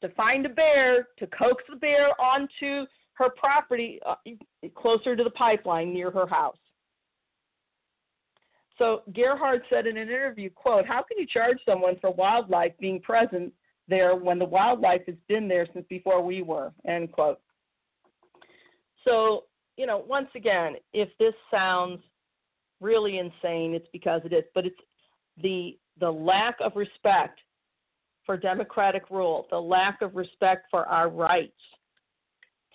to 0.00 0.08
find 0.10 0.46
a 0.46 0.50
bear, 0.50 1.08
to 1.18 1.26
coax 1.26 1.62
the 1.68 1.76
bear 1.76 2.18
onto 2.18 2.86
her 3.14 3.28
property 3.36 4.00
uh, 4.06 4.14
closer 4.74 5.14
to 5.14 5.22
the 5.22 5.30
pipeline 5.30 5.92
near 5.92 6.10
her 6.10 6.26
house. 6.26 6.56
So 8.78 9.02
Gerhart 9.14 9.64
said 9.68 9.86
in 9.86 9.98
an 9.98 10.08
interview, 10.08 10.48
quote, 10.48 10.86
how 10.86 11.02
can 11.02 11.18
you 11.18 11.26
charge 11.26 11.58
someone 11.68 11.96
for 12.00 12.10
wildlife 12.10 12.72
being 12.80 13.00
present 13.02 13.52
there 13.88 14.16
when 14.16 14.38
the 14.38 14.44
wildlife 14.44 15.02
has 15.06 15.16
been 15.28 15.48
there 15.48 15.66
since 15.72 15.86
before 15.88 16.22
we 16.22 16.42
were, 16.42 16.72
end 16.86 17.12
quote. 17.12 17.40
So, 19.06 19.44
you 19.76 19.86
know, 19.86 20.04
once 20.06 20.28
again, 20.34 20.76
if 20.92 21.08
this 21.18 21.34
sounds 21.50 22.00
really 22.80 23.18
insane, 23.18 23.74
it's 23.74 23.88
because 23.92 24.22
it 24.24 24.32
is, 24.32 24.44
but 24.54 24.66
it's 24.66 24.80
the 25.42 25.78
the 26.00 26.10
lack 26.10 26.56
of 26.60 26.72
respect 26.74 27.38
for 28.26 28.36
democratic 28.36 29.10
rule, 29.10 29.46
the 29.50 29.60
lack 29.60 30.02
of 30.02 30.16
respect 30.16 30.66
for 30.70 30.86
our 30.86 31.08
rights 31.08 31.52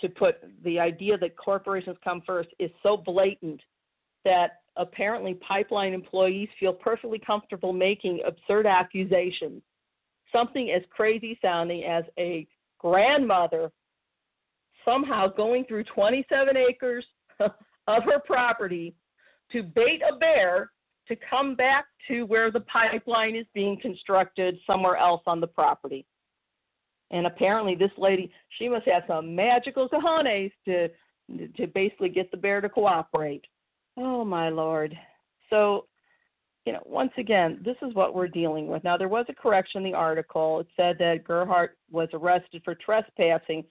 to 0.02 0.08
put 0.08 0.36
the 0.64 0.80
idea 0.80 1.18
that 1.18 1.36
corporations 1.36 1.98
come 2.04 2.22
first 2.26 2.50
is 2.60 2.72
so 2.82 2.96
blatant 2.96 3.60
that 4.24 4.62
apparently 4.78 5.34
pipeline 5.36 5.94
employees 5.94 6.48
feel 6.60 6.74
perfectly 6.74 7.20
comfortable 7.20 7.74
making 7.74 8.22
absurd 8.26 8.66
accusations. 8.66 9.62
Something 10.32 10.72
as 10.72 10.84
crazy 10.90 11.38
sounding 11.42 11.84
as 11.84 12.04
a 12.18 12.48
grandmother 12.78 13.72
somehow 14.86 15.28
going 15.28 15.66
through 15.66 15.84
27 15.86 16.56
acres 16.58 17.06
of 17.40 18.04
her 18.04 18.20
property 18.26 18.96
to 19.52 19.64
bait 19.64 20.02
a 20.08 20.16
bear 20.18 20.72
to 21.08 21.16
come 21.30 21.56
back 21.56 21.86
to 22.08 22.24
where 22.24 22.52
the 22.52 22.60
pipeline 22.62 23.36
is 23.36 23.46
being 23.54 23.80
constructed 23.82 24.58
somewhere 24.66 24.96
else 24.96 25.22
on 25.26 25.42
the 25.42 25.48
property. 25.48 26.06
And 27.12 27.26
apparently, 27.26 27.76
this 27.76 27.92
lady, 27.98 28.32
she 28.58 28.70
must 28.70 28.88
have 28.88 29.04
some 29.08 29.36
magical 29.36 29.90
cojones 29.90 30.52
to 30.66 30.90
to 31.58 31.68
basically 31.68 32.10
get 32.10 32.32
the 32.32 32.38
bear 32.38 32.60
to 32.60 32.70
cooperate. 32.70 33.46
Oh 33.98 34.24
my 34.24 34.50
lord! 34.50 34.98
So, 35.50 35.86
you 36.70 36.74
know, 36.74 36.84
once 36.86 37.12
again, 37.18 37.60
this 37.66 37.78
is 37.82 37.96
what 37.96 38.14
we're 38.14 38.28
dealing 38.28 38.68
with. 38.68 38.84
Now, 38.84 38.96
there 38.96 39.08
was 39.08 39.26
a 39.28 39.34
correction 39.34 39.84
in 39.84 39.92
the 39.92 39.98
article. 39.98 40.60
It 40.60 40.68
said 40.78 40.98
that 41.00 41.24
Gerhart 41.24 41.80
was 41.90 42.10
arrested 42.14 42.62
for 42.64 42.76
trespassing 42.76 43.64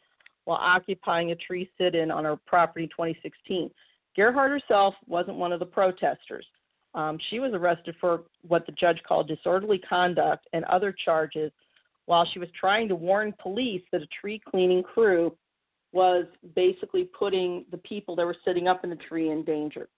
while 0.47 0.59
occupying 0.61 1.31
a 1.31 1.37
tree 1.37 1.71
sit-in 1.79 2.11
on 2.11 2.25
her 2.25 2.35
property 2.35 2.87
in 2.87 2.89
2016. 2.89 3.71
Gerhart 4.17 4.51
herself 4.51 4.95
wasn't 5.07 5.37
one 5.37 5.53
of 5.53 5.61
the 5.61 5.65
protesters. 5.65 6.45
Um, 6.97 7.21
she 7.31 7.39
was 7.39 7.53
arrested 7.53 7.95
for 8.01 8.25
what 8.49 8.67
the 8.67 8.73
judge 8.73 9.01
called 9.07 9.29
disorderly 9.29 9.79
conduct 9.79 10.49
and 10.53 10.65
other 10.65 10.93
charges 11.05 11.53
while 12.07 12.27
she 12.33 12.41
was 12.41 12.49
trying 12.59 12.89
to 12.89 12.97
warn 12.97 13.33
police 13.41 13.83
that 13.93 14.03
a 14.03 14.09
tree 14.21 14.43
cleaning 14.45 14.83
crew 14.83 15.37
was 15.93 16.25
basically 16.57 17.05
putting 17.05 17.65
the 17.71 17.79
people 17.79 18.17
that 18.17 18.27
were 18.27 18.37
sitting 18.45 18.67
up 18.67 18.83
in 18.83 18.91
the 18.91 18.97
tree 18.97 19.31
in 19.31 19.45
danger. 19.45 19.89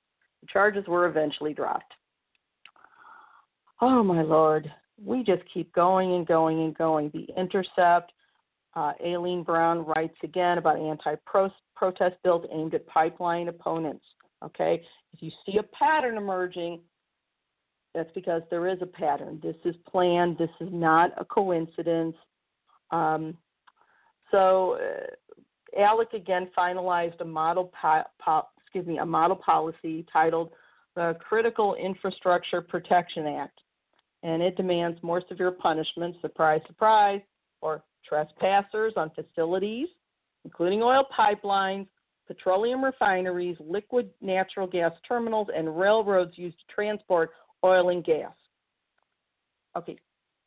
The 0.42 0.48
charges 0.52 0.86
were 0.86 1.06
eventually 1.06 1.54
dropped. 1.54 1.94
Oh 3.80 4.02
my 4.02 4.22
lord, 4.22 4.70
we 5.02 5.22
just 5.22 5.42
keep 5.52 5.72
going 5.72 6.14
and 6.14 6.26
going 6.26 6.60
and 6.60 6.76
going. 6.76 7.10
The 7.14 7.26
Intercept, 7.36 8.12
uh, 8.74 8.92
Alleen 9.04 9.42
Brown 9.44 9.84
writes 9.86 10.16
again 10.22 10.58
about 10.58 10.78
anti-protest 10.78 12.16
bills 12.22 12.44
aimed 12.52 12.74
at 12.74 12.86
pipeline 12.86 13.48
opponents. 13.48 14.04
Okay, 14.44 14.82
if 15.12 15.22
you 15.22 15.30
see 15.44 15.58
a 15.58 15.62
pattern 15.62 16.16
emerging, 16.16 16.80
that's 17.94 18.10
because 18.14 18.42
there 18.50 18.68
is 18.68 18.78
a 18.82 18.86
pattern. 18.86 19.40
This 19.42 19.56
is 19.64 19.74
planned. 19.90 20.38
This 20.38 20.50
is 20.60 20.68
not 20.70 21.12
a 21.16 21.24
coincidence. 21.24 22.14
Um, 22.90 23.36
so, 24.30 24.78
uh, 24.78 25.78
ALEC 25.78 26.14
again 26.14 26.48
finalized 26.56 27.20
a 27.20 27.24
model 27.24 27.72
po- 27.80 28.04
po- 28.18 28.48
excuse 28.60 28.86
me 28.86 28.98
a 28.98 29.06
model 29.06 29.36
policy 29.36 30.06
titled 30.12 30.50
the 30.96 31.16
Critical 31.20 31.74
Infrastructure 31.74 32.60
Protection 32.60 33.26
Act, 33.26 33.60
and 34.22 34.42
it 34.42 34.56
demands 34.56 35.02
more 35.02 35.22
severe 35.28 35.50
punishments. 35.50 36.18
Surprise, 36.20 36.60
surprise, 36.66 37.20
for 37.60 37.82
trespassers 38.06 38.94
on 38.96 39.10
facilities, 39.10 39.88
including 40.44 40.82
oil 40.82 41.06
pipelines, 41.16 41.86
petroleum 42.26 42.84
refineries, 42.84 43.56
liquid 43.60 44.10
natural 44.20 44.66
gas 44.66 44.92
terminals, 45.06 45.48
and 45.54 45.78
railroads 45.78 46.32
used 46.36 46.58
to 46.58 46.74
transport 46.74 47.30
oil 47.64 47.90
and 47.90 48.04
gas. 48.04 48.32
Okay, 49.76 49.96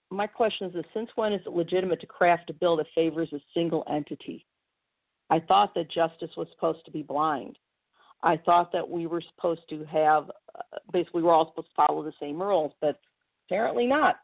my 0.09 0.27
question 0.27 0.67
is 0.67 0.73
this 0.73 0.85
since 0.93 1.09
when 1.15 1.33
is 1.33 1.41
it 1.45 1.51
legitimate 1.51 1.99
to 2.01 2.07
craft 2.07 2.49
a 2.49 2.53
bill 2.53 2.77
that 2.77 2.87
favors 2.95 3.29
a 3.33 3.39
single 3.53 3.83
entity? 3.89 4.45
I 5.29 5.39
thought 5.39 5.73
that 5.75 5.91
justice 5.91 6.31
was 6.37 6.47
supposed 6.53 6.85
to 6.85 6.91
be 6.91 7.01
blind. 7.01 7.57
I 8.21 8.37
thought 8.37 8.71
that 8.71 8.87
we 8.87 9.05
were 9.07 9.21
supposed 9.35 9.61
to 9.69 9.83
have, 9.85 10.29
uh, 10.55 10.77
basically, 10.91 11.23
we're 11.23 11.33
all 11.33 11.49
supposed 11.49 11.69
to 11.69 11.87
follow 11.87 12.03
the 12.03 12.13
same 12.19 12.41
rules, 12.41 12.71
but 12.79 12.99
apparently 13.47 13.85
not. 13.85 14.17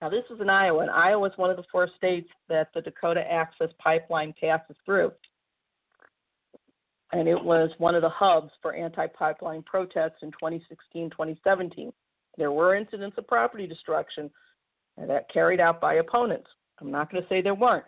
Now, 0.00 0.08
this 0.08 0.24
is 0.30 0.40
in 0.40 0.48
Iowa, 0.48 0.80
and 0.80 0.90
Iowa 0.90 1.28
is 1.28 1.36
one 1.36 1.50
of 1.50 1.56
the 1.56 1.64
four 1.72 1.88
states 1.96 2.28
that 2.48 2.68
the 2.72 2.80
Dakota 2.80 3.20
Access 3.30 3.70
Pipeline 3.78 4.32
passes 4.40 4.76
through. 4.84 5.10
And 7.12 7.26
it 7.26 7.42
was 7.42 7.70
one 7.78 7.94
of 7.94 8.02
the 8.02 8.08
hubs 8.08 8.50
for 8.62 8.74
anti 8.74 9.06
pipeline 9.08 9.62
protests 9.62 10.22
in 10.22 10.30
2016 10.32 11.10
2017. 11.10 11.92
There 12.36 12.52
were 12.52 12.76
incidents 12.76 13.16
of 13.18 13.26
property 13.26 13.66
destruction 13.66 14.30
that 14.96 15.32
carried 15.32 15.58
out 15.58 15.80
by 15.80 15.94
opponents. 15.94 16.48
I'm 16.80 16.90
not 16.90 17.10
going 17.10 17.22
to 17.22 17.28
say 17.28 17.40
there 17.40 17.54
weren't, 17.54 17.86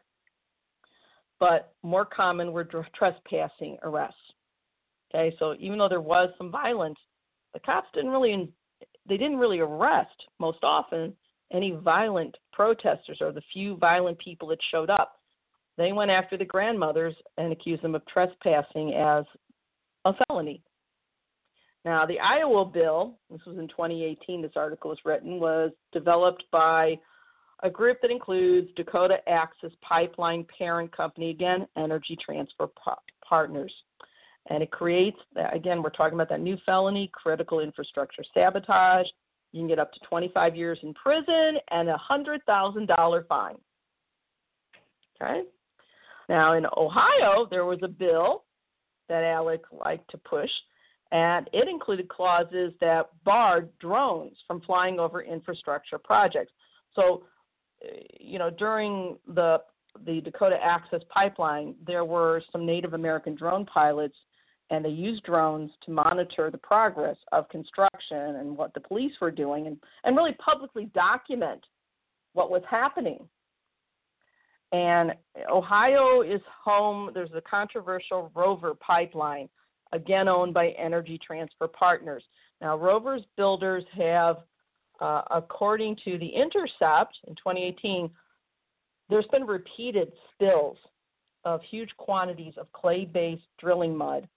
but 1.38 1.74
more 1.82 2.04
common 2.04 2.52
were 2.52 2.68
trespassing 2.96 3.76
arrests. 3.82 4.16
Okay, 5.14 5.34
so 5.38 5.54
even 5.58 5.78
though 5.78 5.88
there 5.88 6.00
was 6.00 6.30
some 6.38 6.50
violence, 6.50 6.98
the 7.52 7.60
cops 7.60 7.88
didn't 7.94 8.10
really 8.10 8.52
they 9.08 9.16
didn't 9.16 9.38
really 9.38 9.60
arrest 9.60 10.14
most 10.38 10.58
often 10.62 11.12
any 11.52 11.72
violent 11.72 12.36
protesters 12.52 13.18
or 13.20 13.32
the 13.32 13.42
few 13.52 13.76
violent 13.76 14.18
people 14.18 14.48
that 14.48 14.58
showed 14.70 14.90
up. 14.90 15.20
They 15.76 15.92
went 15.92 16.10
after 16.10 16.36
the 16.36 16.44
grandmothers 16.44 17.14
and 17.38 17.52
accused 17.52 17.82
them 17.82 17.94
of 17.94 18.06
trespassing 18.06 18.94
as 18.94 19.24
a 20.04 20.12
felony. 20.28 20.62
Now, 21.84 22.04
the 22.04 22.20
Iowa 22.20 22.66
bill, 22.66 23.18
this 23.30 23.40
was 23.46 23.56
in 23.56 23.66
2018, 23.68 24.42
this 24.42 24.52
article 24.54 24.90
was 24.90 24.98
written, 25.04 25.40
was 25.40 25.70
developed 25.92 26.44
by 26.52 26.98
a 27.62 27.70
group 27.70 27.98
that 28.02 28.10
includes 28.10 28.68
Dakota 28.76 29.16
Access 29.28 29.70
Pipeline 29.80 30.46
Parent 30.56 30.94
Company, 30.94 31.30
again, 31.30 31.66
Energy 31.76 32.16
Transfer 32.22 32.68
Partners. 33.26 33.72
And 34.50 34.62
it 34.62 34.70
creates, 34.70 35.16
again, 35.52 35.82
we're 35.82 35.90
talking 35.90 36.14
about 36.14 36.28
that 36.28 36.40
new 36.40 36.58
felony, 36.66 37.08
critical 37.14 37.60
infrastructure 37.60 38.24
sabotage. 38.34 39.06
You 39.52 39.60
can 39.60 39.68
get 39.68 39.78
up 39.78 39.92
to 39.92 40.00
25 40.08 40.56
years 40.56 40.78
in 40.82 40.92
prison 40.94 41.58
and 41.70 41.88
a 41.88 41.96
$100,000 42.10 43.28
fine. 43.28 43.56
Okay? 45.22 45.42
Now, 46.28 46.54
in 46.54 46.66
Ohio, 46.76 47.46
there 47.48 47.64
was 47.64 47.78
a 47.82 47.88
bill 47.88 48.44
that 49.08 49.22
ALEC 49.22 49.60
liked 49.84 50.10
to 50.10 50.18
push, 50.18 50.50
and 51.12 51.48
it 51.52 51.68
included 51.68 52.08
clauses 52.08 52.72
that 52.80 53.10
barred 53.24 53.68
drones 53.78 54.36
from 54.46 54.60
flying 54.62 55.00
over 55.00 55.22
infrastructure 55.22 55.98
projects. 55.98 56.52
So, 56.94 57.24
you 58.18 58.38
know, 58.38 58.50
during 58.50 59.16
the 59.26 59.62
the 60.06 60.20
Dakota 60.20 60.56
Access 60.62 61.00
Pipeline, 61.08 61.74
there 61.86 62.04
were 62.04 62.42
some 62.52 62.64
Native 62.64 62.94
American 62.94 63.34
drone 63.34 63.66
pilots, 63.66 64.14
and 64.70 64.84
they 64.84 64.90
used 64.90 65.22
drones 65.24 65.70
to 65.84 65.90
monitor 65.90 66.50
the 66.50 66.58
progress 66.58 67.16
of 67.32 67.48
construction 67.48 68.36
and 68.36 68.56
what 68.56 68.72
the 68.74 68.80
police 68.80 69.12
were 69.20 69.30
doing, 69.30 69.66
and, 69.66 69.76
and 70.04 70.16
really 70.16 70.34
publicly 70.34 70.90
document 70.94 71.64
what 72.32 72.50
was 72.50 72.62
happening 72.70 73.26
and 74.72 75.12
Ohio 75.50 76.22
is 76.22 76.40
home, 76.64 77.10
there's 77.12 77.30
a 77.34 77.40
controversial 77.40 78.30
Rover 78.34 78.74
pipeline, 78.74 79.48
again 79.92 80.28
owned 80.28 80.54
by 80.54 80.68
Energy 80.70 81.18
Transfer 81.24 81.66
Partners. 81.66 82.22
Now, 82.60 82.76
Rover's 82.76 83.22
builders 83.36 83.84
have, 83.96 84.38
uh, 85.00 85.22
according 85.30 85.96
to 86.04 86.18
The 86.18 86.28
Intercept 86.28 87.18
in 87.26 87.34
2018, 87.34 88.10
there's 89.08 89.26
been 89.32 89.44
repeated 89.44 90.12
spills 90.32 90.76
of 91.44 91.60
huge 91.68 91.90
quantities 91.96 92.54
of 92.56 92.70
clay 92.72 93.04
based 93.04 93.42
drilling 93.58 93.96
mud 93.96 94.28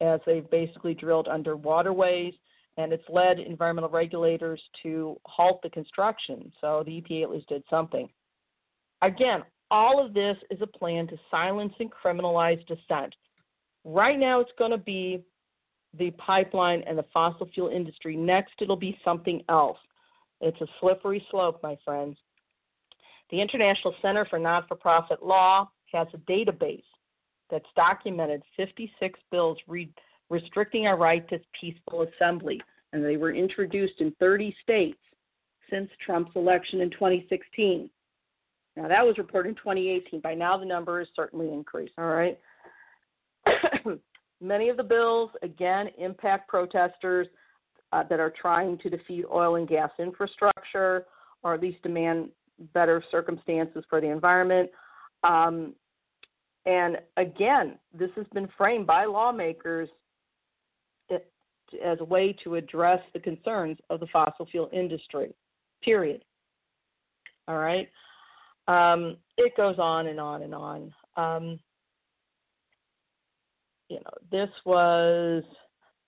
as 0.00 0.20
they've 0.26 0.48
basically 0.50 0.94
drilled 0.94 1.28
under 1.28 1.56
waterways, 1.56 2.34
and 2.76 2.92
it's 2.92 3.04
led 3.08 3.38
environmental 3.38 3.90
regulators 3.90 4.60
to 4.82 5.20
halt 5.26 5.60
the 5.62 5.70
construction. 5.70 6.50
So 6.60 6.82
the 6.86 7.02
EPA 7.02 7.24
at 7.24 7.30
least 7.30 7.48
did 7.48 7.62
something. 7.68 8.08
Again, 9.02 9.42
all 9.70 10.04
of 10.04 10.14
this 10.14 10.36
is 10.50 10.60
a 10.62 10.66
plan 10.66 11.06
to 11.08 11.16
silence 11.30 11.72
and 11.78 11.90
criminalize 11.90 12.64
dissent. 12.66 13.14
Right 13.84 14.18
now, 14.18 14.40
it's 14.40 14.50
going 14.58 14.72
to 14.72 14.78
be 14.78 15.22
the 15.98 16.10
pipeline 16.12 16.82
and 16.86 16.98
the 16.98 17.04
fossil 17.12 17.48
fuel 17.52 17.68
industry. 17.68 18.16
Next, 18.16 18.54
it'll 18.60 18.76
be 18.76 18.98
something 19.04 19.42
else. 19.48 19.78
It's 20.40 20.60
a 20.60 20.66
slippery 20.80 21.24
slope, 21.30 21.60
my 21.62 21.76
friends. 21.84 22.16
The 23.30 23.40
International 23.40 23.94
Center 24.02 24.24
for 24.24 24.38
Non 24.38 24.64
for 24.66 24.76
Profit 24.76 25.22
Law 25.22 25.70
has 25.92 26.08
a 26.14 26.18
database 26.18 26.82
that's 27.50 27.66
documented 27.76 28.42
56 28.56 29.18
bills 29.30 29.58
re- 29.66 29.92
restricting 30.28 30.86
our 30.86 30.96
right 30.96 31.28
to 31.28 31.40
peaceful 31.58 32.06
assembly, 32.06 32.60
and 32.92 33.04
they 33.04 33.16
were 33.16 33.32
introduced 33.32 34.00
in 34.00 34.12
30 34.20 34.54
states 34.62 34.98
since 35.70 35.88
Trump's 36.04 36.32
election 36.34 36.80
in 36.80 36.90
2016. 36.90 37.90
Now 38.76 38.88
that 38.88 39.04
was 39.04 39.18
reported 39.18 39.50
in 39.50 39.54
2018. 39.56 40.20
By 40.20 40.34
now 40.34 40.56
the 40.56 40.64
number 40.64 40.98
has 40.98 41.08
certainly 41.14 41.52
increased. 41.52 41.92
All 41.98 42.06
right. 42.06 42.38
Many 44.40 44.68
of 44.68 44.76
the 44.76 44.82
bills 44.82 45.30
again 45.42 45.88
impact 45.98 46.48
protesters 46.48 47.26
uh, 47.92 48.04
that 48.08 48.20
are 48.20 48.32
trying 48.40 48.78
to 48.78 48.90
defeat 48.90 49.24
oil 49.32 49.56
and 49.56 49.68
gas 49.68 49.90
infrastructure, 49.98 51.06
or 51.42 51.54
at 51.54 51.60
least 51.60 51.82
demand 51.82 52.30
better 52.72 53.02
circumstances 53.10 53.84
for 53.88 54.00
the 54.00 54.06
environment. 54.06 54.70
Um, 55.24 55.74
and 56.66 56.98
again, 57.16 57.78
this 57.96 58.10
has 58.16 58.26
been 58.32 58.48
framed 58.56 58.86
by 58.86 59.04
lawmakers 59.04 59.88
as 61.84 61.98
a 62.00 62.04
way 62.04 62.34
to 62.44 62.56
address 62.56 63.00
the 63.12 63.20
concerns 63.20 63.78
of 63.90 64.00
the 64.00 64.06
fossil 64.12 64.46
fuel 64.46 64.68
industry. 64.72 65.32
Period. 65.82 66.22
All 67.48 67.58
right. 67.58 67.88
Um, 68.68 69.16
it 69.36 69.56
goes 69.56 69.76
on 69.78 70.08
and 70.08 70.20
on 70.20 70.42
and 70.42 70.54
on. 70.54 70.94
Um, 71.16 71.60
you 73.88 73.96
know, 73.96 74.10
this 74.30 74.50
was 74.64 75.42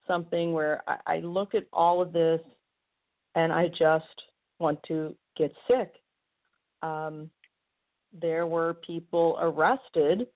something 0.06 0.52
where 0.52 0.82
I, 0.86 0.96
I 1.06 1.18
look 1.18 1.54
at 1.54 1.66
all 1.72 2.00
of 2.00 2.12
this 2.12 2.40
and 3.34 3.52
I 3.52 3.68
just 3.68 4.04
want 4.58 4.78
to 4.88 5.14
get 5.36 5.52
sick. 5.68 5.94
Um, 6.82 7.30
there 8.12 8.46
were 8.46 8.74
people 8.74 9.38
arrested 9.40 10.26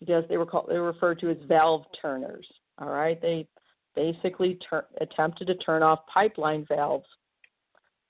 because 0.00 0.24
they 0.28 0.36
were 0.36 0.46
called 0.46 0.66
they 0.68 0.78
were 0.78 0.92
referred 0.92 1.20
to 1.20 1.30
as 1.30 1.36
valve 1.48 1.84
turners. 2.00 2.46
All 2.78 2.90
right, 2.90 3.20
they 3.20 3.46
basically 3.94 4.58
tur- 4.68 4.86
attempted 5.00 5.46
to 5.46 5.54
turn 5.56 5.82
off 5.82 6.00
pipeline 6.12 6.66
valves, 6.68 7.06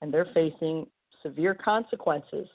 and 0.01 0.13
they're 0.13 0.29
facing 0.33 0.85
severe 1.23 1.55
consequences. 1.55 2.47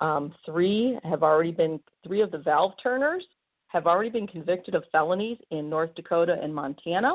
Um, 0.00 0.32
three 0.46 0.98
have 1.04 1.22
already 1.22 1.50
been 1.50 1.80
three 2.06 2.22
of 2.22 2.30
the 2.30 2.38
valve 2.38 2.72
turners 2.82 3.24
have 3.70 3.86
already 3.86 4.10
been 4.10 4.26
convicted 4.26 4.74
of 4.74 4.82
felonies 4.90 5.38
in 5.50 5.70
North 5.70 5.94
Dakota 5.94 6.36
and 6.42 6.52
Montana, 6.52 7.12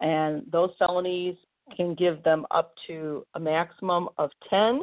and 0.00 0.44
those 0.50 0.70
felonies 0.78 1.36
can 1.76 1.94
give 1.94 2.22
them 2.22 2.46
up 2.52 2.72
to 2.86 3.26
a 3.34 3.40
maximum 3.40 4.08
of 4.16 4.30
10 4.48 4.82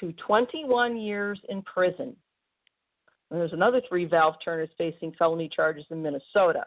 to 0.00 0.12
21 0.26 0.96
years 0.96 1.38
in 1.48 1.62
prison. 1.62 2.16
And 3.32 3.40
there's 3.40 3.54
another 3.54 3.80
three 3.88 4.04
valve 4.04 4.34
turners 4.44 4.68
facing 4.76 5.12
felony 5.18 5.48
charges 5.48 5.86
in 5.90 6.02
Minnesota. 6.02 6.66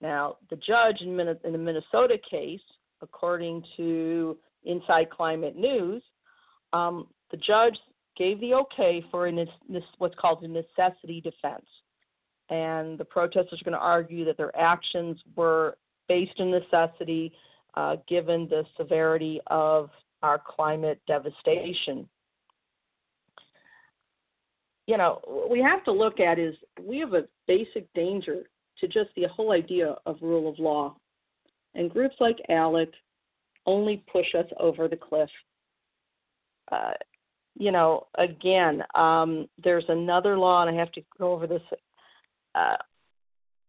Now, 0.00 0.36
the 0.48 0.54
judge 0.54 1.00
in, 1.00 1.18
in 1.18 1.52
the 1.52 1.58
Minnesota 1.58 2.16
case, 2.30 2.60
according 3.02 3.64
to 3.76 4.38
Inside 4.62 5.10
Climate 5.10 5.56
News, 5.56 6.00
um, 6.72 7.08
the 7.32 7.36
judge 7.38 7.76
gave 8.16 8.38
the 8.40 8.54
okay 8.54 9.04
for 9.10 9.26
a, 9.26 9.46
what's 9.98 10.14
called 10.14 10.44
a 10.44 10.48
necessity 10.48 11.20
defense. 11.20 11.66
And 12.50 12.96
the 12.96 13.04
protesters 13.04 13.60
are 13.60 13.64
going 13.64 13.72
to 13.72 13.84
argue 13.84 14.24
that 14.26 14.36
their 14.36 14.56
actions 14.56 15.18
were 15.34 15.76
based 16.08 16.38
in 16.38 16.52
necessity 16.52 17.32
uh, 17.74 17.96
given 18.08 18.48
the 18.48 18.64
severity 18.76 19.40
of 19.48 19.90
our 20.22 20.38
climate 20.38 21.00
devastation. 21.08 22.08
You 24.86 24.96
know, 24.96 25.20
what 25.24 25.50
we 25.50 25.60
have 25.62 25.84
to 25.84 25.92
look 25.92 26.20
at 26.20 26.38
is 26.38 26.54
we 26.82 26.98
have 26.98 27.14
a 27.14 27.28
basic 27.46 27.92
danger 27.94 28.42
to 28.78 28.88
just 28.88 29.10
the 29.14 29.28
whole 29.28 29.52
idea 29.52 29.96
of 30.06 30.16
rule 30.20 30.48
of 30.48 30.58
law. 30.58 30.96
And 31.74 31.90
groups 31.90 32.16
like 32.18 32.36
ALEC 32.48 32.88
only 33.66 34.02
push 34.10 34.34
us 34.36 34.46
over 34.58 34.88
the 34.88 34.96
cliff. 34.96 35.30
Uh, 36.72 36.92
you 37.56 37.70
know, 37.70 38.06
again, 38.16 38.82
um, 38.94 39.48
there's 39.62 39.84
another 39.88 40.38
law, 40.38 40.62
and 40.62 40.74
I 40.74 40.78
have 40.78 40.92
to 40.92 41.02
go 41.18 41.32
over 41.32 41.46
this. 41.46 41.62
Uh, 42.54 42.76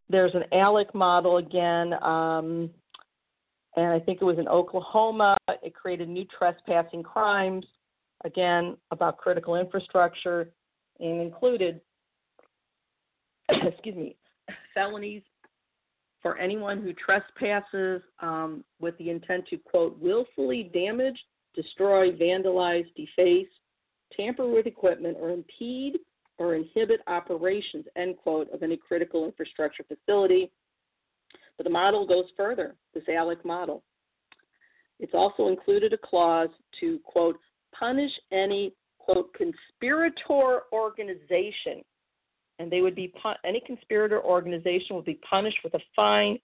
there's 0.10 0.34
an 0.34 0.44
ALEC 0.52 0.94
model 0.94 1.38
again, 1.38 1.94
um, 2.02 2.70
and 3.76 3.88
I 3.88 4.00
think 4.00 4.22
it 4.22 4.26
was 4.26 4.40
in 4.40 4.48
Oklahoma. 4.48 5.38
It 5.64 5.74
created 5.74 6.10
new 6.10 6.26
trespassing 6.38 7.04
crimes, 7.04 7.66
again, 8.24 8.78
about 8.92 9.18
critical 9.18 9.56
infrastructure, 9.56 10.50
and 11.02 11.22
included, 11.22 11.82
excuse 13.50 13.96
me, 13.96 14.16
felonies 14.74 15.24
for 16.22 16.38
anyone 16.38 16.82
who 16.82 16.94
trespasses 16.94 18.02
um, 18.20 18.64
with 18.80 18.98
the 18.98 19.10
intent 19.10 19.48
to, 19.50 19.58
quote, 19.58 19.98
willfully 20.00 20.70
damage, 20.74 21.20
destroy, 21.56 22.12
vandalize, 22.12 22.86
deface, 22.96 23.48
tamper 24.16 24.48
with 24.48 24.68
equipment, 24.68 25.18
or 25.20 25.32
impede 25.32 25.98
or 26.38 26.56
inhibit 26.56 27.02
operations, 27.08 27.86
end 27.96 28.18
quote, 28.18 28.50
of 28.52 28.64
any 28.64 28.76
critical 28.78 29.26
infrastructure 29.26 29.84
facility. 29.84 30.52
But 31.58 31.66
the 31.66 31.70
model 31.70 32.06
goes 32.08 32.26
further, 32.36 32.76
this 32.94 33.04
ALEC 33.08 33.46
model. 33.46 33.84
It's 35.00 35.14
also 35.14 35.48
included 35.48 35.94
a 35.94 35.98
clause 35.98 36.50
to, 36.80 37.00
quote, 37.04 37.38
punish 37.78 38.12
any, 38.32 38.74
quote, 39.06 39.34
conspirator 39.34 40.62
organization 40.72 41.84
and 42.62 42.72
they 42.72 42.82
would 42.82 42.96
be 42.96 43.12
any 43.44 43.60
conspirator 43.66 44.22
organization 44.22 44.96
would 44.96 45.06
be 45.06 45.20
punished 45.28 45.58
with 45.64 45.74
a 45.74 45.80
fine 45.96 46.38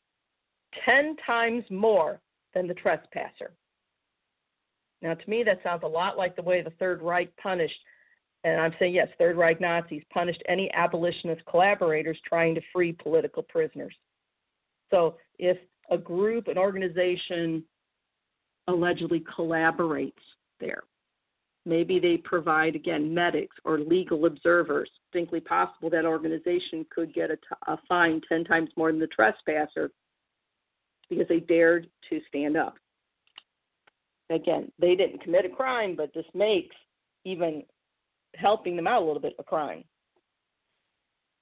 10 0.84 1.16
times 1.26 1.64
more 1.70 2.20
than 2.56 2.68
the 2.68 2.74
trespasser. 2.74 3.52
Now, 5.04 5.14
to 5.14 5.30
me, 5.30 5.44
that 5.44 5.60
sounds 5.64 5.84
a 5.84 5.88
lot 5.88 6.18
like 6.18 6.36
the 6.36 6.42
way 6.42 6.64
the 6.64 6.72
Third 6.72 7.04
Reich 7.04 7.30
punished, 7.38 7.78
and 8.44 8.60
I'm 8.60 8.74
saying 8.80 8.96
yes, 8.96 9.10
Third 9.20 9.38
Reich 9.38 9.62
Nazis 9.62 10.02
punished 10.12 10.42
any 10.50 10.72
abolitionist 10.74 11.46
collaborators 11.46 12.18
trying 12.28 12.56
to 12.56 12.62
free 12.74 12.94
political 12.94 13.44
prisoners. 13.44 13.94
So, 14.90 15.18
if 15.38 15.58
a 15.92 16.00
group, 16.00 16.48
an 16.48 16.58
organization 16.58 17.64
allegedly 18.68 19.24
collaborates 19.38 20.14
there, 20.60 20.84
Maybe 21.68 22.00
they 22.00 22.16
provide, 22.16 22.78
again, 22.78 23.14
medics 23.14 23.58
or 23.66 23.78
legal 23.78 24.26
observers. 24.26 24.90
Distinctly 25.12 25.42
possible 25.42 25.90
that 25.90 26.06
organization 26.06 26.86
could 26.90 27.14
get 27.14 27.30
a, 27.30 27.36
t- 27.36 27.42
a 27.68 27.78
fine 27.90 28.22
10 28.30 28.46
times 28.46 28.70
more 28.78 28.90
than 28.90 29.02
the 29.02 29.08
trespasser 29.08 29.92
because 31.10 31.28
they 31.28 31.42
dared 31.42 31.90
to 32.10 32.22
stand 32.30 32.56
up. 32.56 32.76
Again, 34.30 34.72
they 34.80 34.96
didn't 34.96 35.22
commit 35.22 35.44
a 35.44 35.50
crime, 35.50 35.96
but 35.98 36.14
this 36.14 36.26
makes 36.34 36.76
even 37.26 37.64
helping 38.36 38.78
them 38.78 38.88
out 38.88 39.04
a 39.04 39.06
little 39.06 39.22
bit 39.22 39.36
a 39.38 39.44
crime. 39.44 39.84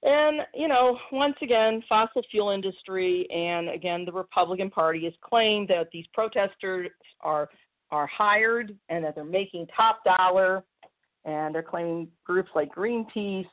And, 0.02 0.40
you 0.54 0.66
know, 0.66 0.98
once 1.12 1.36
again, 1.40 1.84
fossil 1.88 2.22
fuel 2.32 2.50
industry 2.50 3.28
and 3.30 3.68
again, 3.68 4.04
the 4.04 4.12
Republican 4.12 4.70
Party 4.70 5.04
has 5.04 5.14
claimed 5.20 5.68
that 5.68 5.86
these 5.92 6.06
protesters 6.12 6.90
are 7.20 7.48
are 7.90 8.06
hired 8.06 8.76
and 8.88 9.04
that 9.04 9.14
they're 9.14 9.24
making 9.24 9.66
top 9.74 10.00
dollar 10.04 10.64
and 11.24 11.54
they're 11.54 11.62
claiming 11.62 12.08
groups 12.24 12.50
like 12.54 12.74
Greenpeace, 12.74 13.46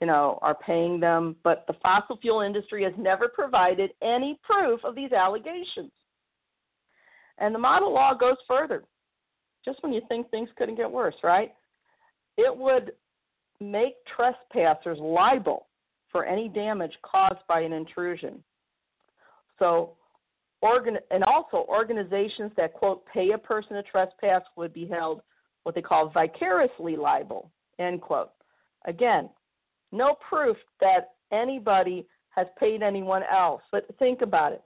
you 0.00 0.06
know, 0.06 0.38
are 0.42 0.54
paying 0.54 0.98
them, 0.98 1.36
but 1.44 1.64
the 1.66 1.74
fossil 1.82 2.16
fuel 2.16 2.40
industry 2.40 2.82
has 2.84 2.92
never 2.96 3.28
provided 3.28 3.90
any 4.02 4.38
proof 4.42 4.80
of 4.84 4.94
these 4.94 5.12
allegations. 5.12 5.92
And 7.38 7.54
the 7.54 7.58
model 7.58 7.92
law 7.92 8.14
goes 8.14 8.36
further. 8.48 8.84
Just 9.64 9.82
when 9.82 9.92
you 9.92 10.00
think 10.08 10.30
things 10.30 10.48
couldn't 10.56 10.76
get 10.76 10.90
worse, 10.90 11.14
right? 11.22 11.52
It 12.36 12.54
would 12.54 12.92
make 13.60 13.94
trespassers 14.16 14.98
liable 14.98 15.66
for 16.10 16.24
any 16.24 16.48
damage 16.48 16.92
caused 17.02 17.46
by 17.46 17.60
an 17.60 17.72
intrusion. 17.72 18.42
So 19.58 19.92
Organ- 20.62 20.98
and 21.10 21.24
also 21.24 21.64
organizations 21.68 22.52
that 22.56 22.74
quote 22.74 23.04
pay 23.06 23.30
a 23.32 23.38
person 23.38 23.76
a 23.76 23.82
trespass 23.82 24.42
would 24.56 24.72
be 24.74 24.86
held 24.86 25.22
what 25.62 25.74
they 25.74 25.82
call 25.82 26.08
vicariously 26.10 26.96
liable 26.96 27.50
end 27.78 28.00
quote. 28.00 28.30
Again 28.86 29.30
no 29.92 30.16
proof 30.28 30.56
that 30.80 31.14
anybody 31.32 32.06
has 32.30 32.46
paid 32.58 32.82
anyone 32.82 33.22
else 33.30 33.62
but 33.72 33.86
think 33.98 34.22
about 34.22 34.52
it. 34.52 34.62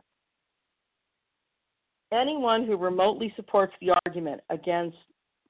Anyone 2.13 2.67
who 2.67 2.77
remotely 2.77 3.33
supports 3.37 3.73
the 3.81 3.93
argument 4.07 4.41
against 4.51 4.97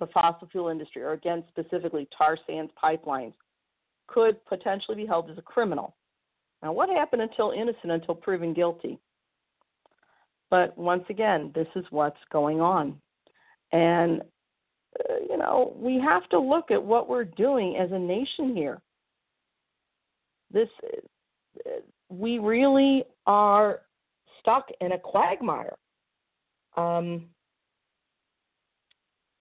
the 0.00 0.06
fossil 0.08 0.48
fuel 0.48 0.68
industry 0.68 1.02
or 1.02 1.12
against 1.12 1.48
specifically 1.48 2.06
tar 2.16 2.38
sands 2.46 2.72
pipelines 2.82 3.34
could 4.06 4.44
potentially 4.44 4.96
be 4.96 5.06
held 5.06 5.30
as 5.30 5.38
a 5.38 5.42
criminal. 5.42 5.94
Now 6.62 6.72
what 6.72 6.90
happened 6.90 7.22
until 7.22 7.50
innocent 7.50 7.92
until 7.92 8.14
proven 8.14 8.52
guilty 8.52 8.98
but 10.54 10.78
once 10.78 11.02
again, 11.10 11.50
this 11.52 11.66
is 11.74 11.84
what's 11.90 12.20
going 12.30 12.60
on. 12.60 12.96
And, 13.72 14.22
uh, 15.00 15.14
you 15.28 15.36
know, 15.36 15.74
we 15.76 15.98
have 15.98 16.28
to 16.28 16.38
look 16.38 16.70
at 16.70 16.80
what 16.80 17.08
we're 17.08 17.24
doing 17.24 17.76
as 17.76 17.90
a 17.90 17.98
nation 17.98 18.54
here. 18.54 18.80
This, 20.52 20.68
uh, 21.66 21.80
we 22.08 22.38
really 22.38 23.02
are 23.26 23.80
stuck 24.38 24.68
in 24.80 24.92
a 24.92 24.98
quagmire. 24.98 25.74
Um, 26.76 27.24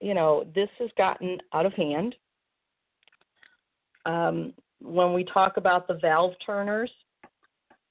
you 0.00 0.14
know, 0.14 0.48
this 0.52 0.68
has 0.80 0.90
gotten 0.98 1.38
out 1.52 1.64
of 1.64 1.74
hand. 1.74 2.16
Um, 4.04 4.52
when 4.80 5.12
we 5.12 5.22
talk 5.22 5.58
about 5.58 5.86
the 5.86 5.94
valve 5.94 6.34
turners, 6.44 6.90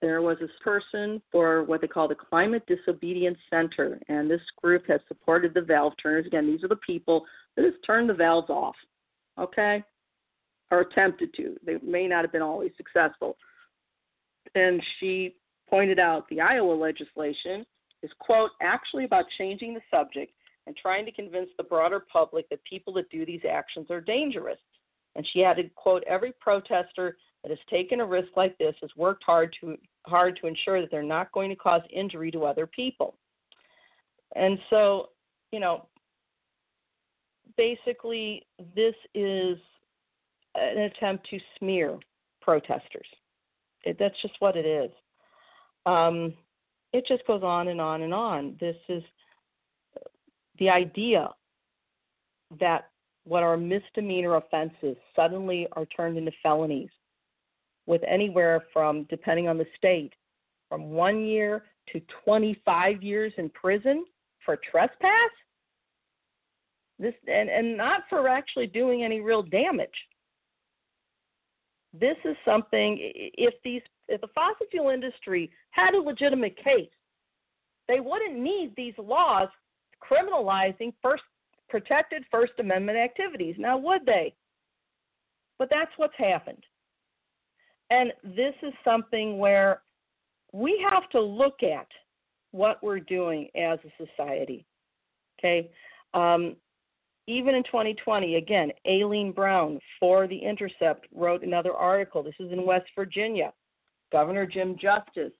there 0.03 0.21
was 0.21 0.37
this 0.37 0.51
person 0.61 1.21
for 1.31 1.63
what 1.63 1.79
they 1.79 1.87
call 1.87 2.09
the 2.09 2.13
Climate 2.13 2.63
Disobedience 2.67 3.37
Center, 3.49 3.97
and 4.09 4.29
this 4.29 4.41
group 4.61 4.85
has 4.85 4.99
supported 5.07 5.53
the 5.53 5.61
valve 5.61 5.93
turners. 6.03 6.25
Again, 6.27 6.45
these 6.45 6.61
are 6.61 6.67
the 6.67 6.75
people 6.75 7.25
that 7.55 7.63
have 7.63 7.75
turned 7.87 8.09
the 8.09 8.13
valves 8.13 8.49
off, 8.49 8.75
okay, 9.39 9.81
or 10.71 10.81
attempted 10.81 11.33
to. 11.35 11.55
They 11.65 11.77
may 11.81 12.05
not 12.09 12.25
have 12.25 12.33
been 12.33 12.41
always 12.41 12.71
successful. 12.75 13.37
And 14.55 14.83
she 14.99 15.37
pointed 15.69 15.99
out 15.99 16.27
the 16.27 16.41
Iowa 16.41 16.73
legislation 16.73 17.65
is, 18.01 18.11
quote, 18.19 18.51
actually 18.61 19.05
about 19.05 19.23
changing 19.37 19.73
the 19.73 19.81
subject 19.89 20.33
and 20.67 20.75
trying 20.75 21.05
to 21.05 21.13
convince 21.13 21.47
the 21.55 21.63
broader 21.63 22.03
public 22.11 22.49
that 22.49 22.61
people 22.65 22.91
that 22.95 23.09
do 23.09 23.25
these 23.25 23.45
actions 23.49 23.87
are 23.89 24.01
dangerous. 24.01 24.59
And 25.15 25.25
she 25.31 25.45
added, 25.45 25.73
quote, 25.75 26.03
every 26.09 26.33
protester 26.41 27.15
that 27.43 27.49
has 27.49 27.59
taken 27.69 27.99
a 27.99 28.05
risk 28.05 28.29
like 28.35 28.57
this 28.57 28.75
has 28.81 28.89
worked 28.95 29.23
hard 29.23 29.55
to 29.59 29.77
hard 30.05 30.37
to 30.41 30.47
ensure 30.47 30.81
that 30.81 30.89
they're 30.91 31.03
not 31.03 31.31
going 31.31 31.49
to 31.49 31.55
cause 31.55 31.81
injury 31.89 32.31
to 32.31 32.45
other 32.45 32.67
people. 32.67 33.15
And 34.35 34.57
so, 34.69 35.09
you 35.51 35.59
know, 35.59 35.85
basically, 37.57 38.45
this 38.75 38.95
is 39.13 39.57
an 40.55 40.79
attempt 40.79 41.29
to 41.29 41.39
smear 41.57 41.97
protesters. 42.41 43.07
It, 43.83 43.97
that's 43.99 44.19
just 44.21 44.33
what 44.39 44.55
it 44.55 44.65
is. 44.65 44.91
Um, 45.85 46.33
it 46.93 47.05
just 47.07 47.25
goes 47.27 47.43
on 47.43 47.69
and 47.69 47.81
on 47.81 48.01
and 48.01 48.13
on. 48.13 48.57
This 48.59 48.77
is 48.89 49.03
the 50.59 50.69
idea 50.69 51.29
that 52.59 52.89
what 53.25 53.43
are 53.43 53.57
misdemeanor 53.57 54.35
offenses 54.35 54.95
suddenly 55.15 55.67
are 55.73 55.85
turned 55.85 56.17
into 56.17 56.31
felonies 56.41 56.89
with 57.85 58.01
anywhere 58.07 58.63
from, 58.71 59.03
depending 59.09 59.47
on 59.47 59.57
the 59.57 59.67
state, 59.77 60.13
from 60.69 60.91
one 60.91 61.23
year 61.25 61.65
to 61.91 62.01
25 62.23 63.03
years 63.03 63.33
in 63.37 63.49
prison 63.49 64.05
for 64.45 64.57
trespass. 64.69 65.29
This 66.99 67.13
and, 67.27 67.49
and 67.49 67.75
not 67.75 68.03
for 68.09 68.27
actually 68.29 68.67
doing 68.67 69.03
any 69.03 69.19
real 69.19 69.43
damage. 69.43 69.89
This 71.93 72.17
is 72.23 72.35
something 72.45 72.97
if 72.99 73.53
these 73.63 73.81
if 74.07 74.21
the 74.21 74.27
fossil 74.33 74.65
fuel 74.71 74.89
industry 74.89 75.51
had 75.71 75.93
a 75.95 75.99
legitimate 75.99 76.55
case, 76.57 76.89
they 77.87 77.99
wouldn't 77.99 78.37
need 78.37 78.73
these 78.75 78.93
laws 78.97 79.49
criminalizing 80.01 80.93
first 81.01 81.23
protected 81.69 82.23
First 82.29 82.53
Amendment 82.59 82.97
activities. 82.97 83.55
Now, 83.57 83.77
would 83.77 84.05
they? 84.05 84.35
But 85.57 85.69
that's 85.71 85.91
what's 85.97 86.13
happened. 86.17 86.63
And 87.89 88.11
this 88.23 88.53
is 88.61 88.73
something 88.83 89.37
where 89.37 89.81
we 90.51 90.83
have 90.89 91.09
to 91.09 91.19
look 91.19 91.63
at 91.63 91.87
what 92.51 92.81
we're 92.83 92.99
doing 92.99 93.49
as 93.55 93.79
a 93.85 94.05
society. 94.05 94.65
Okay? 95.39 95.69
Um, 96.13 96.55
even 97.27 97.55
in 97.55 97.63
2020, 97.63 98.35
again, 98.35 98.71
Alleen 98.85 99.33
Brown 99.33 99.79
for 99.99 100.27
The 100.27 100.37
Intercept 100.37 101.07
wrote 101.13 101.43
another 101.43 101.73
article. 101.73 102.21
This 102.21 102.35
is 102.39 102.51
in 102.51 102.65
West 102.65 102.87
Virginia. 102.95 103.53
Governor 104.11 104.45
Jim 104.45 104.77
Justice 104.79 105.31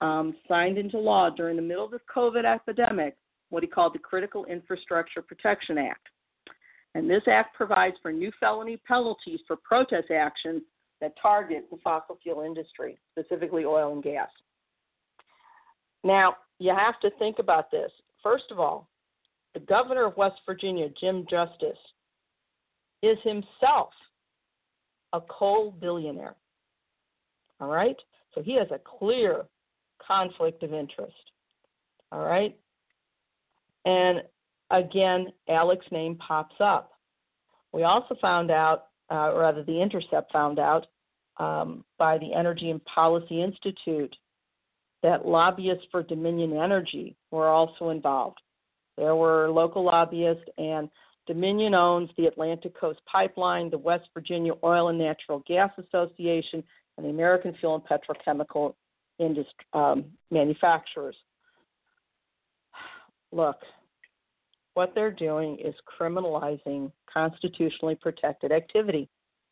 um, 0.00 0.34
signed 0.48 0.78
into 0.78 0.98
law 0.98 1.30
during 1.30 1.56
the 1.56 1.62
middle 1.62 1.84
of 1.84 1.92
the 1.92 2.00
COVID 2.14 2.44
epidemic 2.44 3.16
what 3.50 3.62
he 3.62 3.68
called 3.68 3.94
the 3.94 3.98
Critical 3.98 4.44
Infrastructure 4.46 5.22
Protection 5.22 5.78
Act. 5.78 6.08
And 6.94 7.08
this 7.08 7.22
act 7.26 7.54
provides 7.54 7.94
for 8.02 8.12
new 8.12 8.32
felony 8.40 8.78
penalties 8.78 9.40
for 9.46 9.56
protest 9.56 10.10
actions 10.10 10.62
that 11.02 11.12
target 11.20 11.66
the 11.70 11.76
fossil 11.82 12.16
fuel 12.22 12.40
industry, 12.40 12.96
specifically 13.10 13.64
oil 13.64 13.92
and 13.92 14.02
gas. 14.02 14.28
Now, 16.04 16.36
you 16.58 16.74
have 16.74 16.98
to 17.00 17.10
think 17.18 17.40
about 17.40 17.70
this. 17.70 17.90
First 18.22 18.44
of 18.50 18.60
all, 18.60 18.88
the 19.52 19.60
governor 19.60 20.06
of 20.06 20.16
West 20.16 20.40
Virginia, 20.46 20.88
Jim 20.98 21.26
Justice, 21.28 21.76
is 23.02 23.18
himself 23.24 23.90
a 25.12 25.20
coal 25.28 25.72
billionaire. 25.72 26.36
All 27.60 27.68
right? 27.68 27.96
So 28.32 28.40
he 28.40 28.54
has 28.54 28.68
a 28.70 28.78
clear 28.78 29.42
conflict 30.00 30.62
of 30.62 30.72
interest. 30.72 31.12
All 32.12 32.24
right? 32.24 32.56
And 33.84 34.22
again, 34.70 35.32
ALEC's 35.48 35.90
name 35.90 36.14
pops 36.16 36.56
up. 36.60 36.92
We 37.72 37.82
also 37.82 38.14
found 38.20 38.52
out, 38.52 38.86
uh, 39.10 39.32
rather, 39.34 39.64
The 39.64 39.82
Intercept 39.82 40.30
found 40.32 40.60
out 40.60 40.86
um, 41.38 41.84
by 41.98 42.18
the 42.18 42.32
Energy 42.32 42.70
and 42.70 42.84
Policy 42.84 43.42
Institute 43.42 44.14
that 45.02 45.26
lobbyists 45.26 45.84
for 45.90 46.02
Dominion 46.02 46.56
Energy 46.56 47.16
were 47.30 47.48
also 47.48 47.90
involved. 47.90 48.38
There 48.96 49.16
were 49.16 49.50
local 49.50 49.84
lobbyists, 49.84 50.44
and 50.58 50.88
Dominion 51.26 51.74
owns 51.74 52.10
the 52.16 52.26
Atlantic 52.26 52.78
Coast 52.78 53.00
Pipeline, 53.10 53.70
the 53.70 53.78
West 53.78 54.08
Virginia 54.14 54.52
Oil 54.62 54.88
and 54.88 54.98
Natural 54.98 55.42
Gas 55.46 55.70
Association, 55.78 56.62
and 56.96 57.06
the 57.06 57.10
American 57.10 57.54
Fuel 57.58 57.74
and 57.74 57.84
Petrochemical 57.84 58.74
Industry, 59.18 59.66
um, 59.72 60.04
Manufacturers 60.30 61.16
look, 63.32 63.56
what 64.74 64.92
they're 64.94 65.10
doing 65.10 65.58
is 65.58 65.74
criminalizing 66.00 66.92
constitutionally 67.12 67.94
protected 67.94 68.52
activity. 68.52 69.08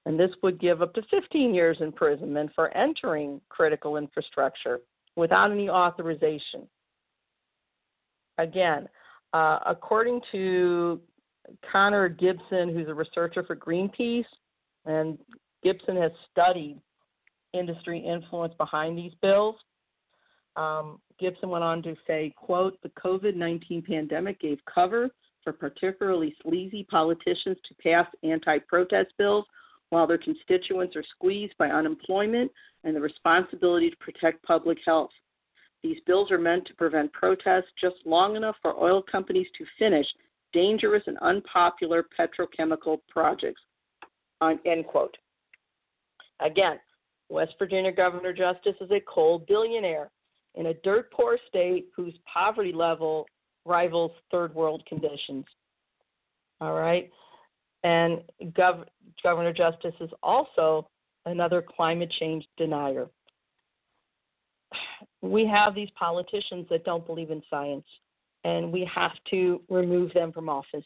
And 0.07 0.19
this 0.19 0.31
would 0.43 0.59
give 0.59 0.83
up 0.83 0.95
to 0.95 1.03
15 1.11 1.55
years 1.55 1.77
imprisonment 1.81 2.51
for 2.55 2.75
entering 2.77 3.41
critical 3.49 3.97
infrastructure 3.97 4.81
without 5.17 5.51
any 5.51 5.69
authorization. 5.69 6.67
Again, 8.39 8.89
uh, 9.35 9.59
according 9.67 10.21
to 10.33 11.01
Connor 11.71 12.09
Gibson, 12.09 12.73
who's 12.73 12.89
a 12.89 12.95
researcher 12.95 13.43
for 13.43 13.57
Greenpeace, 13.57 14.25
and 14.87 15.19
Gibson 15.63 15.97
has 15.97 16.13
studied 16.31 16.81
industry 17.53 17.99
influence 17.99 18.55
behind 18.57 18.97
these 18.97 19.13
bills. 19.21 19.57
Um, 20.57 21.01
Gibson 21.19 21.51
went 21.51 21.65
on 21.65 21.83
to 21.83 21.95
say, 22.07 22.33
quote, 22.37 22.81
the 22.83 22.89
COVID-19 22.91 23.87
pandemic 23.87 24.41
gave 24.41 24.59
cover 24.73 25.11
for 25.45 25.53
particularly 25.53 26.35
sleazy 26.43 26.85
politicians 26.85 27.57
to 27.69 27.75
pass 27.83 28.07
anti-protest 28.23 29.13
bills 29.19 29.45
while 29.91 30.07
their 30.07 30.19
constituents 30.19 30.97
are 30.97 31.05
squeezed 31.15 31.57
by 31.59 31.69
unemployment 31.69 32.51
and 32.85 32.97
the 32.97 33.01
responsibility 33.01 33.91
to 33.91 33.97
protect 33.97 34.43
public 34.43 34.79
health. 34.85 35.11
These 35.83 35.99
bills 36.07 36.31
are 36.31 36.39
meant 36.39 36.67
to 36.67 36.75
prevent 36.75 37.13
protests 37.13 37.71
just 37.81 37.97
long 38.05 38.37
enough 38.37 38.57
for 38.63 38.79
oil 38.83 39.03
companies 39.03 39.47
to 39.59 39.65
finish 39.79 40.07
dangerous 40.53 41.03
and 41.07 41.19
unpopular 41.19 42.05
petrochemical 42.19 42.99
projects. 43.09 43.61
End 44.43 44.87
quote. 44.87 45.17
Again, 46.41 46.79
West 47.29 47.55
Virginia 47.59 47.93
Governor 47.93 48.33
Justice 48.33 48.75
is 48.81 48.91
a 48.91 49.01
coal 49.07 49.45
billionaire 49.47 50.11
in 50.55 50.67
a 50.67 50.75
dirt 50.83 51.11
poor 51.13 51.39
state 51.49 51.87
whose 51.95 52.15
poverty 52.33 52.73
level 52.73 53.27
rivals 53.65 54.13
third 54.31 54.55
world 54.55 54.83
conditions. 54.87 55.45
All 56.61 56.75
right. 56.75 57.11
And 57.83 58.21
Gov- 58.53 58.87
Governor 59.23 59.53
Justice 59.53 59.95
is 60.01 60.11
also 60.23 60.89
another 61.27 61.63
climate 61.63 62.13
change 62.19 62.47
denier. 62.57 63.09
We 65.23 65.47
have 65.47 65.75
these 65.75 65.91
politicians 65.99 66.67
that 66.71 66.85
don't 66.85 67.07
believe 67.07 67.31
in 67.31 67.43
science, 67.51 67.87
and 68.45 68.73
we 68.73 68.89
have 68.93 69.13
to 69.31 69.61
remove 69.69 70.13
them 70.15 70.33
from 70.33 70.49
office. 70.49 70.85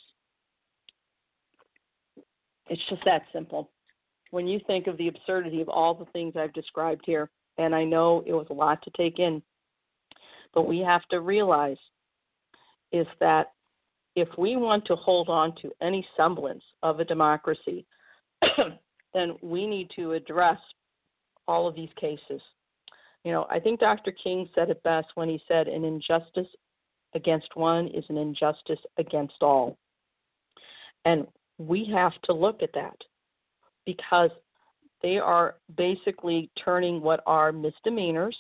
It's 2.68 2.82
just 2.88 3.04
that 3.04 3.22
simple. 3.32 3.70
When 4.30 4.46
you 4.48 4.60
think 4.66 4.86
of 4.86 4.96
the 4.96 5.08
absurdity 5.08 5.60
of 5.60 5.68
all 5.68 5.94
the 5.94 6.06
things 6.06 6.34
I've 6.36 6.52
described 6.54 7.02
here, 7.04 7.30
and 7.58 7.74
I 7.74 7.84
know 7.84 8.24
it 8.26 8.32
was 8.32 8.46
a 8.50 8.54
lot 8.54 8.82
to 8.82 8.90
take 8.96 9.18
in, 9.18 9.42
but 10.54 10.66
we 10.66 10.78
have 10.80 11.06
to 11.10 11.20
realize 11.20 11.76
is 12.92 13.06
that 13.20 13.52
if 14.16 14.28
we 14.38 14.56
want 14.56 14.84
to 14.86 14.96
hold 14.96 15.28
on 15.28 15.54
to 15.62 15.72
any 15.80 16.06
semblance 16.16 16.62
of 16.82 17.00
a 17.00 17.04
democracy, 17.04 17.84
then 19.14 19.36
we 19.42 19.66
need 19.66 19.90
to 19.96 20.12
address 20.12 20.58
all 21.48 21.66
of 21.66 21.74
these 21.74 21.90
cases. 22.00 22.40
You 23.24 23.32
know, 23.32 23.46
I 23.50 23.58
think 23.58 23.80
Dr. 23.80 24.12
King 24.12 24.48
said 24.54 24.70
it 24.70 24.82
best 24.82 25.08
when 25.14 25.28
he 25.28 25.40
said, 25.48 25.66
an 25.66 25.84
injustice 25.84 26.46
against 27.14 27.56
one 27.56 27.88
is 27.88 28.04
an 28.08 28.18
injustice 28.18 28.78
against 28.98 29.36
all. 29.40 29.78
And 31.04 31.26
we 31.58 31.88
have 31.92 32.12
to 32.24 32.32
look 32.32 32.62
at 32.62 32.72
that 32.74 32.96
because 33.86 34.30
they 35.02 35.18
are 35.18 35.56
basically 35.76 36.50
turning 36.62 37.00
what 37.00 37.22
are 37.26 37.52
misdemeanors 37.52 38.36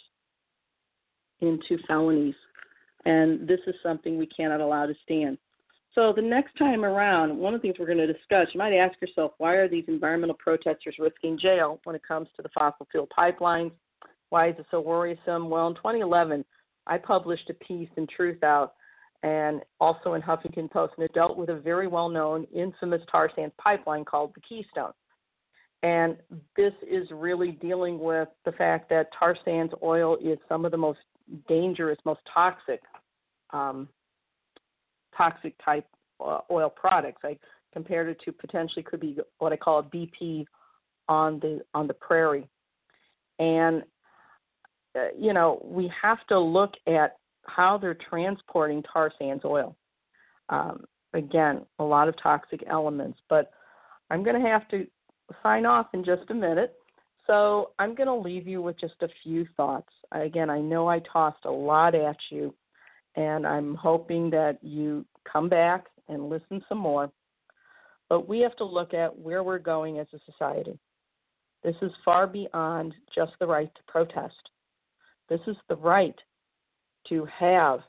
into 1.40 1.78
felonies. 1.86 2.34
And 3.04 3.46
this 3.46 3.60
is 3.66 3.74
something 3.82 4.18
we 4.18 4.26
cannot 4.26 4.60
allow 4.60 4.86
to 4.86 4.94
stand. 5.02 5.38
So 5.94 6.12
the 6.12 6.22
next 6.22 6.56
time 6.58 6.84
around, 6.84 7.36
one 7.36 7.54
of 7.54 7.62
the 7.62 7.68
things 7.68 7.78
we're 7.78 7.86
going 7.86 7.98
to 7.98 8.12
discuss, 8.12 8.48
you 8.52 8.58
might 8.58 8.74
ask 8.74 9.00
yourself, 9.00 9.32
why 9.38 9.54
are 9.54 9.68
these 9.68 9.84
environmental 9.86 10.36
protesters 10.36 10.96
risking 10.98 11.38
jail 11.38 11.80
when 11.84 11.94
it 11.94 12.02
comes 12.06 12.28
to 12.36 12.42
the 12.42 12.48
fossil 12.48 12.86
fuel 12.90 13.08
pipelines? 13.16 13.70
Why 14.30 14.48
is 14.48 14.56
it 14.58 14.66
so 14.70 14.80
worrisome? 14.80 15.48
Well, 15.48 15.68
in 15.68 15.74
2011, 15.76 16.44
I 16.88 16.98
published 16.98 17.48
a 17.48 17.54
piece 17.54 17.88
in 17.96 18.08
Truth 18.08 18.42
Out 18.42 18.74
and 19.22 19.62
also 19.80 20.14
in 20.14 20.22
Huffington 20.22 20.70
Post, 20.70 20.94
and 20.96 21.04
it 21.04 21.14
dealt 21.14 21.36
with 21.36 21.48
a 21.48 21.60
very 21.60 21.86
well 21.86 22.08
known, 22.08 22.44
infamous 22.54 23.00
tar 23.10 23.30
sands 23.36 23.54
pipeline 23.58 24.04
called 24.04 24.32
the 24.34 24.40
Keystone. 24.40 24.92
And 25.84 26.16
this 26.56 26.72
is 26.82 27.06
really 27.12 27.52
dealing 27.52 28.00
with 28.00 28.28
the 28.44 28.52
fact 28.52 28.88
that 28.90 29.10
tar 29.18 29.36
sands 29.44 29.72
oil 29.82 30.16
is 30.16 30.38
some 30.48 30.64
of 30.64 30.72
the 30.72 30.78
most 30.78 30.98
dangerous, 31.46 31.98
most 32.04 32.20
toxic, 32.32 32.80
um, 33.50 33.88
toxic 35.16 35.54
type 35.64 35.86
uh, 36.24 36.40
oil 36.50 36.70
products. 36.70 37.22
I 37.24 37.38
compared 37.72 38.08
it 38.08 38.20
to 38.24 38.32
potentially 38.32 38.82
could 38.82 39.00
be 39.00 39.18
what 39.38 39.52
I 39.52 39.56
call 39.56 39.80
a 39.80 39.82
BP 39.82 40.46
on 41.08 41.38
the 41.40 41.60
on 41.74 41.86
the 41.86 41.94
prairie, 41.94 42.48
and 43.38 43.82
uh, 44.96 45.08
you 45.18 45.32
know 45.32 45.60
we 45.64 45.90
have 46.02 46.26
to 46.28 46.38
look 46.38 46.74
at 46.86 47.16
how 47.46 47.78
they're 47.78 47.98
transporting 48.08 48.82
tar 48.82 49.12
sands 49.18 49.44
oil. 49.44 49.76
Um, 50.48 50.84
again, 51.14 51.64
a 51.78 51.84
lot 51.84 52.08
of 52.08 52.14
toxic 52.22 52.62
elements. 52.68 53.18
But 53.28 53.52
I'm 54.10 54.22
going 54.22 54.40
to 54.40 54.48
have 54.48 54.68
to 54.68 54.86
sign 55.42 55.64
off 55.64 55.86
in 55.94 56.04
just 56.04 56.30
a 56.30 56.34
minute. 56.34 56.74
So 57.26 57.70
I'm 57.78 57.94
going 57.94 58.08
to 58.08 58.14
leave 58.14 58.46
you 58.46 58.60
with 58.60 58.78
just 58.78 58.94
a 59.00 59.08
few 59.22 59.46
thoughts. 59.56 59.88
Again, 60.12 60.50
I 60.50 60.60
know 60.60 60.88
I 60.88 61.00
tossed 61.10 61.44
a 61.46 61.50
lot 61.50 61.94
at 61.94 62.16
you, 62.30 62.54
and 63.16 63.46
I'm 63.46 63.74
hoping 63.74 64.30
that 64.30 64.58
you 64.62 65.04
come 65.30 65.48
back 65.48 65.86
and 66.08 66.28
listen 66.28 66.62
some 66.68 66.78
more. 66.78 67.10
But 68.08 68.28
we 68.28 68.40
have 68.40 68.56
to 68.56 68.64
look 68.64 68.94
at 68.94 69.18
where 69.18 69.42
we're 69.42 69.58
going 69.58 69.98
as 69.98 70.06
a 70.12 70.18
society. 70.30 70.78
This 71.62 71.76
is 71.80 71.90
far 72.04 72.26
beyond 72.26 72.94
just 73.14 73.32
the 73.40 73.46
right 73.46 73.74
to 73.74 73.80
protest. 73.86 74.50
This 75.28 75.40
is 75.46 75.56
the 75.68 75.76
right 75.76 76.18
to 77.08 77.26
have 77.38 77.80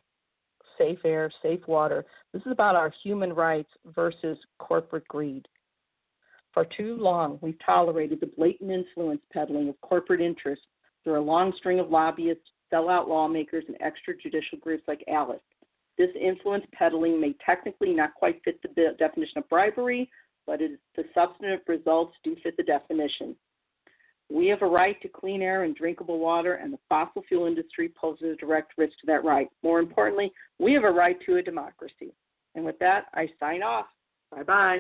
safe 0.78 1.00
air, 1.04 1.32
safe 1.42 1.68
water. 1.68 2.06
This 2.34 2.42
is 2.46 2.52
about 2.52 2.76
our 2.76 2.94
human 3.04 3.34
rights 3.34 3.70
versus 3.94 4.38
corporate 4.60 5.08
greed. 5.08 5.48
For 6.54 6.66
too 6.66 6.96
long, 6.98 7.38
we've 7.42 7.60
tolerated 7.66 8.22
the 8.22 8.32
blatant 8.38 8.72
influence 8.72 9.22
peddling 9.32 9.68
of 9.68 9.80
corporate 9.82 10.22
interests 10.22 10.66
through 11.04 11.20
a 11.20 11.22
long 11.22 11.54
string 11.58 11.80
of 11.80 11.90
lobbyists, 11.90 12.50
sellout 12.74 13.08
lawmakers, 13.08 13.64
and 13.68 13.78
extrajudicial 13.80 14.60
groups 14.62 14.84
like 14.88 15.04
ALEC. 15.08 15.40
This 15.98 16.10
influence 16.20 16.66
peddling 16.74 17.22
may 17.22 17.36
technically 17.46 17.94
not 17.94 18.14
quite 18.16 18.42
fit 18.44 18.62
the 18.62 18.96
definition 19.00 19.38
of 19.38 19.50
bribery, 19.50 20.10
but 20.46 20.62
it, 20.62 20.80
the 20.96 21.04
substantive 21.14 21.62
results 21.68 22.14
do 22.24 22.36
fit 22.44 22.58
the 22.58 22.64
definition. 22.64 23.36
We 24.30 24.48
have 24.48 24.62
a 24.62 24.68
right 24.68 25.00
to 25.02 25.08
clean 25.08 25.42
air 25.42 25.64
and 25.64 25.76
drinkable 25.76 26.20
water, 26.20 26.56
and 26.56 26.74
the 26.74 26.80
fossil 26.90 27.24
fuel 27.28 27.46
industry 27.46 27.92
poses 27.96 28.34
a 28.34 28.36
direct 28.36 28.74
risk 28.78 28.94
to 29.02 29.08
that 29.08 29.24
right. 29.24 29.48
More 29.64 29.80
importantly, 29.80 30.34
we 30.60 30.74
have 30.74 30.84
a 30.84 30.92
right 30.92 31.18
to 31.26 31.38
a 31.38 31.42
democracy. 31.42 32.14
And 32.56 32.66
with 32.66 32.80
that, 32.80 33.06
I 33.14 33.30
sign 33.40 33.62
off. 33.62 33.86
Bye 34.32 34.44
bye. 34.44 34.80